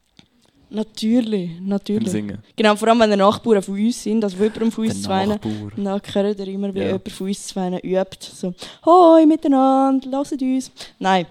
Natürlich, 0.70 1.50
natürlich. 1.60 2.10
Singen. 2.10 2.38
Genau, 2.54 2.76
vor 2.76 2.88
allem 2.88 3.00
wenn 3.00 3.10
die 3.10 3.16
Nachbarn 3.16 3.60
von 3.62 3.74
uns 3.74 4.02
sind, 4.02 4.22
also 4.22 4.36
jemand 4.36 4.72
von 4.72 4.84
uns 4.84 4.94
Der 4.94 5.02
zwei. 5.02 5.26
Dann 5.26 6.00
hört 6.14 6.38
ihr 6.38 6.48
immer, 6.48 6.72
wie 6.72 6.78
Ja. 6.78 6.86
jemand 6.86 7.10
von 7.10 7.26
uns 7.26 7.46
zwei 7.48 7.78
übt. 7.82 8.18
So, 8.32 8.54
hoi 8.86 9.26
miteinander, 9.26 10.08
lasst 10.10 10.40
uns. 10.40 10.70
Nein, 10.98 11.26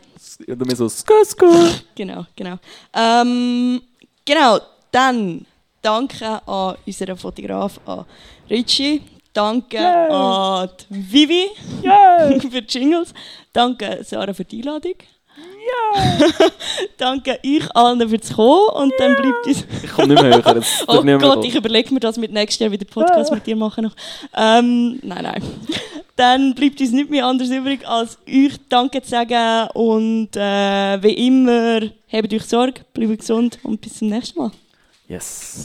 Oder 0.48 0.66
mehr 0.66 0.76
so 0.76 0.90
Skr, 0.90 1.24
skr. 1.26 1.70
genau, 1.96 2.26
genau. 2.36 2.56
Ähm, 2.94 3.82
genau, 4.26 4.60
dann 4.92 5.46
danke 5.82 6.46
an 6.48 6.76
unseren 6.86 7.18
Fotograf, 7.18 7.80
an 7.86 8.06
Richie. 8.50 9.02
Danke 9.32 9.80
an 9.80 10.70
die 10.90 11.14
Vivi 11.14 11.46
für 12.50 12.62
die 12.62 12.78
Jingles. 12.80 13.14
Danke 13.54 14.00
Sarah 14.04 14.34
für 14.34 14.44
die 14.44 14.58
Einladung. 14.58 14.96
danke 16.98 17.40
euch 17.46 17.76
allen 17.76 18.08
fürs 18.10 18.34
Kommen 18.34 18.70
und 18.76 18.94
dann 18.98 19.16
bleibt 19.16 19.46
uns... 19.46 19.66
Ich 19.84 19.92
komme 19.92 20.14
nicht 20.14 20.22
mehr 20.22 20.36
höher. 20.38 20.56
Jetzt 20.56 20.84
Oh 20.88 21.02
mehr 21.02 21.18
Gott, 21.18 21.32
kommen. 21.36 21.44
ich 21.46 21.56
überlege 21.56 21.94
mir 21.94 22.00
das 22.00 22.18
mit 22.18 22.32
nächstes 22.32 22.60
Jahr 22.60 22.72
wieder 22.72 22.86
Podcast 22.86 23.32
mit 23.32 23.46
dir 23.46 23.56
machen 23.56 23.86
noch. 23.86 23.96
Ähm, 24.36 25.00
nein, 25.04 25.24
nein. 25.24 25.44
Dann 26.16 26.54
bleibt 26.54 26.82
uns 26.82 26.92
nicht 26.92 27.10
mehr 27.10 27.26
anders 27.26 27.50
übrig, 27.50 27.88
als 27.88 28.18
euch 28.28 28.54
Danke 28.68 29.02
zu 29.02 29.10
sagen 29.10 29.70
und 29.74 30.36
äh, 30.36 31.02
wie 31.02 31.28
immer, 31.28 31.82
habt 32.12 32.34
euch 32.34 32.44
Sorge, 32.44 32.82
bleibt 32.94 33.20
gesund 33.20 33.58
und 33.64 33.80
bis 33.80 34.00
zum 34.00 34.10
nächsten 34.10 34.40
Mal. 34.40 34.52
Yes. 35.08 35.64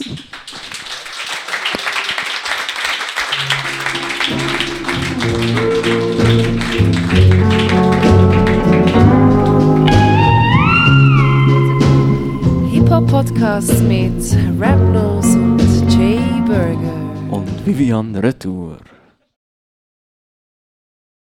Hip-Hop-Podcast 12.95 13.83
mit 13.83 14.13
Rap 14.57 14.79
Nose 14.93 15.37
und 15.37 15.59
Jay 15.91 16.17
Burger. 16.47 16.95
Und 17.29 17.65
Vivian 17.65 18.15
Retour. 18.15 18.77